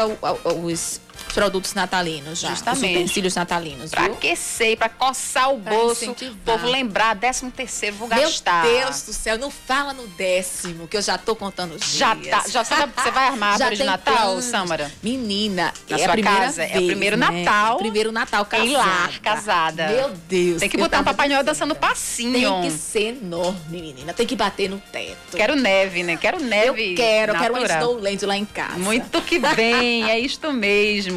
os 0.64 1.02
produtos 1.34 1.74
natalinos 1.74 2.40
já. 2.40 2.50
Justamente. 2.50 2.86
Os 2.96 3.02
utensílios 3.02 3.36
natalinos, 3.36 3.92
Pra 3.92 4.06
aquecer, 4.06 4.78
pra 4.78 4.90
coçar 4.90 5.52
o 5.54 5.60
pra 5.60 5.74
bolso. 5.74 6.04
Incentivar. 6.06 6.34
O 6.34 6.38
povo 6.60 6.68
lembrar, 6.72 7.14
décimo 7.16 7.52
terceiro, 7.52 7.96
vou 7.96 8.08
Meu 8.08 8.20
gastar. 8.22 8.64
Deus 8.64 9.02
do 9.04 9.14
céu, 9.14 9.38
não 9.38 9.50
fala 9.52 9.94
no 9.94 10.08
décimo, 10.08 10.88
que 10.88 10.98
eu 10.98 11.02
já 11.02 11.18
tô 11.18 11.36
contando 11.36 11.76
os 11.76 11.86
Já 11.94 12.14
dias. 12.14 12.30
tá. 12.44 12.50
Já 12.50 12.64
sabe, 12.64 12.94
você 12.96 13.12
vai 13.12 13.28
armar 13.28 13.50
a 13.52 13.54
árvore 13.54 13.76
de 13.78 13.84
Natal, 13.84 14.16
planos. 14.16 14.46
Samara? 14.46 14.92
Menina, 15.02 15.74
Na 15.90 15.96
é 15.96 16.00
sua 16.00 16.08
a 16.08 16.12
primeira 16.12 16.40
casa? 16.40 16.62
vez, 16.66 16.76
É 16.76 16.80
o 16.80 16.86
primeiro 16.86 17.18
né? 17.18 17.44
Natal. 17.44 17.78
Primeiro 17.78 18.12
Natal 18.12 18.46
casada. 18.46 18.68
Em 18.70 18.74
lar, 18.76 19.20
casada. 19.20 19.88
Meu 19.88 20.10
Deus. 20.28 20.60
Tem 20.60 20.70
que 20.70 20.78
botar 20.78 21.00
um 21.00 21.04
Papai 21.04 21.28
Noel 21.28 21.44
dançando 21.44 21.76
passinho. 21.76 22.62
Tem 22.62 22.62
que 22.64 22.78
ser 22.78 23.18
enorme, 23.22 23.56
menina. 23.82 24.14
Tem 24.14 24.26
que 24.26 24.36
bater 24.36 24.70
no 24.70 24.80
teto. 24.92 25.36
Quero 25.36 25.56
neve, 25.56 26.04
né? 26.04 26.18
Quero 26.18 26.40
neve. 26.42 26.92
Eu 26.92 26.96
quero, 26.96 27.34
eu 27.34 27.40
quero 27.40 27.54
uma 27.54 27.60
natural. 27.62 27.82
Snowland 27.92 28.26
lá 28.26 28.38
em 28.38 28.46
casa. 28.46 28.78
Muito 28.78 29.22
que 29.22 29.40
bem, 29.40 30.10
é 30.10 30.20
isto 30.20 30.52
mesmo. 30.52 31.15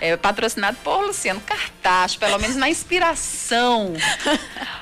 É 0.00 0.16
patrocinado 0.16 0.76
por 0.84 1.06
Luciano 1.06 1.40
Cartaz, 1.40 2.16
pelo 2.16 2.38
menos 2.38 2.56
na 2.56 2.68
inspiração. 2.68 3.94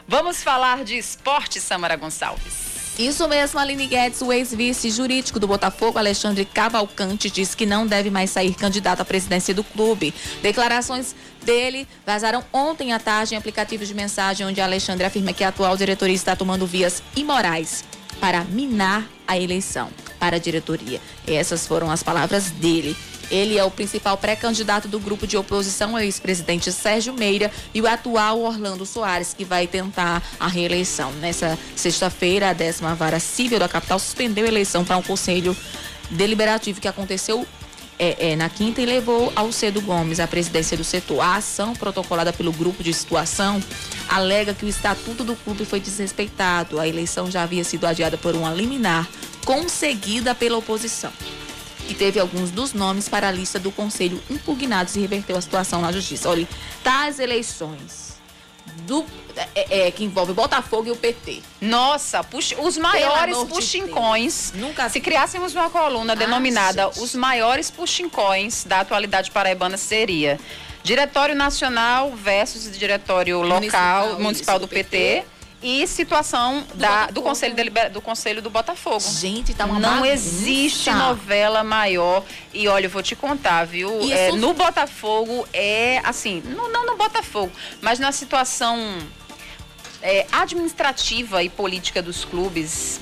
Vamos 0.09 0.43
falar 0.43 0.85
de 0.85 0.97
esporte, 0.97 1.61
Samara 1.61 1.97
Gonçalves. 1.97 2.67
Isso 2.99 3.29
mesmo, 3.29 3.61
Aline 3.61 3.87
Guedes, 3.87 4.23
o 4.23 4.33
ex-vice 4.33 4.91
jurídico 4.91 5.39
do 5.39 5.47
Botafogo, 5.47 5.99
Alexandre 5.99 6.47
Cavalcante, 6.47 7.31
diz 7.31 7.55
que 7.55 7.67
não 7.67 7.87
deve 7.87 8.09
mais 8.09 8.31
sair 8.31 8.55
candidato 8.55 9.03
à 9.03 9.05
presidência 9.05 9.53
do 9.53 9.63
clube. 9.63 10.15
Declarações 10.41 11.15
dele 11.45 11.87
vazaram 12.07 12.43
ontem 12.51 12.95
à 12.95 12.99
tarde 12.99 13.35
em 13.35 13.37
aplicativos 13.37 13.87
de 13.87 13.95
mensagem, 13.95 14.47
onde 14.47 14.63
Alexandre 14.63 15.05
afirma 15.05 15.35
que 15.35 15.45
a 15.45 15.49
atual 15.49 15.77
diretoria 15.77 16.15
está 16.15 16.35
tomando 16.35 16.67
vias 16.67 17.03
imorais 17.15 17.85
para 18.19 18.45
minar 18.45 19.07
a 19.29 19.39
eleição 19.39 19.91
para 20.19 20.37
a 20.37 20.39
diretoria. 20.39 20.99
Essas 21.27 21.67
foram 21.67 21.91
as 21.91 22.03
palavras 22.03 22.51
dele. 22.51 22.97
Ele 23.31 23.59
é 23.59 23.65
o 23.65 23.71
principal 23.71 24.17
pré-candidato 24.17 24.89
do 24.89 25.01
grupo 25.01 25.27
de 25.27 25.37
oposição, 25.37 25.95
o 25.95 25.99
ex-presidente 25.99 26.71
Sérgio 26.73 27.13
Meira 27.13 27.51
e 27.75 27.81
o 27.81 27.87
atual 27.87 28.41
Orlando 28.41 28.87
Soares, 28.87 29.35
que 29.35 29.45
vai 29.45 29.67
tentar 29.67 30.23
a 30.39 30.47
reeleição. 30.47 31.13
Nessa 31.13 31.59
sexta-feira, 31.75 32.51
a 32.51 32.53
décima 32.53 32.95
vara 32.95 33.19
civil 33.19 33.59
da 33.59 33.69
capital 33.69 33.99
suspendeu 33.99 34.45
a 34.45 34.49
eleição 34.49 34.85
para 34.85 34.97
um 34.97 35.03
conselho 35.03 35.57
deliberativo 36.11 36.81
que 36.81 36.89
aconteceu 36.89 37.47
é, 37.99 38.33
é, 38.33 38.37
na 38.37 38.49
quinta 38.49 38.81
e 38.81 38.87
levou 38.87 39.33
Alcedo 39.35 39.81
Gomes 39.81 40.21
à 40.21 40.27
presidência 40.27 40.77
do 40.77 40.85
setor. 40.85 41.21
A 41.21 41.37
ação 41.37 41.75
protocolada 41.75 42.33
pelo 42.33 42.53
grupo 42.53 42.83
de 42.83 42.93
situação 42.93 43.61
alega 44.09 44.55
que 44.55 44.65
o 44.65 44.69
estatuto 44.69 45.25
do 45.25 45.35
clube 45.35 45.65
foi 45.65 45.81
desrespeitado. 45.81 46.79
A 46.79 46.87
eleição 46.87 47.31
já 47.31 47.43
havia 47.43 47.65
sido 47.65 47.87
adiada 47.87 48.17
por 48.17 48.35
uma 48.35 48.53
liminar 48.53 49.09
conseguida 49.45 50.35
pela 50.35 50.59
oposição 50.59 51.13
que 51.87 51.95
teve 51.95 52.21
alguns 52.21 52.51
dos 52.51 52.73
nomes 52.73 53.09
para 53.09 53.29
a 53.29 53.31
lista 53.33 53.59
do 53.59 53.71
conselho 53.71 54.23
impugnados 54.29 54.97
e 54.97 55.01
reverteu 55.01 55.37
a 55.37 55.41
situação 55.41 55.81
na 55.81 55.93
justiça. 55.93 56.29
Olha, 56.29 56.47
tais 56.83 57.19
eleições 57.19 58.17
do, 58.83 59.05
é, 59.55 59.87
é, 59.87 59.91
que 59.91 60.05
envolve 60.05 60.33
Botafogo 60.33 60.89
e 60.89 60.91
o 60.91 60.97
PT. 60.97 61.43
Nossa, 61.61 62.23
puxa, 62.23 62.61
os 62.61 62.77
maiores 62.77 63.37
amor 63.37 63.47
de 63.47 63.55
puxincões. 63.55 64.53
Nunca 64.55 64.89
Se 64.89 65.01
criássemos 65.01 65.55
uma 65.55 65.71
coluna 65.71 66.13
Ah, 66.13 66.17
denominada 66.17 66.85
gente. 66.85 67.01
Os 67.01 67.15
Maiores 67.15 67.71
Puxincões 67.71 68.65
da 68.65 68.81
Atualidade 68.81 69.31
Paraibana 69.31 69.77
seria 69.77 70.39
Diretório 70.83 71.35
Nacional 71.35 72.13
versus 72.15 72.71
Diretório 72.77 73.41
Local 73.41 73.61
Municipal, 73.61 74.21
Municipal, 74.21 74.57
isso, 74.57 74.67
do 74.67 74.69
PT. 74.69 75.25
E 75.69 75.85
situação 75.89 76.65
da, 76.77 77.07
do, 77.09 77.21
Conselho 77.23 77.53
Deliber- 77.57 77.91
do 77.91 78.01
Conselho 78.01 78.41
do 78.41 78.49
Botafogo. 78.49 79.01
Gente, 79.01 79.53
tá 79.53 79.65
uma 79.65 79.81
Não 79.81 79.89
bagunça. 79.97 80.07
existe 80.13 80.91
novela 80.93 81.65
maior. 81.65 82.23
E 82.55 82.69
olha, 82.69 82.87
eu 82.87 82.91
vou 82.91 83.03
te 83.03 83.17
contar, 83.17 83.65
viu? 83.65 84.01
E 84.01 84.13
É, 84.13 84.29
isso- 84.29 84.37
no 84.37 84.55
Botafogo 84.55 85.45
é 85.53 86.01
assim, 86.05 86.41
não, 86.47 86.71
não 86.71 86.87
no 86.87 86.97
Botafogo, 86.97 87.51
mas 87.83 87.99
na 87.99 88.13
situação 88.13 88.79
é, 90.01 90.25
administrativa 90.31 91.43
e 91.43 91.49
política 91.49 92.01
dos 92.01 92.25
clubes. 92.25 93.01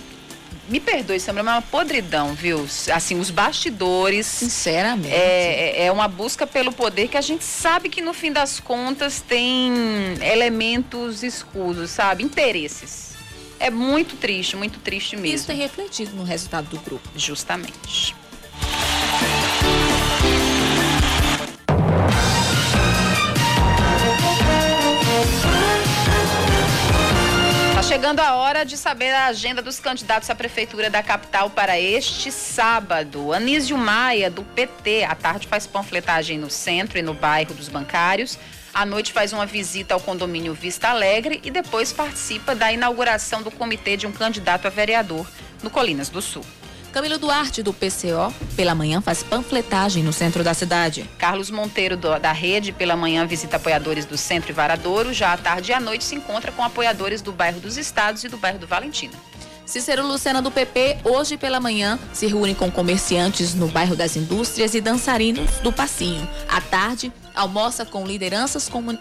Me 0.69 0.81
perdoe, 0.81 1.21
Samara, 1.21 1.43
mas 1.45 1.55
é 1.55 1.57
uma 1.57 1.63
podridão, 1.63 2.35
viu? 2.35 2.67
Assim, 2.93 3.19
os 3.21 3.31
bastidores. 3.31 4.27
Sinceramente. 4.27 5.13
É, 5.13 5.83
é- 5.83 5.87
é 5.87 5.93
uma 5.93 6.09
busca 6.09 6.47
pelo 6.47 6.73
poder 6.73 7.09
que 7.09 7.17
a 7.17 7.21
gente 7.21 7.45
sabe 7.45 7.89
que 7.89 8.01
no 8.01 8.15
fim 8.15 8.33
das 8.33 8.61
contas 8.61 9.21
tem 9.21 9.73
elementos 10.23 11.23
escusos, 11.23 11.91
sabe? 11.91 12.23
Interesses. 12.25 13.13
É 13.61 13.71
muito 13.71 14.17
triste, 14.17 14.57
muito 14.57 14.79
triste 14.81 15.17
mesmo. 15.17 15.37
Isso 15.37 15.47
tem 15.47 15.57
refletido 15.57 16.15
no 16.17 16.25
resultado 16.25 16.69
do 16.69 16.79
grupo. 16.79 17.09
Justamente. 17.17 18.15
Chegando 27.95 28.19
a 28.19 28.35
hora 28.35 28.65
de 28.65 28.77
saber 28.77 29.15
a 29.15 29.27
agenda 29.27 29.63
dos 29.63 29.79
candidatos 29.79 30.29
à 30.29 30.35
prefeitura 30.35 30.91
da 30.91 31.01
capital 31.01 31.49
para 31.49 31.79
este 31.79 32.33
sábado. 32.33 33.33
Anísio 33.33 33.79
Maia, 33.79 34.29
do 34.29 34.43
PT, 34.43 35.05
à 35.05 35.15
tarde 35.15 35.47
faz 35.47 35.65
panfletagem 35.65 36.37
no 36.37 36.51
centro 36.51 36.99
e 36.99 37.03
no 37.03 37.15
bairro 37.15 37.55
dos 37.55 37.69
bancários. 37.69 38.37
À 38.75 38.85
noite 38.85 39.13
faz 39.13 39.33
uma 39.33 39.47
visita 39.47 39.95
ao 39.95 40.01
condomínio 40.01 40.53
Vista 40.55 40.89
Alegre 40.89 41.41
e 41.45 41.53
depois 41.53 41.93
participa 41.93 42.53
da 42.53 42.73
inauguração 42.73 43.43
do 43.43 43.51
comitê 43.53 43.97
de 43.97 44.09
um 44.09 44.13
candidato 44.13 44.67
a 44.67 44.71
vereador 44.71 45.25
no 45.63 45.71
Colinas 45.71 46.09
do 46.09 46.21
Sul. 46.21 46.45
Camilo 46.95 47.19
Duarte, 47.19 47.61
do 47.61 47.73
PCO, 47.73 48.33
pela 48.55 48.73
manhã 48.73 49.01
faz 49.01 49.21
panfletagem 49.21 50.01
no 50.05 50.13
centro 50.13 50.45
da 50.45 50.55
cidade. 50.55 51.11
Carlos 51.19 51.51
Monteiro, 51.51 51.97
do- 51.97 52.17
da 52.21 52.31
Rede, 52.31 52.71
pela 52.71 52.95
manhã 52.95 53.27
visita 53.27 53.57
apoiadores 53.57 54.05
do 54.07 54.17
Centro 54.17 54.51
e 54.51 54.55
Varadouro. 54.55 55.13
Já 55.13 55.33
à 55.33 55.37
tarde 55.37 55.73
e 55.73 55.75
à 55.75 55.81
noite 55.81 56.05
se 56.05 56.15
encontra 56.15 56.53
com 56.53 56.63
apoiadores 56.63 57.21
do 57.21 57.33
bairro 57.33 57.59
dos 57.59 57.77
Estados 57.77 58.23
e 58.23 58.29
do 58.29 58.37
bairro 58.37 58.61
do 58.61 58.67
Valentina. 58.69 59.13
Cícero 59.67 60.07
Lucena, 60.07 60.41
do 60.41 60.53
PP, 60.53 60.99
hoje 61.05 61.37
pela 61.37 61.59
manhã 61.59 61.99
se 62.13 62.27
reúne 62.29 62.55
com 62.55 62.71
comerciantes 62.71 63.55
no 63.55 63.67
bairro 63.67 63.97
das 63.97 64.15
Indústrias 64.15 64.73
e 64.75 64.81
dançarinos 64.81 65.51
do 65.65 65.73
Passinho. 65.73 66.29
À 66.49 66.61
tarde, 66.61 67.11
almoça 67.35 67.85
com 67.85 68.07
lideranças 68.07 68.69
comun- 68.69 68.99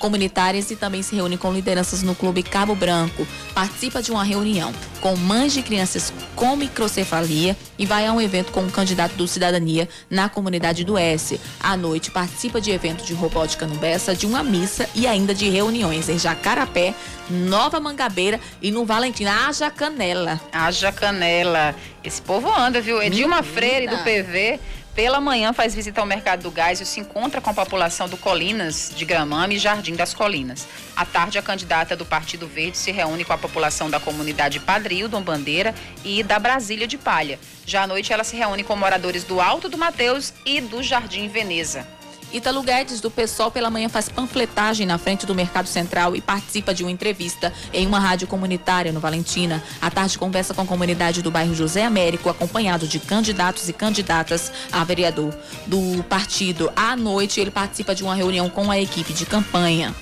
comunitárias 0.00 0.70
e 0.72 0.76
também 0.76 1.02
se 1.02 1.14
reúne 1.14 1.38
com 1.38 1.52
lideranças 1.52 2.02
no 2.02 2.14
Clube 2.16 2.42
Cabo 2.42 2.74
Branco. 2.74 3.24
Participa 3.54 4.02
de 4.02 4.10
uma 4.10 4.24
reunião 4.24 4.72
com 5.00 5.14
mães 5.16 5.52
de 5.52 5.62
crianças 5.62 6.12
com 6.34 6.56
microcefalia 6.56 7.56
e 7.78 7.86
vai 7.86 8.06
a 8.06 8.12
um 8.12 8.20
evento 8.20 8.50
com 8.50 8.62
um 8.62 8.70
candidato 8.70 9.14
do 9.14 9.28
Cidadania 9.28 9.88
na 10.10 10.28
comunidade 10.28 10.82
do 10.82 10.98
S. 10.98 11.40
À 11.60 11.76
noite, 11.76 12.10
participa 12.10 12.60
de 12.60 12.70
evento 12.70 13.04
de 13.04 13.14
robótica 13.14 13.66
no 13.66 13.76
Bessa, 13.76 14.16
de 14.16 14.26
uma 14.26 14.42
missa 14.42 14.88
e 14.94 15.06
ainda 15.06 15.34
de 15.34 15.48
reuniões 15.48 16.08
em 16.08 16.18
Jacarapé, 16.18 16.94
Nova 17.28 17.78
Mangabeira 17.78 18.40
e 18.60 18.70
no 18.70 18.84
Valentina. 18.84 19.46
Haja 19.46 19.70
canela. 19.70 20.40
Haja 20.52 20.90
canela. 20.90 21.74
Esse 22.02 22.20
povo 22.22 22.50
anda, 22.50 22.80
viu? 22.80 23.02
Edilma 23.02 23.42
Freire, 23.42 23.86
do 23.86 23.98
PV, 23.98 24.58
pela 25.00 25.18
manhã 25.18 25.54
faz 25.54 25.74
visita 25.74 25.98
ao 25.98 26.06
Mercado 26.06 26.42
do 26.42 26.50
Gás 26.50 26.78
e 26.78 26.84
se 26.84 27.00
encontra 27.00 27.40
com 27.40 27.48
a 27.48 27.54
população 27.54 28.06
do 28.06 28.18
Colinas 28.18 28.92
de 28.94 29.06
Gramame 29.06 29.54
e 29.54 29.58
Jardim 29.58 29.96
das 29.96 30.12
Colinas. 30.12 30.68
À 30.94 31.06
tarde, 31.06 31.38
a 31.38 31.42
candidata 31.42 31.96
do 31.96 32.04
Partido 32.04 32.46
Verde 32.46 32.76
se 32.76 32.92
reúne 32.92 33.24
com 33.24 33.32
a 33.32 33.38
população 33.38 33.88
da 33.88 33.98
comunidade 33.98 34.60
Padril, 34.60 35.08
Dom 35.08 35.22
Bandeira 35.22 35.74
e 36.04 36.22
da 36.22 36.38
Brasília 36.38 36.86
de 36.86 36.98
Palha. 36.98 37.40
Já 37.64 37.84
à 37.84 37.86
noite, 37.86 38.12
ela 38.12 38.24
se 38.24 38.36
reúne 38.36 38.62
com 38.62 38.76
moradores 38.76 39.24
do 39.24 39.40
Alto 39.40 39.70
do 39.70 39.78
Mateus 39.78 40.34
e 40.44 40.60
do 40.60 40.82
Jardim 40.82 41.28
Veneza. 41.28 41.99
Ítalo 42.32 42.62
Guedes, 42.62 43.00
do 43.00 43.10
PSOL, 43.10 43.50
pela 43.50 43.70
manhã 43.70 43.88
faz 43.88 44.08
panfletagem 44.08 44.86
na 44.86 44.98
frente 44.98 45.26
do 45.26 45.34
Mercado 45.34 45.66
Central 45.66 46.14
e 46.14 46.20
participa 46.20 46.72
de 46.72 46.84
uma 46.84 46.90
entrevista 46.90 47.52
em 47.72 47.84
uma 47.84 47.98
rádio 47.98 48.28
comunitária 48.28 48.92
no 48.92 49.00
Valentina. 49.00 49.62
À 49.80 49.90
tarde, 49.90 50.16
conversa 50.16 50.54
com 50.54 50.62
a 50.62 50.66
comunidade 50.66 51.22
do 51.22 51.30
bairro 51.30 51.54
José 51.54 51.84
Américo, 51.84 52.28
acompanhado 52.28 52.86
de 52.86 53.00
candidatos 53.00 53.68
e 53.68 53.72
candidatas 53.72 54.52
a 54.70 54.84
vereador 54.84 55.34
do 55.66 56.04
partido. 56.04 56.70
À 56.76 56.94
noite, 56.94 57.40
ele 57.40 57.50
participa 57.50 57.96
de 57.96 58.04
uma 58.04 58.14
reunião 58.14 58.48
com 58.48 58.70
a 58.70 58.78
equipe 58.78 59.12
de 59.12 59.26
campanha. 59.26 59.92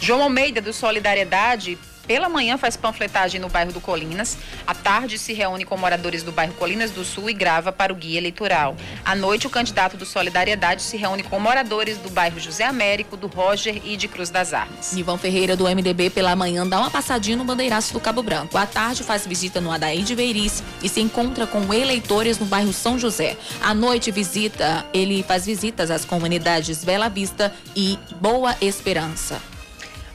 João 0.00 0.22
Almeida, 0.22 0.62
do 0.62 0.72
Solidariedade, 0.72 1.78
pela 2.06 2.28
manhã 2.28 2.56
faz 2.56 2.76
panfletagem 2.76 3.40
no 3.40 3.48
bairro 3.48 3.72
do 3.72 3.80
Colinas. 3.80 4.38
À 4.66 4.74
tarde 4.74 5.18
se 5.18 5.32
reúne 5.32 5.64
com 5.64 5.76
moradores 5.76 6.22
do 6.22 6.32
bairro 6.32 6.54
Colinas 6.54 6.90
do 6.90 7.04
Sul 7.04 7.28
e 7.30 7.34
grava 7.34 7.72
para 7.72 7.92
o 7.92 7.96
guia 7.96 8.18
eleitoral. 8.18 8.76
À 9.04 9.14
noite, 9.14 9.46
o 9.46 9.50
candidato 9.50 9.96
do 9.96 10.06
Solidariedade 10.06 10.82
se 10.82 10.96
reúne 10.96 11.22
com 11.22 11.38
moradores 11.38 11.98
do 11.98 12.10
bairro 12.10 12.38
José 12.38 12.64
Américo, 12.64 13.16
do 13.16 13.26
Roger 13.26 13.80
e 13.84 13.96
de 13.96 14.08
Cruz 14.08 14.30
das 14.30 14.54
Armas. 14.54 14.92
Nivão 14.92 15.18
Ferreira, 15.18 15.56
do 15.56 15.64
MDB, 15.64 16.10
pela 16.10 16.36
manhã 16.36 16.66
dá 16.66 16.78
uma 16.78 16.90
passadinha 16.90 17.36
no 17.36 17.44
Bandeiraço 17.44 17.92
do 17.92 18.00
Cabo 18.00 18.22
Branco. 18.22 18.56
À 18.56 18.66
tarde 18.66 19.02
faz 19.02 19.26
visita 19.26 19.60
no 19.60 19.70
Adaí 19.70 20.02
de 20.02 20.14
Veirice 20.14 20.62
e 20.82 20.88
se 20.88 21.00
encontra 21.00 21.46
com 21.46 21.72
eleitores 21.72 22.38
no 22.38 22.46
bairro 22.46 22.72
São 22.72 22.98
José. 22.98 23.36
À 23.60 23.74
noite 23.74 24.10
visita, 24.10 24.84
ele 24.92 25.22
faz 25.22 25.46
visitas 25.46 25.90
às 25.90 26.04
comunidades 26.04 26.84
Bela 26.84 27.08
Vista 27.08 27.52
e 27.74 27.98
Boa 28.20 28.56
Esperança. 28.60 29.55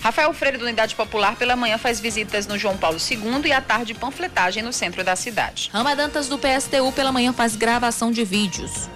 Rafael 0.02 0.34
Freire, 0.34 0.58
do 0.58 0.66
Unidade 0.66 0.96
Popular, 0.96 1.36
pela 1.36 1.56
manhã 1.56 1.78
faz 1.78 2.00
visitas 2.00 2.48
no 2.48 2.58
João 2.58 2.76
Paulo 2.76 2.98
II 3.00 3.46
e 3.46 3.52
à 3.52 3.62
tarde 3.62 3.94
panfletagem 3.94 4.64
no 4.64 4.74
centro 4.74 5.04
da 5.04 5.16
cidade. 5.16 5.70
Rama 5.72 5.96
Dantas, 5.96 6.28
do 6.28 6.40
PSTU, 6.40 6.92
pela 6.92 7.12
manhã 7.12 7.32
faz 7.32 7.56
gravação 7.56 8.12
de 8.12 8.24
vídeos. 8.24 8.90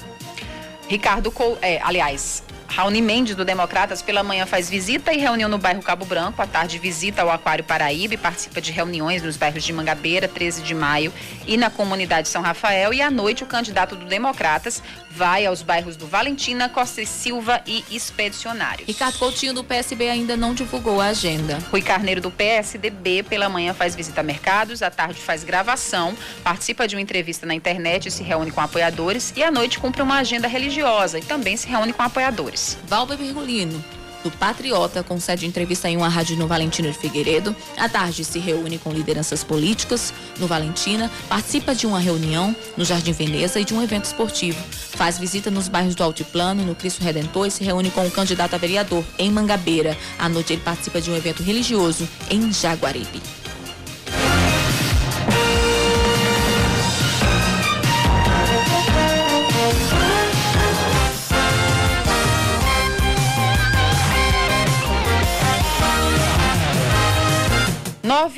Ricardo, 0.87 1.31
Col... 1.31 1.59
é, 1.61 1.79
aliás, 1.83 2.43
Raoni 2.67 3.01
Mendes, 3.01 3.35
do 3.35 3.45
Democratas, 3.45 4.01
pela 4.01 4.23
manhã 4.23 4.45
faz 4.47 4.67
visita 4.67 5.13
e 5.13 5.17
reunião 5.17 5.47
no 5.47 5.57
bairro 5.59 5.81
Cabo 5.81 6.05
Branco. 6.05 6.41
À 6.41 6.47
tarde, 6.47 6.79
visita 6.79 7.21
ao 7.21 7.29
Aquário 7.29 7.63
Paraíba 7.63 8.15
e 8.15 8.17
participa 8.17 8.59
de 8.59 8.71
reuniões 8.71 9.21
nos 9.21 9.37
bairros 9.37 9.63
de 9.63 9.71
Mangabeira, 9.71 10.27
13 10.27 10.63
de 10.63 10.73
maio 10.73 11.13
e 11.45 11.55
na 11.55 11.69
comunidade 11.69 12.27
São 12.27 12.41
Rafael. 12.41 12.93
E 12.93 13.01
à 13.01 13.11
noite, 13.11 13.43
o 13.43 13.47
candidato 13.47 13.95
do 13.95 14.05
Democratas 14.05 14.81
vai 15.15 15.45
aos 15.45 15.61
bairros 15.61 15.95
do 15.95 16.05
Valentina, 16.05 16.67
Costa 16.67 17.01
e 17.01 17.05
Silva 17.05 17.61
e 17.65 17.83
Expedicionários. 17.89 18.87
Ricardo 18.87 19.17
Coutinho, 19.17 19.53
do 19.53 19.63
PSB, 19.63 20.09
ainda 20.09 20.35
não 20.35 20.53
divulgou 20.53 20.99
a 20.99 21.07
agenda. 21.07 21.57
Rui 21.71 21.81
Carneiro, 21.81 22.19
do 22.19 22.29
PSDB, 22.29 23.23
pela 23.23 23.47
manhã 23.47 23.73
faz 23.73 23.95
visita 23.95 24.19
a 24.19 24.23
mercados, 24.23 24.81
à 24.81 24.91
tarde 24.91 25.19
faz 25.19 25.43
gravação, 25.43 26.15
participa 26.43 26.87
de 26.87 26.95
uma 26.95 27.01
entrevista 27.01 27.45
na 27.45 27.55
internet 27.55 28.07
e 28.07 28.11
se 28.11 28.23
reúne 28.23 28.51
com 28.51 28.59
apoiadores. 28.59 29.31
E 29.35 29.43
à 29.43 29.49
noite, 29.49 29.79
cumpre 29.79 30.01
uma 30.01 30.17
agenda 30.17 30.47
religiosa 30.47 31.17
e 31.17 31.21
também 31.21 31.55
se 31.55 31.67
reúne 31.67 31.93
com 31.93 32.01
apoiadores. 32.01 32.77
Valber 32.87 33.17
Virgulino, 33.17 33.83
do 34.25 34.31
Patriota, 34.31 35.03
concede 35.03 35.45
entrevista 35.45 35.87
em 35.87 35.95
uma 35.95 36.09
rádio 36.09 36.35
no 36.35 36.47
Valentino 36.47 36.91
de 36.91 36.97
Figueiredo. 36.97 37.55
À 37.77 37.87
tarde 37.87 38.25
se 38.25 38.39
reúne 38.39 38.79
com 38.79 38.91
lideranças 38.91 39.43
políticas 39.43 40.11
no 40.39 40.47
Valentina, 40.47 41.11
participa 41.29 41.75
de 41.75 41.85
uma 41.85 41.99
reunião 41.99 42.55
no 42.75 42.83
Jardim 42.83 43.11
Veneza 43.11 43.59
e 43.59 43.63
de 43.63 43.75
um 43.75 43.83
evento 43.83 44.05
esportivo. 44.05 44.57
Faz 44.71 45.19
visita 45.19 45.51
nos 45.51 45.67
bairros 45.67 45.93
do 45.93 46.03
Altiplano, 46.03 46.65
no 46.65 46.73
Cristo 46.73 47.03
Redentor 47.03 47.45
e 47.45 47.51
se 47.51 47.63
reúne 47.63 47.91
com 47.91 48.05
o 48.05 48.11
candidato 48.11 48.55
a 48.55 48.57
vereador 48.57 49.03
em 49.19 49.29
Mangabeira. 49.29 49.95
À 50.17 50.27
noite 50.27 50.53
ele 50.53 50.61
participa 50.63 50.99
de 50.99 51.11
um 51.11 51.15
evento 51.15 51.43
religioso 51.43 52.09
em 52.27 52.51
Jaguaribe. 52.51 53.44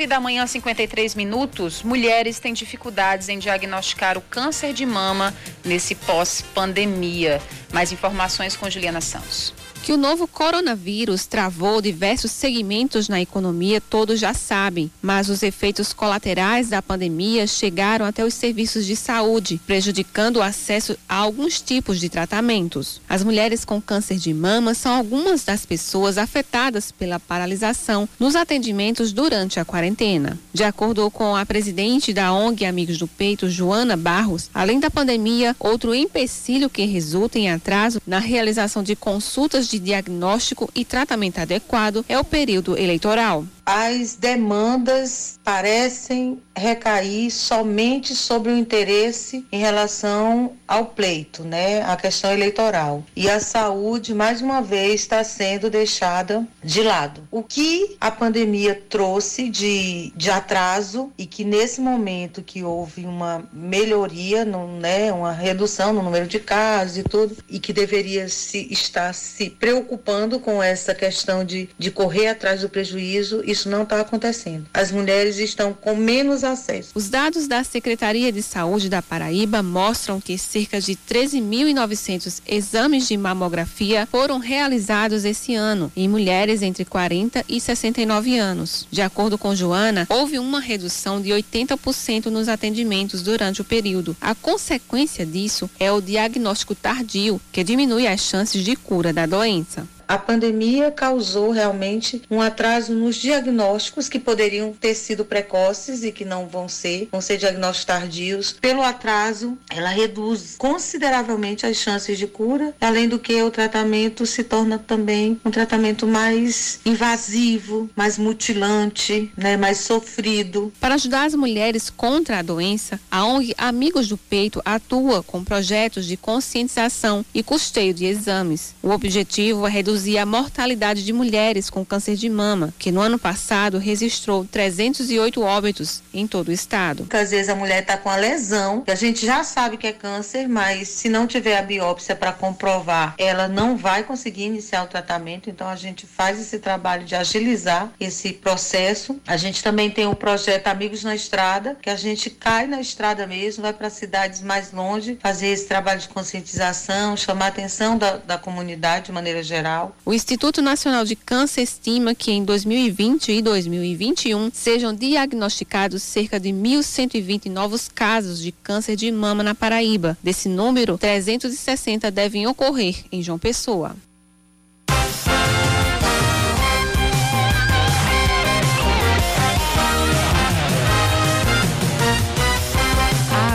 Da 0.07 0.21
manhã, 0.21 0.47
53 0.47 1.15
minutos. 1.15 1.83
Mulheres 1.83 2.39
têm 2.39 2.53
dificuldades 2.53 3.27
em 3.27 3.37
diagnosticar 3.37 4.17
o 4.17 4.21
câncer 4.21 4.71
de 4.71 4.85
mama 4.85 5.33
nesse 5.65 5.95
pós-pandemia. 5.95 7.41
Mais 7.73 7.91
informações 7.91 8.55
com 8.55 8.69
Juliana 8.69 9.01
Santos. 9.01 9.53
Que 9.87 9.93
o 9.93 9.97
novo 9.97 10.27
coronavírus 10.27 11.25
travou 11.27 11.81
diversos 11.81 12.29
segmentos 12.31 13.07
na 13.07 13.21
economia, 13.21 13.79
todos 13.79 14.19
já 14.19 14.33
sabem, 14.33 14.91
mas 15.01 15.29
os 15.29 15.41
efeitos 15.41 15.93
colaterais 15.93 16.67
da 16.67 16.81
pandemia 16.81 17.47
chegaram 17.47 18.05
até 18.05 18.25
os 18.25 18.33
serviços 18.33 18.85
de 18.85 18.97
saúde, 18.97 19.61
prejudicando 19.65 20.35
o 20.35 20.41
acesso 20.41 20.97
a 21.07 21.15
alguns 21.15 21.61
tipos 21.61 22.01
de 22.01 22.09
tratamentos. 22.09 22.99
As 23.07 23.23
mulheres 23.23 23.63
com 23.63 23.81
câncer 23.81 24.17
de 24.17 24.33
mama 24.33 24.73
são 24.73 24.93
algumas 24.93 25.45
das 25.45 25.65
pessoas 25.65 26.17
afetadas 26.17 26.91
pela 26.91 27.17
paralisação 27.17 28.09
nos 28.19 28.35
atendimentos 28.35 29.13
durante 29.13 29.57
a 29.57 29.63
quarentena. 29.63 30.37
De 30.53 30.65
acordo 30.65 31.09
com 31.09 31.33
a 31.33 31.45
presidente 31.45 32.11
da 32.11 32.33
ONG 32.33 32.65
Amigos 32.65 32.97
do 32.97 33.07
Peito, 33.07 33.49
Joana 33.49 33.95
Barros, 33.95 34.49
além 34.53 34.81
da 34.81 34.91
pandemia, 34.91 35.55
outro 35.57 35.95
empecilho 35.95 36.69
que 36.69 36.83
resulta 36.83 37.39
em 37.39 37.49
atraso 37.49 38.01
na 38.05 38.19
realização 38.19 38.83
de 38.83 38.93
consultas 38.93 39.69
de 39.69 39.76
diagnóstico 39.79 40.69
e 40.73 40.85
tratamento 40.85 41.39
adequado 41.39 42.05
é 42.07 42.17
o 42.17 42.23
período 42.23 42.77
eleitoral. 42.77 43.45
As 43.69 44.15
demandas 44.15 45.37
parecem 45.43 46.41
recair 46.55 47.29
somente 47.29 48.15
sobre 48.15 48.49
o 48.49 48.57
interesse 48.57 49.45
em 49.51 49.59
relação 49.59 50.53
ao 50.65 50.85
pleito, 50.85 51.43
né, 51.43 51.81
a 51.83 51.97
questão 51.97 52.31
eleitoral. 52.31 53.03
E 53.13 53.29
a 53.29 53.41
saúde, 53.41 54.13
mais 54.13 54.41
uma 54.41 54.61
vez, 54.61 55.01
está 55.01 55.21
sendo 55.21 55.69
deixada 55.69 56.47
de 56.63 56.81
lado. 56.81 57.27
O 57.29 57.43
que 57.43 57.97
a 57.99 58.09
pandemia 58.09 58.73
trouxe 58.89 59.49
de, 59.49 60.13
de 60.15 60.29
atraso 60.29 61.11
e 61.17 61.25
que 61.25 61.43
nesse 61.43 61.81
momento 61.81 62.41
que 62.41 62.63
houve 62.63 63.05
uma 63.05 63.47
melhoria, 63.51 64.45
no, 64.45 64.79
né, 64.79 65.11
uma 65.11 65.33
redução 65.33 65.91
no 65.91 66.01
número 66.01 66.25
de 66.25 66.39
casos 66.39 66.99
e 66.99 67.03
tudo, 67.03 67.35
e 67.49 67.59
que 67.59 67.73
deveria 67.73 68.29
se 68.29 68.67
estar 68.71 69.13
se 69.13 69.49
preocupando 69.49 70.39
com 70.39 70.63
essa 70.63 70.95
questão 70.95 71.43
de, 71.43 71.69
de 71.77 71.91
correr 71.91 72.27
atrás 72.27 72.61
do 72.61 72.69
prejuízo, 72.69 73.43
isso 73.57 73.69
não 73.69 73.83
está 73.83 73.99
acontecendo. 73.99 74.65
As 74.73 74.91
mulheres 74.91 75.37
estão 75.39 75.73
com 75.73 75.95
menos 75.95 76.43
acesso. 76.43 76.91
Os 76.93 77.09
dados 77.09 77.47
da 77.47 77.63
Secretaria 77.63 78.31
de 78.31 78.43
Saúde 78.43 78.89
da 78.89 79.01
Paraíba 79.01 79.63
mostram 79.63 80.21
que 80.21 80.37
cerca 80.37 80.79
de 80.79 80.95
13.900 80.95 82.41
exames 82.47 83.07
de 83.07 83.17
mamografia 83.17 84.07
foram 84.09 84.37
realizados 84.37 85.25
esse 85.25 85.55
ano 85.55 85.91
em 85.95 86.07
mulheres 86.07 86.61
entre 86.61 86.85
40 86.85 87.43
e 87.49 87.59
69 87.59 88.37
anos. 88.37 88.87
De 88.91 89.01
acordo 89.01 89.37
com 89.37 89.55
Joana, 89.55 90.05
houve 90.09 90.37
uma 90.37 90.59
redução 90.59 91.19
de 91.19 91.29
80% 91.29 92.27
nos 92.27 92.47
atendimentos 92.47 93.21
durante 93.21 93.61
o 93.61 93.65
período. 93.65 94.15
A 94.21 94.35
consequência 94.35 95.25
disso 95.25 95.69
é 95.79 95.91
o 95.91 96.01
diagnóstico 96.01 96.75
tardio, 96.75 97.41
que 97.51 97.63
diminui 97.63 98.07
as 98.07 98.21
chances 98.21 98.63
de 98.63 98.75
cura 98.75 99.11
da 99.11 99.25
doença 99.25 99.87
a 100.07 100.17
pandemia 100.17 100.89
causou 100.89 101.51
realmente 101.51 102.21
um 102.31 102.41
atraso 102.41 102.93
nos 102.93 103.17
diagnósticos 103.17 104.07
que 104.07 104.17
poderiam 104.19 104.71
ter 104.71 104.95
sido 104.95 105.25
precoces 105.25 106.03
e 106.03 106.11
que 106.11 106.23
não 106.23 106.47
vão 106.47 106.69
ser, 106.69 107.09
vão 107.11 107.19
ser 107.19 107.37
diagnósticos 107.37 107.85
tardios. 107.85 108.55
Pelo 108.61 108.81
atraso, 108.81 109.57
ela 109.69 109.89
reduz 109.89 110.55
consideravelmente 110.57 111.65
as 111.65 111.75
chances 111.77 112.17
de 112.17 112.25
cura, 112.25 112.73
além 112.79 113.09
do 113.09 113.19
que 113.19 113.41
o 113.41 113.51
tratamento 113.51 114.25
se 114.25 114.43
torna 114.43 114.79
também 114.79 115.39
um 115.43 115.51
tratamento 115.51 116.07
mais 116.07 116.79
invasivo, 116.85 117.89
mais 117.95 118.17
mutilante, 118.17 119.31
né, 119.35 119.57
mais 119.57 119.79
sofrido. 119.79 120.71
Para 120.79 120.95
ajudar 120.95 121.25
as 121.25 121.35
mulheres 121.35 121.89
contra 121.89 122.39
a 122.39 122.41
doença, 122.41 122.99
a 123.11 123.25
ONG 123.25 123.53
Amigos 123.57 124.07
do 124.07 124.17
Peito 124.17 124.61
atua 124.63 125.21
com 125.21 125.43
projetos 125.43 126.05
de 126.05 126.15
conscientização 126.15 127.25
e 127.33 127.43
custeio 127.43 127.93
de 127.93 128.05
exames. 128.05 128.73
O 128.81 128.89
objetivo 128.89 129.67
é 129.67 129.69
reduzir 129.69 129.96
reduzir 129.97 130.19
a 130.19 130.25
mortalidade 130.25 131.03
de 131.03 131.11
mulheres 131.11 131.71
com 131.71 131.83
câncer 131.83 132.15
de 132.15 132.29
mama, 132.29 132.71
que 132.77 132.91
no 132.91 133.01
ano 133.01 133.17
passado 133.17 133.79
registrou 133.79 134.45
308 134.45 135.41
óbitos 135.41 136.03
em 136.13 136.27
todo 136.27 136.49
o 136.49 136.51
estado. 136.51 137.07
Às 137.09 137.31
vezes 137.31 137.49
a 137.49 137.55
mulher 137.55 137.81
está 137.81 137.97
com 137.97 138.09
a 138.09 138.15
lesão, 138.15 138.81
que 138.81 138.91
a 138.91 138.95
gente 138.95 139.25
já 139.25 139.43
sabe 139.43 139.75
que 139.75 139.87
é 139.87 139.91
câncer, 139.91 140.47
mas 140.47 140.87
se 140.89 141.09
não 141.09 141.25
tiver 141.25 141.57
a 141.57 141.63
biópsia 141.63 142.15
para 142.15 142.31
comprovar, 142.31 143.15
ela 143.17 143.47
não 143.47 143.75
vai 143.75 144.03
conseguir 144.03 144.43
iniciar 144.43 144.83
o 144.83 144.87
tratamento. 144.87 145.49
Então 145.49 145.67
a 145.67 145.75
gente 145.75 146.05
faz 146.05 146.39
esse 146.39 146.59
trabalho 146.59 147.03
de 147.03 147.15
agilizar 147.15 147.91
esse 147.99 148.33
processo. 148.33 149.19
A 149.25 149.35
gente 149.35 149.63
também 149.63 149.89
tem 149.89 150.05
o 150.05 150.15
projeto 150.15 150.67
Amigos 150.67 151.03
na 151.03 151.15
Estrada, 151.15 151.75
que 151.81 151.89
a 151.89 151.95
gente 151.95 152.29
cai 152.29 152.67
na 152.67 152.79
estrada 152.79 153.25
mesmo, 153.25 153.63
vai 153.63 153.73
para 153.73 153.89
cidades 153.89 154.41
mais 154.41 154.71
longe, 154.71 155.17
fazer 155.21 155.47
esse 155.47 155.65
trabalho 155.65 155.99
de 155.99 156.09
conscientização, 156.09 157.17
chamar 157.17 157.45
a 157.45 157.47
atenção 157.47 157.97
da, 157.97 158.17
da 158.17 158.37
comunidade 158.37 159.07
de 159.07 159.11
maneira 159.11 159.41
geral 159.41 159.86
o 160.05 160.13
Instituto 160.13 160.61
Nacional 160.61 161.03
de 161.05 161.15
Câncer 161.15 161.61
estima 161.61 162.15
que 162.15 162.31
em 162.31 162.43
2020 162.43 163.31
e 163.31 163.41
2021 163.41 164.49
sejam 164.53 164.93
diagnosticados 164.93 166.01
cerca 166.01 166.39
de 166.39 166.49
1.120 166.49 167.51
novos 167.51 167.87
casos 167.87 168.39
de 168.41 168.51
câncer 168.51 168.95
de 168.95 169.11
mama 169.11 169.43
na 169.43 169.53
Paraíba. 169.53 170.17
Desse 170.23 170.47
número, 170.49 170.97
360 170.97 172.09
devem 172.09 172.47
ocorrer 172.47 173.03
em 173.11 173.21
João 173.21 173.37
Pessoa. 173.37 173.95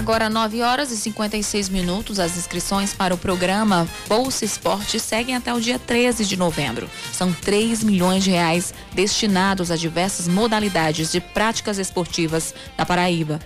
Agora 0.03 0.29
9 0.29 0.63
horas 0.63 0.91
e 0.91 0.97
56 0.97 1.69
minutos, 1.69 2.19
as 2.19 2.37
inscrições 2.37 2.93
para 2.93 3.15
o 3.15 3.17
programa 3.17 3.87
Bolsa 4.09 4.45
Esporte 4.45 4.99
seguem 4.99 5.37
até 5.37 5.55
o 5.55 5.61
dia 5.61 5.79
13 5.79 6.25
de 6.25 6.37
novembro. 6.37 6.91
São 7.13 7.33
3 7.33 7.85
milhões 7.85 8.25
de 8.25 8.31
reais 8.33 8.75
destinados 8.93 9.71
a 9.71 9.77
diversas 9.77 10.27
modalidades 10.27 11.13
de 11.13 11.21
práticas 11.21 11.79
esportivas 11.79 12.53
da 12.77 12.85
Paraíba. 12.85 13.39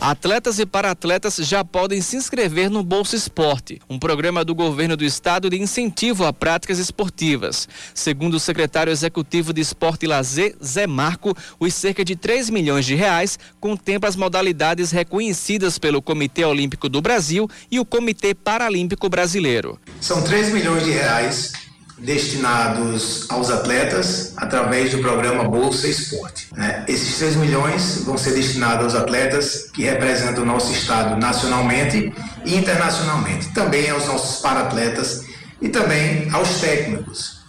Atletas 0.00 0.58
e 0.58 0.64
para-atletas 0.64 1.36
já 1.36 1.62
podem 1.62 2.00
se 2.00 2.16
inscrever 2.16 2.70
no 2.70 2.82
Bolsa 2.82 3.14
Esporte, 3.14 3.82
um 3.88 3.98
programa 3.98 4.42
do 4.42 4.54
governo 4.54 4.96
do 4.96 5.04
estado 5.04 5.50
de 5.50 5.60
incentivo 5.60 6.24
a 6.24 6.32
práticas 6.32 6.78
esportivas. 6.78 7.68
Segundo 7.92 8.34
o 8.34 8.40
secretário 8.40 8.90
executivo 8.90 9.52
de 9.52 9.60
Esporte 9.60 10.04
e 10.04 10.08
Lazer, 10.08 10.56
Zé 10.64 10.86
Marco, 10.86 11.36
os 11.58 11.74
cerca 11.74 12.02
de 12.02 12.16
3 12.16 12.48
milhões 12.48 12.86
de 12.86 12.94
reais 12.94 13.38
contemplam 13.60 14.08
as 14.08 14.16
modalidades 14.16 14.90
reconhecidas 14.90 15.78
pelo 15.78 16.00
Comitê 16.00 16.46
Olímpico 16.46 16.88
do 16.88 17.02
Brasil 17.02 17.46
e 17.70 17.78
o 17.78 17.84
Comitê 17.84 18.34
Paralímpico 18.34 19.06
Brasileiro. 19.06 19.78
São 20.00 20.22
3 20.22 20.50
milhões 20.54 20.82
de 20.82 20.92
reais 20.92 21.52
destinados 22.00 23.26
aos 23.28 23.50
atletas 23.50 24.32
através 24.36 24.90
do 24.90 24.98
programa 24.98 25.44
Bolsa 25.44 25.86
Esporte. 25.86 26.48
Né? 26.56 26.84
Esses 26.88 27.18
3 27.18 27.36
milhões 27.36 28.02
vão 28.04 28.16
ser 28.16 28.32
destinados 28.32 28.94
aos 28.94 28.94
atletas 28.94 29.70
que 29.72 29.82
representam 29.82 30.42
o 30.42 30.46
nosso 30.46 30.72
estado 30.72 31.20
nacionalmente 31.20 32.12
e 32.44 32.56
internacionalmente, 32.56 33.52
também 33.52 33.90
aos 33.90 34.06
nossos 34.06 34.40
para-atletas 34.40 35.24
e 35.60 35.68
também 35.68 36.28
aos 36.32 36.60
técnicos. 36.60 37.40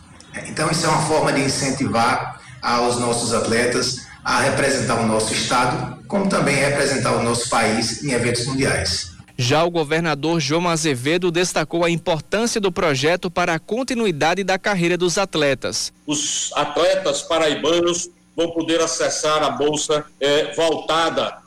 Então, 0.48 0.70
isso 0.70 0.86
é 0.86 0.90
uma 0.90 1.02
forma 1.04 1.32
de 1.32 1.42
incentivar 1.42 2.40
aos 2.62 3.00
nossos 3.00 3.34
atletas 3.34 4.02
a 4.24 4.42
representar 4.42 4.96
o 4.96 5.08
nosso 5.08 5.34
estado, 5.34 5.98
como 6.08 6.28
também 6.28 6.56
representar 6.56 7.14
o 7.14 7.24
nosso 7.24 7.50
país 7.50 8.04
em 8.04 8.12
eventos 8.12 8.46
mundiais. 8.46 9.11
Já 9.42 9.64
o 9.64 9.72
governador 9.72 10.40
João 10.40 10.70
Azevedo 10.70 11.32
destacou 11.32 11.84
a 11.84 11.90
importância 11.90 12.62
do 12.62 12.72
projeto 12.72 13.32
para 13.32 13.56
a 13.56 13.60
continuidade 13.60 14.44
da 14.44 14.60
carreira 14.60 14.96
dos 14.96 15.18
atletas. 15.18 15.92
Os 16.06 16.52
atletas 16.54 17.24
paraibanos 17.24 18.08
vão 18.38 18.52
poder 18.52 18.80
acessar 18.82 19.42
a 19.42 19.50
bolsa 19.50 20.06
é, 20.20 20.54
voltada 20.54 21.40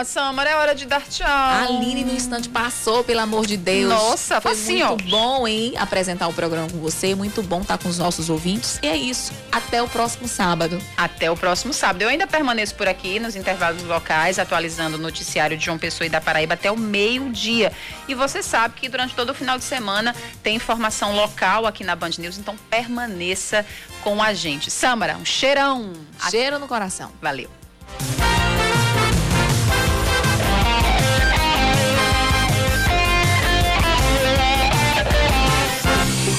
Samara, 0.08 0.50
é 0.50 0.56
hora 0.56 0.74
de 0.74 0.86
dar 0.86 1.02
tchau. 1.02 1.28
A 1.28 1.64
Aline 1.64 2.06
no 2.06 2.14
instante 2.14 2.48
passou, 2.48 3.04
pelo 3.04 3.20
amor 3.20 3.46
de 3.46 3.58
Deus. 3.58 3.90
Nossa, 3.90 4.40
foi 4.40 4.54
assim, 4.54 4.82
muito 4.82 5.06
ó. 5.06 5.10
bom, 5.10 5.48
hein? 5.48 5.74
Apresentar 5.78 6.30
o 6.30 6.34
programa 6.34 6.70
com 6.70 6.78
você, 6.78 7.14
muito 7.14 7.44
bom 7.44 7.62
estar 7.62 7.78
com 7.78 7.90
os 7.90 7.98
nossos 7.98 8.30
ouvintes. 8.30 8.80
E 8.82 8.88
é 8.88 8.96
isso. 8.96 9.34
Até 9.52 9.84
o 9.84 9.88
próximo 9.88 10.26
sábado. 10.26 10.80
Até 10.96 11.30
o 11.30 11.36
próximo 11.36 11.74
sábado. 11.74 12.04
Eu 12.04 12.08
ainda 12.08 12.26
permaneço 12.26 12.74
por 12.76 12.88
aqui 12.88 13.20
nos 13.20 13.36
intervalos 13.36 13.84
locais, 13.84 14.40
atualizando 14.40 14.96
o 14.96 15.00
noticiário 15.00 15.58
de 15.58 15.66
João 15.66 15.78
Pessoa 15.78 16.06
e 16.06 16.10
da 16.10 16.22
Paraíba 16.22 16.54
até 16.54 16.72
o 16.72 16.78
meio-dia. 16.78 17.74
E 18.08 18.14
você 18.14 18.42
sabe 18.42 18.76
que 18.76 18.88
durante 18.88 19.14
todo 19.14 19.32
o 19.32 19.34
final 19.34 19.58
de 19.58 19.66
semana 19.66 20.16
tem 20.42 20.56
informação 20.56 21.14
local 21.18 21.66
aqui 21.66 21.84
na 21.84 21.98
Band 21.98 22.12
News, 22.18 22.38
então 22.38 22.56
permaneça 22.70 23.66
com 24.02 24.24
a 24.24 24.34
gente. 24.34 24.72
Samara, 24.72 25.18
um 25.18 25.26
cheirão. 25.26 25.92
Cheiro 26.30 26.58
no 26.60 26.68
coração. 26.68 27.12
Valeu. 27.22 27.50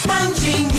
Manjinha. 0.07 0.78